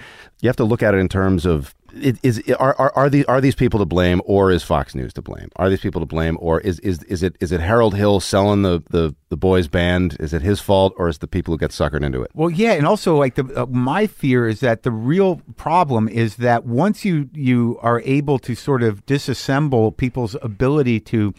[0.40, 3.24] You have to look at it in terms of it, is are, are are these
[3.27, 5.48] are these people to blame or is Fox News to blame?
[5.56, 8.62] Are these people to blame or is is is it is it Harold Hill selling
[8.62, 10.16] the the the boys band?
[10.19, 12.31] Is it his fault or is it the people who get suckered into it?
[12.35, 16.36] Well, yeah, and also like the uh, my fear is that the real problem is
[16.36, 21.35] that once you you are able to sort of disassemble people's ability to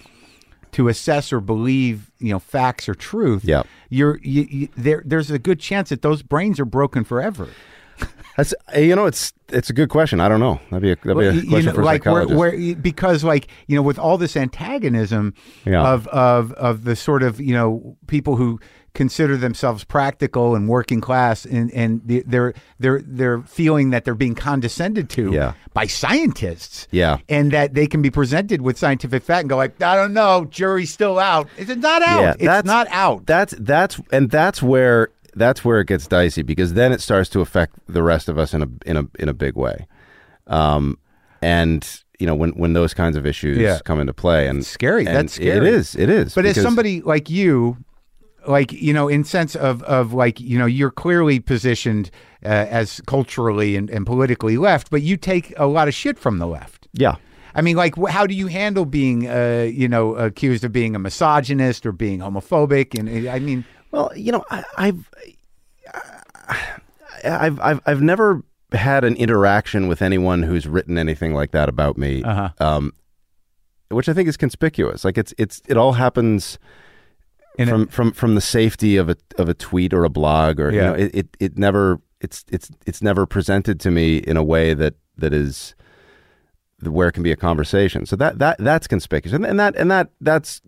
[0.74, 3.64] to assess or believe you know facts or truth, Yeah.
[3.90, 5.04] you're you, you, there.
[5.06, 7.50] There's a good chance that those brains are broken forever.
[8.38, 10.20] That's, uh, you know, it's it's a good question.
[10.20, 10.60] I don't know.
[10.72, 13.48] That'd be a, that'd be a You question know, for like where, where because like
[13.68, 15.34] you know with all this antagonism
[15.66, 15.84] Yeah.
[15.84, 18.60] of of of the sort of you know people who
[18.96, 24.36] consider themselves practical and working class and and they're they're they're feeling that they're being
[24.36, 25.54] condescended to Yeah.
[25.74, 27.18] by scientists Yeah.
[27.30, 30.46] and that they can be presented with scientific fact and go like I don't know
[30.46, 35.10] jury's still out it's not out Yeah, it's not out That's that's and that's where
[35.36, 38.54] that's where it gets dicey because then it starts to affect the rest of us
[38.54, 39.88] in a in a in a big way.
[40.48, 40.98] Um,
[41.42, 41.88] and
[42.20, 43.80] you know when when those kinds of issues Yeah.
[43.84, 45.06] come into play and scary.
[45.06, 45.70] and That's It scary.
[45.70, 45.96] is.
[45.96, 46.36] It is.
[46.36, 47.78] But as somebody like you,
[48.48, 52.10] like you know, in sense of of like you know, you're clearly positioned
[52.46, 56.40] uh, as culturally and, and politically left, but you take a lot of shit from
[56.40, 56.88] the left.
[56.94, 57.16] yeah.
[57.56, 61.00] I mean, like, how do you handle being, uh, you know, accused of being a
[61.00, 62.98] misogynist or being homophobic?
[62.98, 65.10] And uh, I mean, Well, you know, I, I've,
[67.24, 68.41] I've, I've, I've never
[68.74, 72.49] had an interaction with anyone who's written anything like that about me, Uh-huh.
[72.60, 72.94] um,
[73.90, 75.06] which I think is conspicuous.
[75.06, 76.57] Like it's, it's, it all happens
[77.60, 80.60] In a- from, from, from the safety of a, of a tweet or a blog,
[80.60, 80.88] or you Yeah.
[80.88, 84.74] know, it, it, it never, it's, it's, it's never presented to me in a way
[84.74, 85.76] that, that is
[86.82, 88.07] where it can be a conversation.
[88.07, 90.61] So that, that, that's conspicuous, and, and that, and that, that's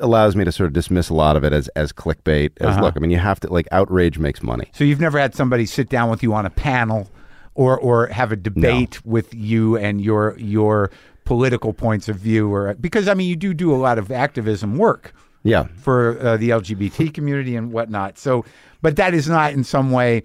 [0.00, 2.50] allows me to sort of dismiss a lot of it as as clickbait.
[2.60, 2.82] As Uh-huh.
[2.82, 4.68] look, I mean, you have to like outrage makes money.
[4.72, 7.10] so you've never had somebody sit down with you on a panel
[7.54, 10.90] or or have a debate with you and your your
[11.24, 14.76] political points of view, or because I mean, you do do a lot of activism
[14.76, 15.14] work.
[15.46, 18.18] Yeah, for uh, the LGBT community and whatnot.
[18.18, 18.44] So,
[18.80, 20.22] but that is not in some way,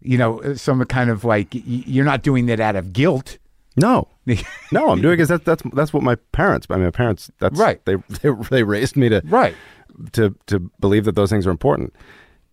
[0.00, 3.38] you know, some kind of like you're not doing that out of guilt.
[3.76, 4.08] No,
[4.72, 6.66] no, I'm doing because that's that's that's what my parents.
[6.70, 7.30] I mean, my parents.
[7.38, 7.84] That's Right.
[7.84, 9.54] They they they raised me to right.
[10.12, 11.94] to to believe that those things are important.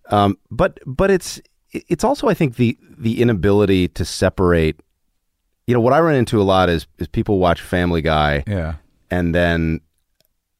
[0.10, 1.41] Um, but but it's
[1.72, 4.80] it's also I think the the inability to separate.
[5.68, 8.76] You know what I run into a lot is is people watch Family Guy Yeah.
[9.12, 9.82] and then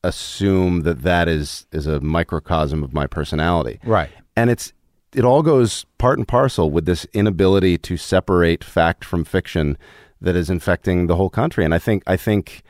[0.04, 3.80] assume that that is is a microcosm of my personality.
[3.84, 4.10] Right.
[4.36, 4.72] and it's
[5.16, 9.76] it all goes part and parcel with this inability to separate fact from fiction
[10.22, 12.62] that is infecting the whole country and i think i think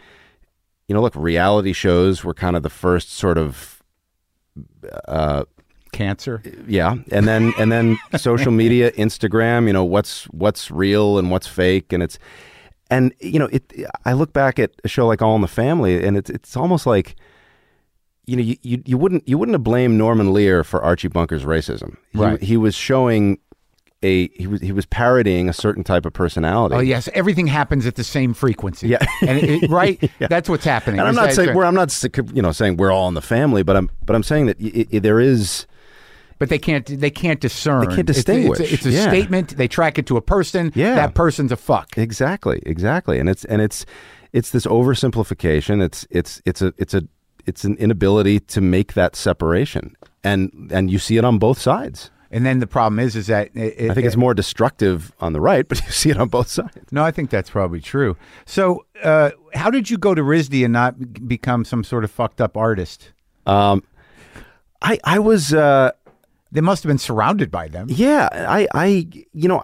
[0.87, 3.81] you know look reality shows were kind of the first sort of
[5.07, 5.43] uh
[5.91, 6.41] Cancer.
[6.67, 11.47] yeah and then and then social media instagram you know what's what's real and what's
[11.47, 12.19] fake and it's
[12.91, 13.73] and you know it
[14.05, 16.85] i look back at a show like all in the family and it's it's almost
[16.85, 17.15] like
[18.27, 21.43] you know you, you, you wouldn't you wouldn't have blamed norman lear for archie bunker's
[21.43, 22.41] racism he, Right.
[22.41, 23.39] he was showing
[24.01, 27.85] a he was he was parodying a certain type of personality Oh yes, everything happens
[27.85, 28.87] at the same frequency.
[28.89, 28.99] Yeah.
[29.21, 30.11] and it, it- right.
[30.19, 30.99] That's what's happening.
[30.99, 31.91] and I'm not saying we're I'm not
[32.33, 34.85] you know saying we're all in the family, but I'm but I'm saying that y
[34.91, 35.65] y there is
[36.37, 36.85] but they can't.
[36.85, 37.81] They can't discern.
[37.81, 38.61] They can't It's- distinguish.
[38.61, 39.09] It's, a, it's a Yeah.
[39.09, 39.57] statement.
[39.57, 40.71] They track it to a person.
[40.73, 40.95] Yeah.
[40.95, 41.97] That person's a fuck.
[41.97, 43.85] Exactly, exactly, and it's and it's
[44.31, 45.83] it's this oversimplification.
[45.83, 47.03] It's it's it's a it's a
[47.45, 52.09] it's an inability to make that separation, and and you see it on both sides.
[52.31, 55.41] And then the problem is, is that it, I think it's more destructive on the
[55.41, 56.91] right, but you see it on both sides.
[56.91, 58.15] No, I think that's probably true.
[58.45, 62.39] So, uh, how did you go to RISD and not become some sort of fucked
[62.39, 63.11] up artist?
[63.45, 63.83] Um,
[64.81, 65.91] I I was uh,
[66.51, 67.87] They must have been surrounded by them.
[67.89, 69.63] yeah I I you know.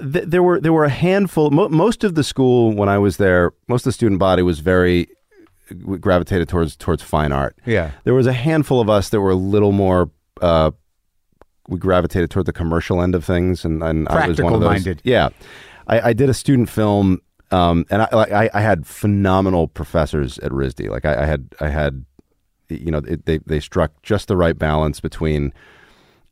[0.00, 1.50] Th- there were there were a handful.
[1.50, 4.58] Mo- most of the school when I was there, most of the student body was
[4.60, 5.06] very
[6.00, 7.56] gravitated towards towards fine art.
[7.66, 7.92] Yeah.
[8.04, 10.10] There was a handful of us that were a little more.
[10.40, 10.72] Uh,
[11.68, 14.68] we gravitated toward the commercial end of things, and, and I was one of those.
[14.68, 15.02] Practical-minded.
[15.04, 15.28] Yeah,
[15.86, 17.20] I, I did a student film,
[17.50, 20.88] um, and I, like, I I had phenomenal professors at RISD.
[20.88, 22.04] Like I, I had I had,
[22.68, 25.52] you know, it, they they struck just the right balance between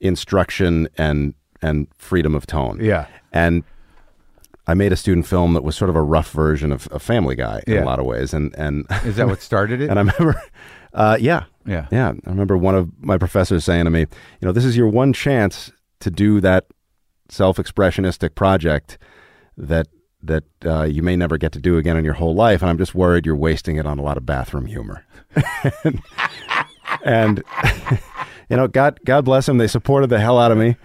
[0.00, 2.78] instruction and and freedom of tone.
[2.80, 3.06] Yeah.
[3.32, 3.62] and
[4.66, 7.34] I made a student film that was sort of a rough version of, of Family
[7.34, 7.84] Guy in Yeah.
[7.84, 9.90] a lot of ways, and and Is that what started it?
[9.90, 10.40] and I remember,
[10.94, 11.86] uh, yeah, Yeah.
[11.90, 12.12] yeah.
[12.26, 14.06] I remember one of my professors saying to me, you
[14.42, 15.70] know, this is your one chance
[16.00, 16.66] to do that
[17.28, 18.98] self-expressionistic project
[19.56, 19.86] that
[20.22, 22.76] that uh, you may never get to do again in your whole life, and I'm
[22.76, 25.06] just worried you're wasting it on a lot of bathroom humor.
[27.04, 27.42] and
[28.50, 29.58] you know, God, God bless them.
[29.58, 30.76] They supported the hell out of me,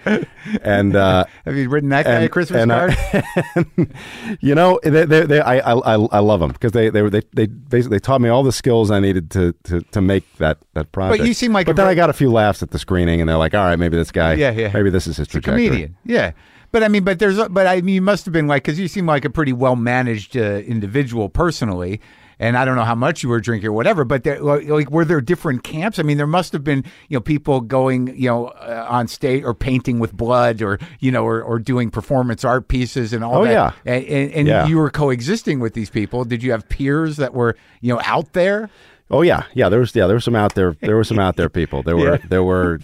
[0.61, 2.95] and uh, Have you written that guy a Christmas and card?
[2.95, 3.87] I-
[4.39, 7.45] you know, they, they, they, I, I, I- love them because they, they, they, they
[7.47, 11.19] basically taught me all the skills I needed to, to, to make that, that project.
[11.19, 13.29] But you seem like but then I got a few laughs at the screening, and
[13.29, 14.71] they're like, "All right, maybe this guy, Yeah, yeah.
[14.73, 15.97] maybe this is his trajectory." Comedian.
[16.05, 16.31] Yeah.
[16.71, 18.87] But I mean, but there's, but I mean, you must have been like, because you
[18.87, 22.01] seem like a pretty well managed uh, individual personally,
[22.39, 25.05] and I don't know how much you were drinking or whatever, but there, like, were
[25.05, 25.99] there different camps?
[25.99, 29.43] I mean, there must have been, you know, people going, you know, uh, on stage
[29.43, 33.35] or painting with blood or, you know, or, or doing performance art pieces and all
[33.41, 33.51] Oh, that.
[33.51, 33.71] yeah.
[33.85, 34.67] And, and, and Yeah.
[34.67, 36.25] you were coexisting with these people.
[36.25, 38.69] Did you have peers that were, you know, out there?
[39.11, 39.69] Oh yeah, yeah.
[39.69, 40.75] There was yeah, there were some out there.
[40.81, 41.83] There were some out there people.
[41.83, 42.27] There were Yeah.
[42.27, 42.79] there were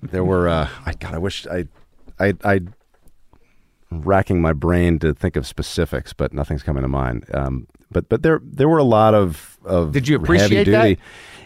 [0.00, 0.48] there were.
[0.48, 1.66] Uh, I God, I wish I
[2.18, 2.60] I I
[3.90, 7.24] racking my brain to think of specifics, but nothing's coming to mind.
[7.34, 10.82] Um, but but there there were a lot of of Did you heavy appreciate that?
[10.82, 11.00] duty-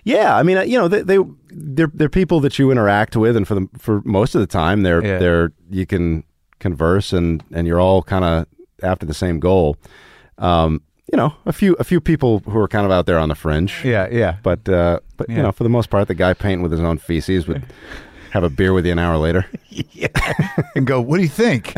[0.04, 1.18] Yeah, I mean, uh, you know, they they
[1.50, 4.82] they're they're people that you interact with, and for the for most of the time,
[4.82, 5.18] they're Yeah.
[5.18, 6.24] they're you can
[6.58, 8.46] converse, and and you're all kind of
[8.82, 9.76] after the same goal.
[10.38, 10.82] Um,
[11.12, 13.34] you know, a few a few people who are kind of out there on the
[13.34, 13.82] fringe.
[13.84, 14.36] Yeah, yeah.
[14.42, 15.36] But uh, but Yeah.
[15.36, 17.62] you know, for the most part, the guy painting with his own feces would
[18.32, 19.46] have a beer with you an hour later.
[19.70, 20.08] yeah.
[20.74, 21.74] and go, what do you think?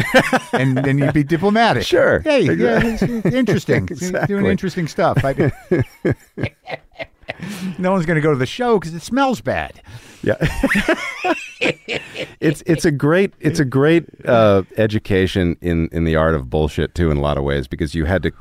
[0.52, 1.84] and then you'd be diplomatic.
[1.84, 2.20] Sure.
[2.20, 3.86] Hey, yeah, it's, it's interesting.
[4.26, 5.18] Doing interesting stuff.
[5.24, 5.32] I,
[7.78, 9.80] no one's going to go to the show because it smells bad.
[10.22, 10.36] Yeah,
[12.40, 16.94] it's it's a great it's a great uh, education in in the art of bullshit
[16.94, 18.32] too in a lot of ways because you had to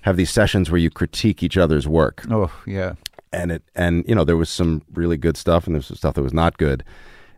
[0.00, 2.94] have these sessions where you critique each other's work Oh, yeah.
[3.32, 5.96] and it and you know there was some really good stuff and there was some
[5.96, 6.82] stuff that was not good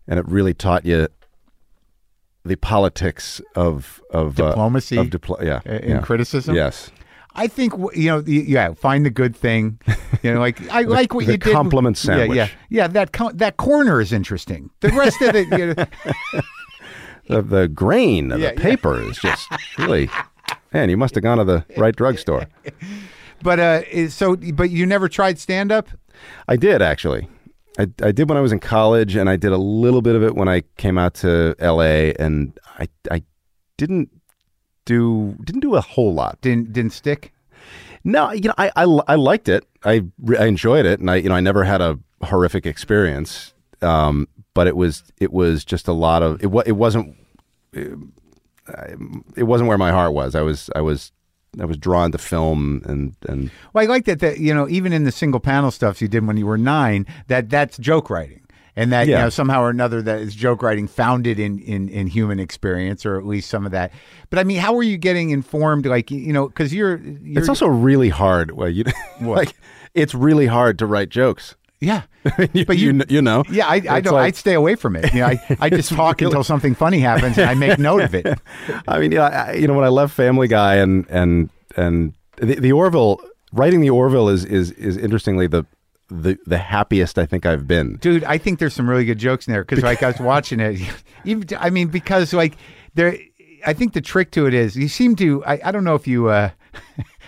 [0.06, 1.08] and it really taught you
[2.44, 4.96] the politics of of uh, Diplomacy?
[4.98, 6.00] of diplo- yeah In yeah.
[6.00, 6.54] criticism?
[6.54, 6.90] yes
[7.36, 8.22] I think you know.
[8.26, 9.80] Yeah, find the good thing.
[10.22, 11.52] You know, like I like what the you did.
[11.52, 12.36] compliment Yeah, sandwich.
[12.36, 12.86] yeah, yeah.
[12.86, 14.70] That co- that corner is interesting.
[14.78, 15.84] The rest of it, you know,
[17.28, 18.62] the, the grain of Yeah, the yeah.
[18.62, 19.48] paper is just
[19.78, 20.08] really
[20.72, 22.46] man you must have gone to the right drugstore
[23.42, 25.88] but uh, so but you never tried stand up.
[26.46, 27.28] i did actually
[27.78, 30.22] I, I did when i was in college and i did a little bit of
[30.22, 33.22] it when i came out to la and i i
[33.76, 34.10] didn't
[34.84, 36.40] do didn't do a whole lot.
[36.40, 37.32] Didn't didn't stick.
[38.04, 39.64] no you know i i, I liked it.
[39.84, 40.04] I,
[40.38, 44.66] I enjoyed it and i you know i never had a horrific experience um but
[44.66, 47.16] it was it was just a lot of it, it wasn't
[47.72, 47.98] It,
[49.36, 50.34] it wasn't where my heart was.
[50.34, 51.12] I was i was
[51.60, 54.20] i was drawn to film and and Well, I like that.
[54.20, 57.06] That you know, even in the single panel stuff you did when you were nine,
[57.28, 58.40] that that's joke writing,
[58.76, 62.06] and that you know somehow or another that is joke writing founded in in in
[62.06, 63.92] human experience, or at least some of that.
[64.30, 65.86] But I mean, how were you getting informed?
[65.86, 68.52] Like you know, because you're, you're It's also really hard.
[68.52, 68.84] Well, you
[69.20, 69.54] like
[69.94, 71.56] it's really hard to write jokes.
[71.84, 72.02] Yeah.
[72.52, 74.14] You- But you- you, kn- you know, Yeah, I, I don't.
[74.14, 75.12] like- I'd stay away from it.
[75.12, 78.14] You know, I, I just talk until something funny happens, and I make note of
[78.14, 78.26] it.
[78.88, 82.56] I mean, yeah, I, you know, when I left Family Guy and and and the,
[82.56, 83.20] the Orville
[83.52, 85.64] writing the Orville is is is interestingly the
[86.10, 87.96] the the happiest I think I've been.
[87.96, 90.60] Dude, I think there's some really good jokes in there because like I was watching
[90.60, 90.80] it.
[91.24, 92.56] Even I mean because like
[92.94, 93.16] there,
[93.66, 95.44] I think the trick to it is you seem to.
[95.44, 96.28] I, I don't know if you.
[96.28, 96.50] uh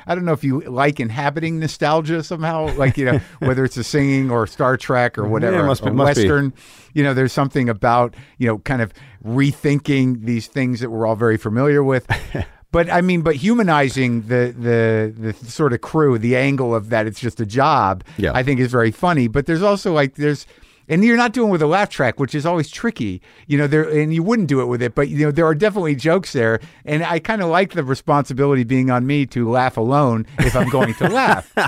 [0.07, 3.85] I don't know if you like inhabiting nostalgia somehow, like you know whether it's a
[3.85, 6.23] singing or Star Trek or whatever, Yeah, must be- must be.
[6.23, 6.53] Western.
[6.95, 8.93] You know, there's something about you know kind of
[9.25, 12.07] rethinking these things that we're all very familiar with.
[12.73, 17.07] But I mean, but humanizing the the the sort of crew, the angle of that
[17.07, 18.33] it's just a job, Yeah.
[18.35, 19.29] I think is very funny.
[19.29, 20.47] But there's also like there's
[20.89, 23.21] and you're not doing it with a laugh track, which is always tricky.
[23.47, 25.55] You know, there and you wouldn't do it with it, but you know, there are
[25.55, 26.61] definitely jokes there.
[26.85, 30.69] And I kind of like the responsibility being on me to laugh alone if I'm
[30.69, 31.53] going to laugh.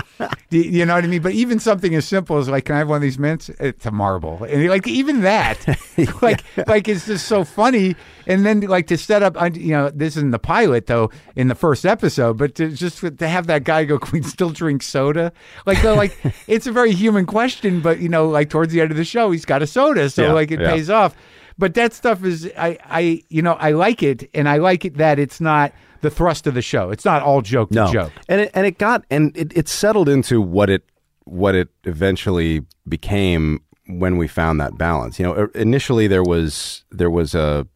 [0.51, 1.21] You you know what I mean?
[1.21, 3.49] But even something as simple as like, can I have one of these mints?
[3.59, 4.43] It's a marble.
[4.43, 5.63] And like even that,
[6.21, 7.95] like like it's just so funny.
[8.25, 11.55] And then like to set up, you know, this isn't the pilot though in the
[11.55, 15.31] first episode, but to just to have that guy go, can we still drink soda?
[15.65, 16.17] Like, like
[16.47, 19.31] it's a very human question, but you know, like towards the end of the show,
[19.31, 20.71] he's got a soda, so Yeah, like it yeah.
[20.71, 21.15] pays off.
[21.57, 24.95] But that stuff is, I, I, you know, I like it, and I like it
[24.97, 26.89] that it's not the thrust of the show.
[26.89, 28.13] It's not all joke to joke.
[28.29, 30.83] and it and it got and it, it settled into what it
[31.25, 35.19] what it eventually became when we found that balance.
[35.19, 37.67] You know, uh, initially there was there was a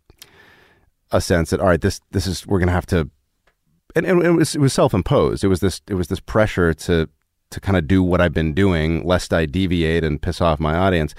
[1.11, 3.09] a sense that all right, this this is we're going to have to,
[3.95, 5.43] and, and it was it was self imposed.
[5.43, 7.09] It was this it was this pressure to
[7.53, 10.75] to kind of do what I've been doing, lest I deviate and piss off my
[10.75, 11.15] audience.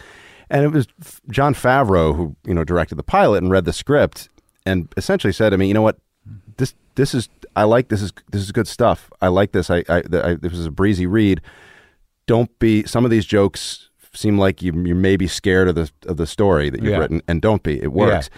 [0.50, 0.86] And it was
[1.30, 4.28] Jon Favreau who you know directed the pilot and read the script
[4.66, 5.98] and essentially said to me, you know what,
[6.58, 9.10] this this is I like this is this is good stuff.
[9.22, 9.70] I like this.
[9.70, 11.40] I, I, I this is a breezy read.
[12.26, 15.90] Don't be some of these jokes seem like you you may be scared of the
[16.06, 16.98] of the story that you've Yeah.
[16.98, 17.82] written, and don't be.
[17.82, 18.30] It works.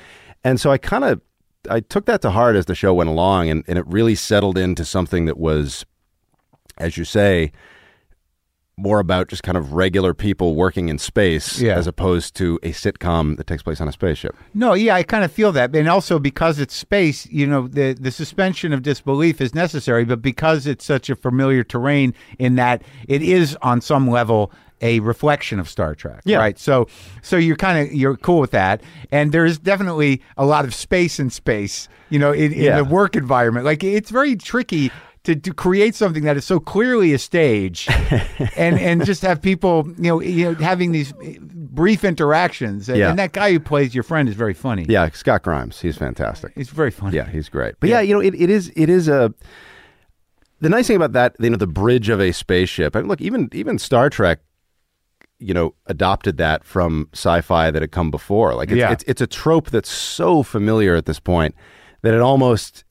[0.44, 1.20] And so I kind of
[1.68, 4.56] I took that to heart as the show went along, and, and it really settled
[4.56, 5.84] into something that was,
[6.78, 7.50] as you say,
[8.78, 11.76] more about just kind of regular people working in space Yeah.
[11.76, 14.36] as opposed to a sitcom that takes place on a spaceship.
[14.52, 17.96] No, yeah, I kind of feel that, and also because it's space, you know, the
[17.98, 22.82] the suspension of disbelief is necessary, but because it's such a familiar terrain, in that
[23.08, 26.36] it is on some level a reflection of Star Trek, Yeah.
[26.36, 26.58] right?
[26.58, 26.86] So,
[27.22, 31.18] so you're kind of you're cool with that, and there's definitely a lot of space
[31.18, 32.76] in space, you know, in, in Yeah.
[32.76, 33.64] the work environment.
[33.64, 34.92] Like it's very tricky.
[35.26, 37.88] To, to create something that is so clearly a stage,
[38.56, 42.96] and and just have people, you know, you know, having these eh, brief interactions, and,
[42.98, 43.10] Yeah.
[43.10, 44.86] and that guy who plays your friend is very funny.
[44.88, 46.52] Yeah, Scott Grimes, he's fantastic.
[46.54, 47.16] He's very funny.
[47.16, 47.74] Yeah, he's great.
[47.80, 49.34] But yeah, you know, it, it is it is a
[50.60, 52.96] the nice thing about that, you know, the bridge of a spaceship.
[52.96, 54.38] I mean, look, even even Star Trek,
[55.38, 58.54] you know, adopted that from sci-fi that had come before.
[58.54, 58.92] Like, it's Yeah.
[58.92, 61.54] it's, it's a trope that's so familiar at this point
[62.02, 62.84] that it almost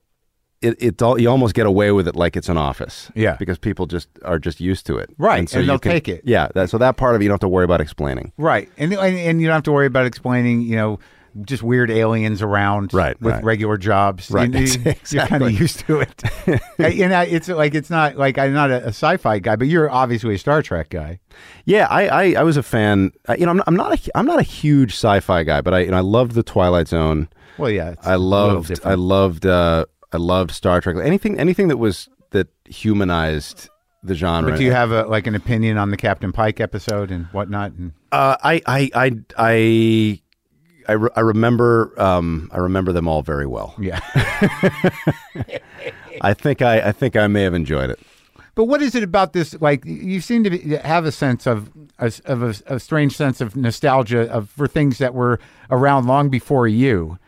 [0.66, 3.12] it, it's all you almost get away with it like it's an office.
[3.16, 3.36] Yeah.
[3.38, 5.10] because people just are just used to it.
[5.18, 6.22] Right, and, so and they'll can- take it.
[6.26, 8.32] Yeah, that, so that part of it you don't have to worry about explaining.
[8.38, 8.70] Right.
[8.78, 11.00] And, and and you don't have to worry about explaining, you know,
[11.44, 13.44] just weird aliens around Right, with right.
[13.44, 14.32] regular jobs.
[14.32, 16.24] Right, You, are kind of used to it.
[16.78, 19.90] and I, it's like it's not like I'm not a, a sci-fi guy, but you're
[19.92, 21.20] obviously a Star Trek guy.
[21.66, 23.12] Yeah, I, I, I was a fan.
[23.38, 25.80] You know, I'm not, I'm not a I'm not a huge sci-fi guy, but I
[25.82, 27.28] you know I loved the Twilight Zone.
[27.58, 27.96] Well, yeah.
[28.02, 28.80] I loved.
[28.86, 29.86] I loved uh,
[30.16, 30.96] I loved Star Trek.
[31.04, 33.70] Anything anything that was that humanized
[34.04, 34.52] the genre.
[34.52, 37.72] But do you have a like an opinion on the Captain Pike episode and whatnot?
[37.74, 40.22] And Uh, I I I I
[40.88, 43.76] I, re- I remember um, I remember them all very well.
[43.80, 44.00] yeah.
[46.22, 48.00] I think I I think I may have enjoyed it.
[48.56, 49.60] But what is it about this?
[49.60, 51.70] Like you seem to be, have a sense of
[52.00, 55.40] a, of a, a strange sense of nostalgia of for things that were
[55.70, 57.20] around long before you.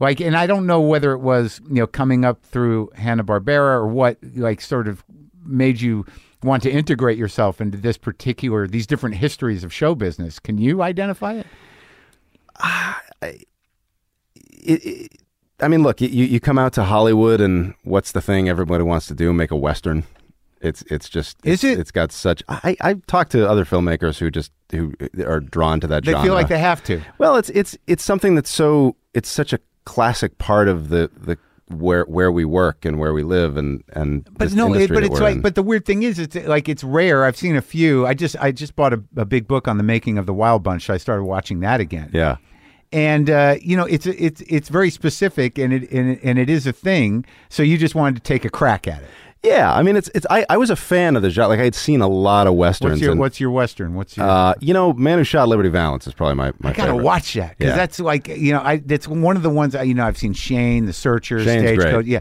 [0.00, 3.76] Like, and I don't know whether it was you know coming up through Hanna Barbera
[3.78, 5.04] or what like sort of
[5.44, 6.04] made you
[6.42, 10.38] want to integrate yourself into this particular these different histories of show business.
[10.38, 11.46] Can you identify it?
[13.22, 13.46] it,
[14.84, 15.12] it
[15.60, 19.06] I mean, look, you, you come out to Hollywood, and what's the thing everybody wants
[19.06, 19.32] to do?
[19.32, 20.04] Make a western.
[20.60, 21.78] It's it's just Is it?
[21.78, 22.42] It's got such.
[22.48, 24.94] I I've talked to other filmmakers who just who
[25.24, 26.24] are drawn to that They genre.
[26.26, 27.00] feel like they have to.
[27.18, 31.38] Well, it's it's it's something that's so it's such a classic part of the the
[31.68, 35.18] where where we work and where we live and and But no, it, but it's
[35.18, 35.40] like, in.
[35.40, 37.24] but the weird thing is, it's like it's rare.
[37.24, 38.06] I've seen a few.
[38.06, 40.62] I just, I just bought a, a big book on the making of the Wild
[40.62, 40.84] Bunch.
[40.86, 42.10] So I started watching that again.
[42.12, 42.36] yeah.
[42.92, 46.48] and uh, you know it's it's it's very specific and it, and it and it
[46.48, 47.24] is a thing.
[47.48, 49.08] So you just wanted to take a crack at it.
[49.46, 50.26] Yeah, I mean, it's it's.
[50.28, 51.48] I, I was a fan of the genre.
[51.50, 52.92] Like I had seen a lot of westerns.
[52.92, 53.94] What's your and, What's your western?
[53.94, 54.26] What's your?
[54.28, 57.04] uh, you know, Man Who Shot Liberty Valance is probably my my I gotta favorite.
[57.04, 57.76] watch that because Yeah.
[57.76, 60.32] that's like you know I that's one of the ones I, you know I've seen
[60.32, 62.06] Shane, The Searchers, Shane's Stagecoach, great.
[62.06, 62.20] yeah.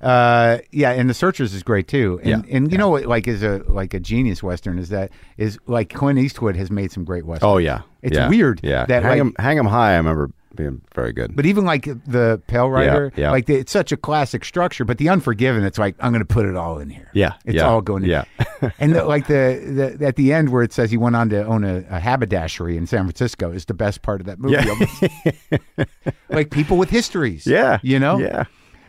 [0.00, 3.28] Uh, yeah, and the Searchers is great too, and Yeah, and you know what, like
[3.28, 7.04] is a like a genius western is that is like Clint Eastwood has made some
[7.04, 7.46] great westerns.
[7.50, 9.92] Oh yeah, It's yeah, weird Yeah, that, hang like- 'em hang 'em high.
[9.92, 11.36] I remember being very good.
[11.36, 13.30] But even like the Pale Rider, yeah.
[13.30, 14.84] like the, it's such a classic structure.
[14.84, 17.10] But the Unforgiven, it's like I'm going to put it all in here.
[17.12, 18.04] Yeah, it's yeah, all going.
[18.04, 18.10] In.
[18.10, 18.24] yeah.
[18.78, 21.44] and the, like the, the at the end where it says he went on to
[21.44, 24.56] own a, a haberdashery in San Francisco is the best part of that movie.
[24.56, 25.84] Yeah.
[26.28, 27.46] like people with histories.
[27.46, 28.18] yeah, you know.
[28.18, 28.44] yeah.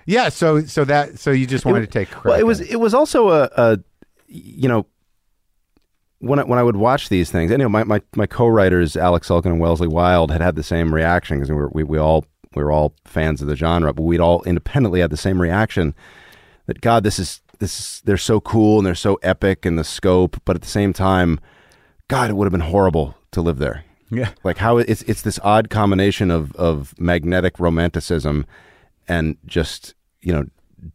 [0.05, 0.29] yeah.
[0.29, 2.23] So so that so you just wanted to take.
[2.23, 3.79] Well, it was it was also a, a
[4.27, 4.85] you know
[6.22, 8.95] when I, when I would watch these things, and you know my, my, my co-writers
[8.95, 11.98] Alec Sulkin and Wellesley Wild had had the same reaction because we were we, we
[11.98, 12.26] all
[12.56, 15.95] we were all fans of the genre, but we'd all independently had the same reaction
[16.68, 19.84] that God, this is this is, they're so cool and they're so epic and the
[19.84, 21.39] scope, but at the same time,
[22.07, 23.85] God, it would have been horrible to live there.
[24.10, 24.31] Yeah.
[24.43, 28.45] Like how it's it's this odd combination of of magnetic romanticism
[29.07, 30.45] and just you know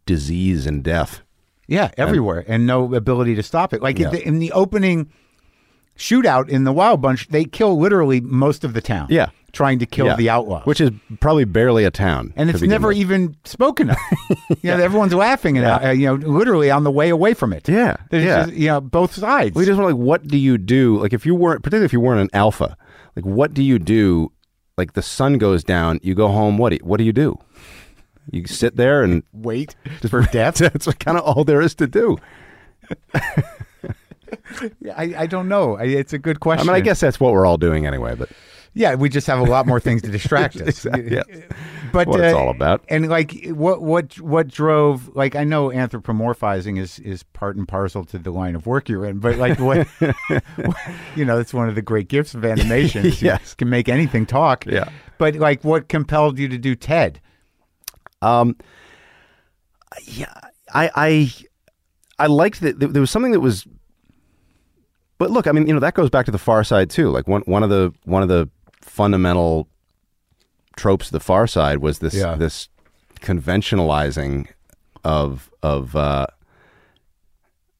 [0.05, 1.21] disease and death.
[1.67, 3.81] Yeah, everywhere, and no ability to stop it.
[3.81, 4.07] Like Yeah.
[4.07, 5.11] in, the, in the opening
[5.97, 9.07] shootout in the Wild Bunch, they kill literally most of the town.
[9.09, 9.29] Yeah.
[9.53, 10.15] trying to kill Yeah.
[10.15, 12.97] the outlaws, which is probably barely a town, and it's never with.
[12.97, 13.97] even spoken of.
[14.61, 17.67] you know, everyone's laughing and uh, you know, literally on the way away from it.
[17.67, 18.43] Yeah, There's yeah.
[18.45, 19.55] just, you know, both sides.
[19.55, 20.97] We just want like, what do you do?
[21.01, 22.77] Like, if you weren't, particularly if you weren't an alpha,
[23.15, 24.31] like, what do you do?
[24.77, 26.59] Like, the sun goes down, you go home.
[26.59, 27.39] What do you, what do you do?
[28.31, 29.75] You sit there and wait
[30.09, 30.55] for death.
[30.55, 32.17] That's kind of all there is to do.
[34.95, 35.77] I, I don't know.
[35.77, 36.67] I, it's a good question.
[36.69, 38.15] I mean, I guess that's what we're all doing anyway.
[38.15, 38.29] But
[38.73, 40.85] Yeah, we just have a lot more things to distract us.
[40.85, 41.23] Exactly, yeah.
[41.93, 42.83] But What it's uh, all about.
[42.89, 45.15] And like, what what what drove?
[45.15, 49.05] Like, I know anthropomorphizing is is part and parcel to the line of work you're
[49.05, 49.19] in.
[49.19, 49.87] But like, what
[51.15, 53.05] you know, it's one of the great gifts of animation.
[53.05, 53.53] is you Yes.
[53.53, 54.65] can make anything talk.
[54.65, 54.89] Yeah.
[55.17, 57.21] But like, what compelled you to do Ted?
[60.05, 60.33] Yeah,
[60.73, 61.33] I I
[62.19, 63.65] I liked that there was something that was
[65.17, 67.09] but look, I mean, you know, that goes back to the Far Side too.
[67.09, 68.49] Like one one of the one of the
[68.81, 69.67] fundamental
[70.75, 72.35] tropes of the Far Side was this Yeah.
[72.35, 72.69] this
[73.21, 74.47] conventionalizing
[75.03, 76.27] of of uh,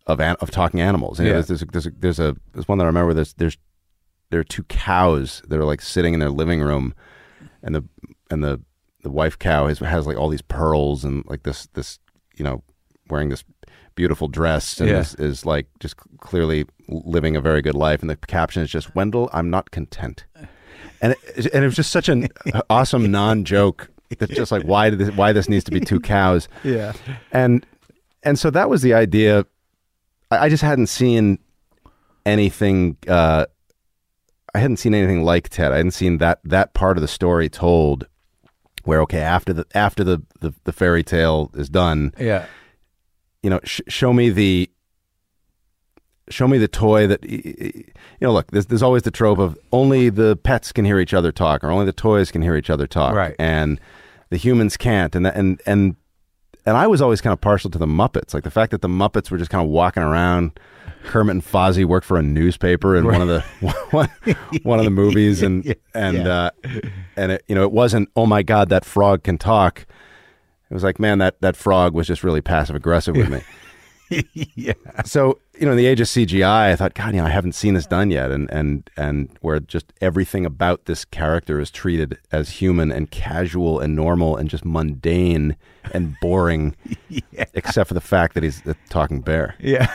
[0.08, 1.20] of an, of talking animals.
[1.20, 1.42] You know, Yeah.
[1.42, 3.14] there's, there's, a, there's a there's a there's one that I remember.
[3.14, 3.58] There's there's
[4.30, 6.94] there are two cows that are like sitting in their living room,
[7.62, 7.84] and the
[8.32, 8.62] and the
[9.08, 12.00] the wife cow has has like all these pearls and like this this
[12.36, 12.62] you know
[13.10, 13.44] wearing this
[13.96, 15.00] beautiful dress and Yeah.
[15.00, 18.02] is, is like just clearly living a very good life.
[18.02, 20.26] And the caption is just Wendell, I'm not content.
[21.02, 22.28] And it, and it was just such an
[22.70, 23.90] awesome non joke.
[24.20, 26.94] That's just like why did this, why this needs to be two cows Yeah.
[27.32, 27.66] and
[28.24, 29.46] and so that was the idea.
[30.32, 31.40] I, I just hadn't seen
[32.26, 32.98] anything.
[33.08, 33.46] Uh,
[34.54, 35.72] I hadn't seen anything like Ted.
[35.72, 38.08] I hadn't seen that that part of the story told.
[38.88, 42.46] Where okay after the after the the, the fairy tale is done, Yeah.
[43.44, 44.70] you know, sh- show me the
[46.30, 47.84] show me the toy that you
[48.22, 48.32] know.
[48.34, 51.64] Look, there's there's always the trope of only the pets can hear each other talk,
[51.64, 53.36] or only the toys can hear each other talk, Right.
[53.40, 53.80] And
[54.30, 55.96] the humans can't, and that, and and
[56.66, 58.90] and I was always kind of partial to the Muppets, like the fact that the
[58.90, 60.60] Muppets were just kind of walking around.
[61.08, 63.42] Kermit and Fozzie worked for a newspaper in one of the
[63.92, 64.10] one,
[64.64, 66.28] one of the movies, and and Yeah.
[66.30, 66.50] uh,
[67.16, 69.86] and it, you know it wasn't oh my god that frog can talk.
[70.70, 73.42] It was like man that that frog was just really passive aggressive with me.
[74.56, 74.74] yeah.
[75.06, 77.54] So you know, in the age of CGI, I thought, God, you know, I haven't
[77.56, 82.18] seen this done yet, and and and where just everything about this character is treated
[82.32, 85.56] as human and casual and normal and just mundane
[85.94, 86.76] and boring,
[87.54, 89.56] except for the fact that he's a talking bear.
[89.60, 89.92] Yeah.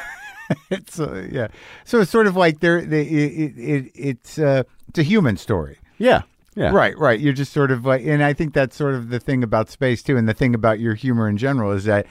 [0.70, 1.48] it's uh, yeah.
[1.84, 5.78] So it's sort of like they're they, it, it, it's uh, it's a human story.
[5.98, 6.22] Yeah,
[6.56, 7.18] yeah, Right, right.
[7.20, 10.02] You're just sort of like, and I think that's sort of the thing about space
[10.02, 12.06] too, and the thing about your humor in general is that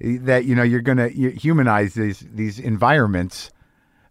[0.00, 3.50] that you know you're going to humanize these these environments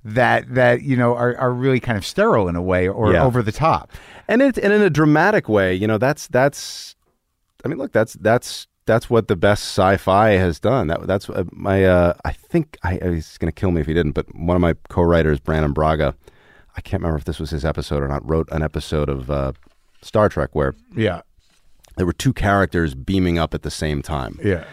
[0.05, 3.23] that that you know are, are really kind of sterile in a way or Yeah.
[3.25, 3.91] over the top.
[4.27, 6.95] and it and in a dramatic way, you know, that's that's.
[7.65, 10.87] I mean, look, that's that's that's what the best sci-fi has done.
[10.87, 11.85] That that's uh, my.
[11.85, 14.11] Uh, I think I, he's going to kill me if he didn't.
[14.13, 16.15] But one of my co-writers, Brannon Braga,
[16.75, 18.27] I can't remember if this was his episode or not.
[18.27, 19.53] Wrote an episode of uh,
[20.01, 21.21] Star Trek where Yeah,
[21.97, 24.65] there were two characters beaming up at the same time, yeah.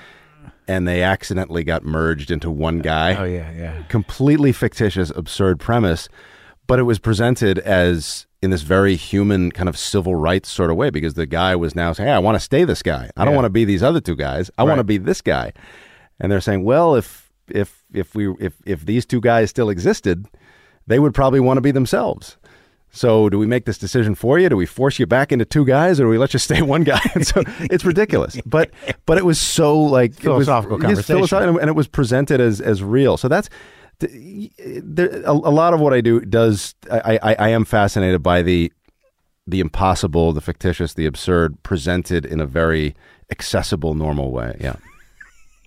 [0.67, 3.83] and they accidentally got merged into one guy Oh yeah, yeah.
[3.89, 6.09] completely fictitious, absurd premise,
[6.67, 10.77] but it was presented as in this very human kind of civil rights sort of
[10.77, 13.11] way because the guy was now saying, "Hey, I want to stay this guy.
[13.17, 13.37] I don't Yeah.
[13.37, 14.51] want to be these other two guys.
[14.57, 15.53] I want to be this guy."
[16.19, 20.27] And they're saying, "Well, if if if we if if these two guys still existed,
[20.87, 22.37] they would probably want to be themselves."
[22.93, 24.49] So, do we make this decision for you?
[24.49, 26.83] Do we force you back into two guys, or do we let you stay one
[26.83, 26.99] guy?
[27.15, 28.71] And so it's ridiculous, but
[29.07, 31.17] but it was so like it was- Philosophical conversation.
[31.17, 33.17] philosophical, and it was presented as as real.
[33.17, 33.61] So that's th-
[34.01, 36.75] there, a, a lot of what I do does.
[36.91, 38.73] I, I I am fascinated by the
[39.47, 42.95] the impossible, the fictitious, the absurd, presented in a very
[43.31, 44.57] accessible, normal way.
[44.61, 44.77] Yeah,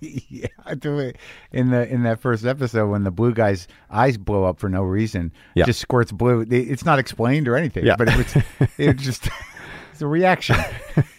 [0.00, 1.16] yeah, I do it
[1.52, 4.82] in the in that first episode when the blue guy's eyes blow up for no
[4.82, 5.32] reason.
[5.54, 5.64] Yeah.
[5.66, 6.46] just squirts blue.
[6.50, 7.84] It's not explained or anything.
[7.84, 7.96] Yeah.
[7.96, 9.28] but it was it just
[9.94, 10.56] it's a reaction.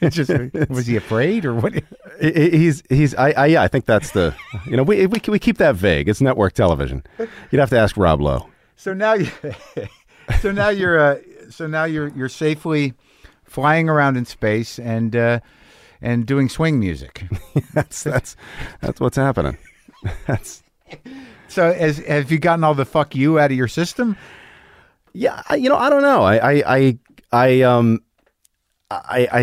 [0.02, 0.30] It's just
[0.70, 1.74] was he afraid or what?
[2.22, 3.16] He's he's.
[3.16, 3.64] I, I yeah.
[3.64, 4.36] I think that's the.
[4.68, 6.08] You know, we we we keep that vague.
[6.08, 7.04] It's network television.
[7.52, 8.48] You'd have to ask Rob Lowe.
[8.76, 9.30] So now you,
[10.42, 11.18] so now you're uh,
[11.50, 12.94] so now you're you're safely
[13.44, 15.40] flying around in space and uh,
[16.02, 17.26] and doing swing music.
[17.74, 18.36] That's that's
[18.82, 19.58] that's what's happening.
[20.28, 20.62] That's
[21.48, 24.16] So as have you gotten all the fuck you out of your system?
[25.14, 26.24] Yeah, I, you know, I don't know.
[26.24, 27.00] I, I, I,
[27.32, 28.02] I, um,
[28.92, 29.42] I, I,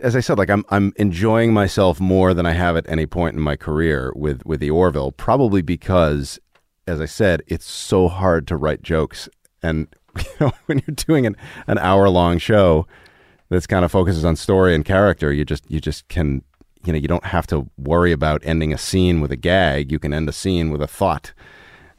[0.00, 3.34] as I said, like I'm, I'm enjoying myself more than I have at any point
[3.34, 5.12] in my career with, with the Orville.
[5.12, 6.38] Probably because,
[6.86, 9.28] as I said, it's so hard to write jokes,
[9.62, 9.88] and
[10.18, 11.36] you know, when you're doing an,
[11.66, 12.86] an hour long show
[13.48, 16.42] that's kind of focuses on story and character, you just, you just can,
[16.84, 19.90] you know, you don't have to worry about ending a scene with a gag.
[19.90, 21.32] You can end a scene with a thought,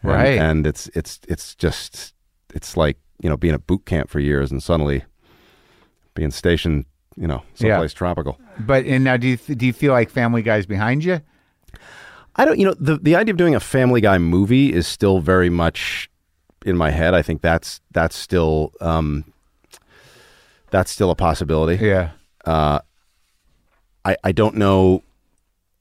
[0.04, 0.40] And- Right.
[0.40, 2.14] And it's, it's, it's just
[2.56, 5.04] it's like you know being at boot camp for years and suddenly
[6.20, 6.86] being stationed
[7.16, 7.72] you know Yeah.
[7.74, 11.22] someplace tropical But and now do you do you feel like Family Guy's behind you?
[12.36, 15.20] i don't you know the the idea of doing a family guy movie is still
[15.20, 16.10] very much
[16.66, 19.24] in my head i think that's that's still um
[20.72, 22.12] that's still a possibility Yeah.
[22.46, 22.80] uh
[24.06, 25.04] i i don't know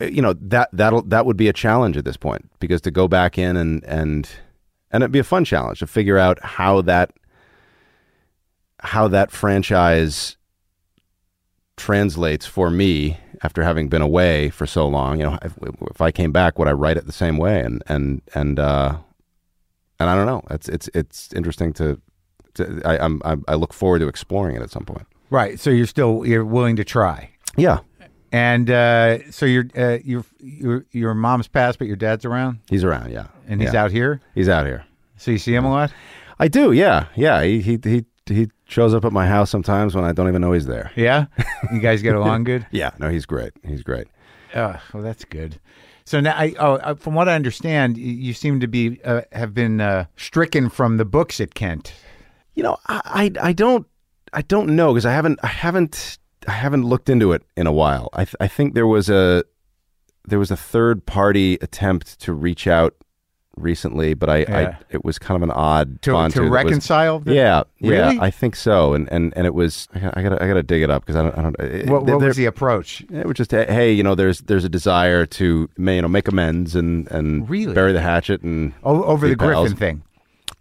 [0.01, 3.09] you know that that'll that would be a challenge at this point because to go
[3.09, 4.28] back in and and
[4.90, 7.10] and it'd be a fun challenge to figure out how that
[8.80, 10.36] how that franchise
[11.76, 15.56] translates for me after having been away for so long you know if,
[15.90, 18.96] if i came back would i write it the same way and and and uh
[20.00, 20.44] and I don't know.
[20.48, 22.00] It's it's it's interesting to.
[22.55, 25.09] to I, I'm, I look forward to exploring it at some point.
[25.28, 25.59] Right.
[25.59, 27.30] So you're still you're willing to try.
[27.56, 27.80] Yeah,
[28.30, 32.84] And uh, so your uh, your your your mom's passed, but your dad's around, he's
[32.84, 33.10] around.
[33.10, 33.82] Yeah, and he's Yeah.
[33.82, 34.20] out here.
[34.36, 34.84] He's out here.
[35.16, 35.92] So you see him a lot.
[36.38, 36.70] I do.
[36.70, 37.42] Yeah, yeah.
[37.42, 40.52] He he he he shows up at my house sometimes when I don't even know
[40.52, 40.90] he's there.
[40.96, 41.26] Yeah.
[41.72, 42.66] You guys get along good.
[42.70, 43.52] Yeah, no, he's great.
[43.66, 44.06] He's great.
[44.55, 45.60] Oh, well, that's good.
[46.05, 49.52] So now, I, oh, uh, from what I understand, you seem to be uh, have
[49.52, 51.92] been uh, stricken from the books at Kent.
[52.55, 53.86] You know, I I, I don't
[54.32, 57.72] I don't know because I haven't I haven't I haven't looked into it in a
[57.72, 58.09] while.
[58.14, 59.44] I th- I think there was a
[60.26, 62.94] there was a third party attempt to reach out
[63.60, 64.59] recently, but I, Yeah.
[64.59, 67.18] I it was kind of an odd To, to was- reconcile.
[67.20, 68.18] the- yeah, yeah, Really?
[68.20, 71.05] I think so, and and and it was I gotta I gotta, dig it up
[71.05, 71.56] because I don't I don't.
[71.60, 73.05] it- What, there- what was the approach?
[73.12, 76.28] It was just eh, hey, you know, there's there's a desire to you know make
[76.28, 77.74] amends and and Really?
[77.74, 80.02] bury the hatchet and O- over the Griffin thing.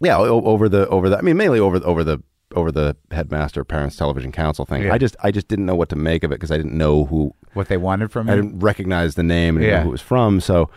[0.00, 2.22] yeah o- over the over the I mean mainly over over the
[2.56, 4.84] over the headmaster parents television council thing.
[4.84, 4.94] Yeah.
[4.94, 7.04] I just I just didn't know what to make of it because I didn't know
[7.04, 8.32] who What they wanted from it.
[8.32, 9.82] I didn't recognize the name and Yeah.
[9.82, 10.40] who it was from.
[10.40, 10.70] So,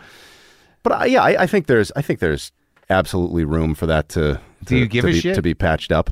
[0.82, 2.52] but I, yeah, I, I think there's I think there's
[2.90, 4.40] absolutely room for that to.
[4.64, 5.34] Do to- you give to a be, shit?
[5.34, 6.10] to be patched up?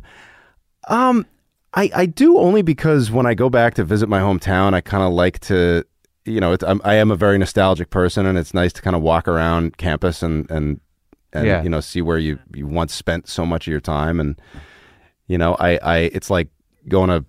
[0.88, 1.26] Um,
[1.74, 5.02] I I do only because when I go back to visit my hometown, I kind
[5.04, 5.84] of like to.
[6.26, 8.94] You know, it's, I'm, I am a very nostalgic person, and it's nice to kind
[8.94, 10.80] of walk around campus and and
[11.32, 11.62] and Yeah.
[11.62, 14.40] you know see where you you once spent so much of your time, and
[15.28, 16.48] you know, I I it's like
[16.88, 17.24] going to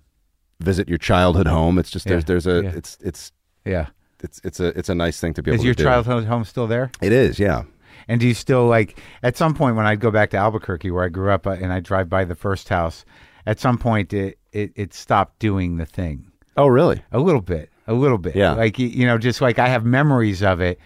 [0.60, 1.78] visit your childhood home.
[1.78, 2.70] It's just there's there's a Yeah.
[2.74, 3.32] it's it's
[3.64, 3.86] Yeah.
[4.22, 5.82] It's it's a it's a nice thing to be Is able your to do.
[5.82, 6.90] Is your childhood home still there?
[7.00, 7.64] It is, yeah.
[8.08, 11.04] And do you still like at some point when I'd go back to Albuquerque where
[11.04, 13.04] I grew up uh, and I drive by the first house,
[13.46, 16.26] at some point it, it, it stopped doing the thing
[16.56, 17.02] Oh, really?
[17.12, 18.34] a little bit, a little bit.
[18.36, 18.52] Yeah.
[18.54, 20.78] Like, you know, just like I have memories of it,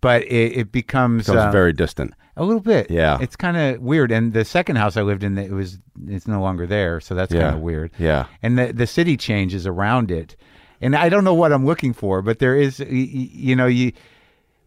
[0.00, 2.14] but it, it becomes, Becomes uh, very distant.
[2.36, 2.90] a little bit.
[2.90, 3.18] Yeah.
[3.20, 4.10] It's kind of weird.
[4.10, 5.78] And the second house I lived in, it was,
[6.08, 7.00] it's no longer there.
[7.00, 7.42] So that's Yeah.
[7.42, 7.92] kind of weird.
[7.98, 8.26] Yeah.
[8.42, 10.34] And the, the city changes around it.
[10.82, 13.66] And I don't know what I'm looking for, but there is, y- y- you know,
[13.66, 13.92] you,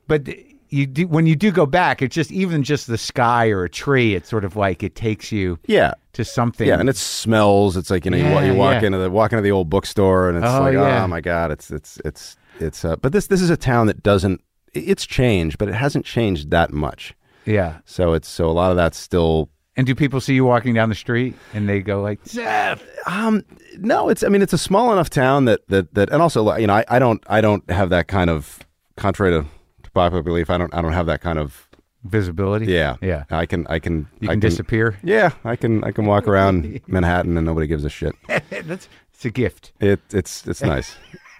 [0.07, 0.27] but
[0.69, 3.69] you do, when you do go back, it's just even just the sky or a
[3.69, 5.93] tree, it's sort of like it takes you Yeah.
[6.13, 6.67] to something.
[6.67, 7.77] Yeah, and it smells.
[7.77, 8.87] It's like you know, you, you walk yeah.
[8.87, 11.03] into the walk into the old bookstore, and it's Oh, like, yeah.
[11.03, 12.83] oh my god, it's it's it's it's.
[12.85, 14.41] Uh, but this this is a town that doesn't.
[14.73, 17.13] It's changed, but it hasn't changed that much.
[17.45, 17.77] yeah.
[17.85, 19.49] So it's so a lot of that's still.
[19.77, 22.81] And do people see you walking down the street and they go like, Seth?
[23.07, 23.43] Um,
[23.77, 24.23] no, it's.
[24.23, 26.85] I mean, it's a small enough town that that that, and also, you know, I,
[26.87, 28.59] I don't I don't have that kind of
[28.95, 29.45] contrary to,
[29.83, 30.49] to popular belief.
[30.49, 31.67] I don't I don't have that kind of.
[32.07, 32.67] Visibility?
[32.67, 33.23] Yeah, Yeah.
[33.31, 34.95] I can I can You I can disappear.
[35.03, 38.13] Yeah, I can I can walk around Manhattan and nobody gives a shit.
[38.27, 39.71] That's it's a gift.
[39.79, 40.95] It it's it's nice.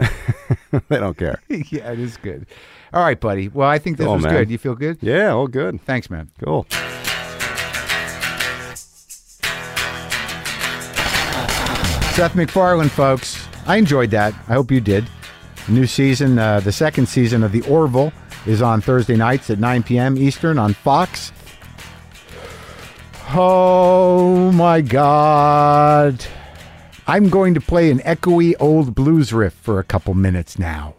[0.88, 1.40] they don't care.
[1.48, 2.46] yeah, it is good.
[2.92, 3.46] All right, buddy.
[3.48, 4.32] Well, I think this Cool, was man.
[4.34, 4.50] good.
[4.50, 4.98] You feel good?
[5.00, 5.80] Yeah, all good.
[5.82, 6.30] Thanks, man.
[6.44, 6.66] Cool.
[12.16, 13.46] Seth MacFarlane, folks.
[13.66, 14.32] I enjoyed that.
[14.48, 15.06] I hope you did.
[15.68, 18.10] New season, uh, the second season of The Orville
[18.46, 20.16] is on Thursday nights at 9 p.m.
[20.16, 21.30] Eastern on Fox.
[23.34, 26.24] Oh my God.
[27.06, 30.94] I'm going to play an echoey old blues riff for a couple minutes now.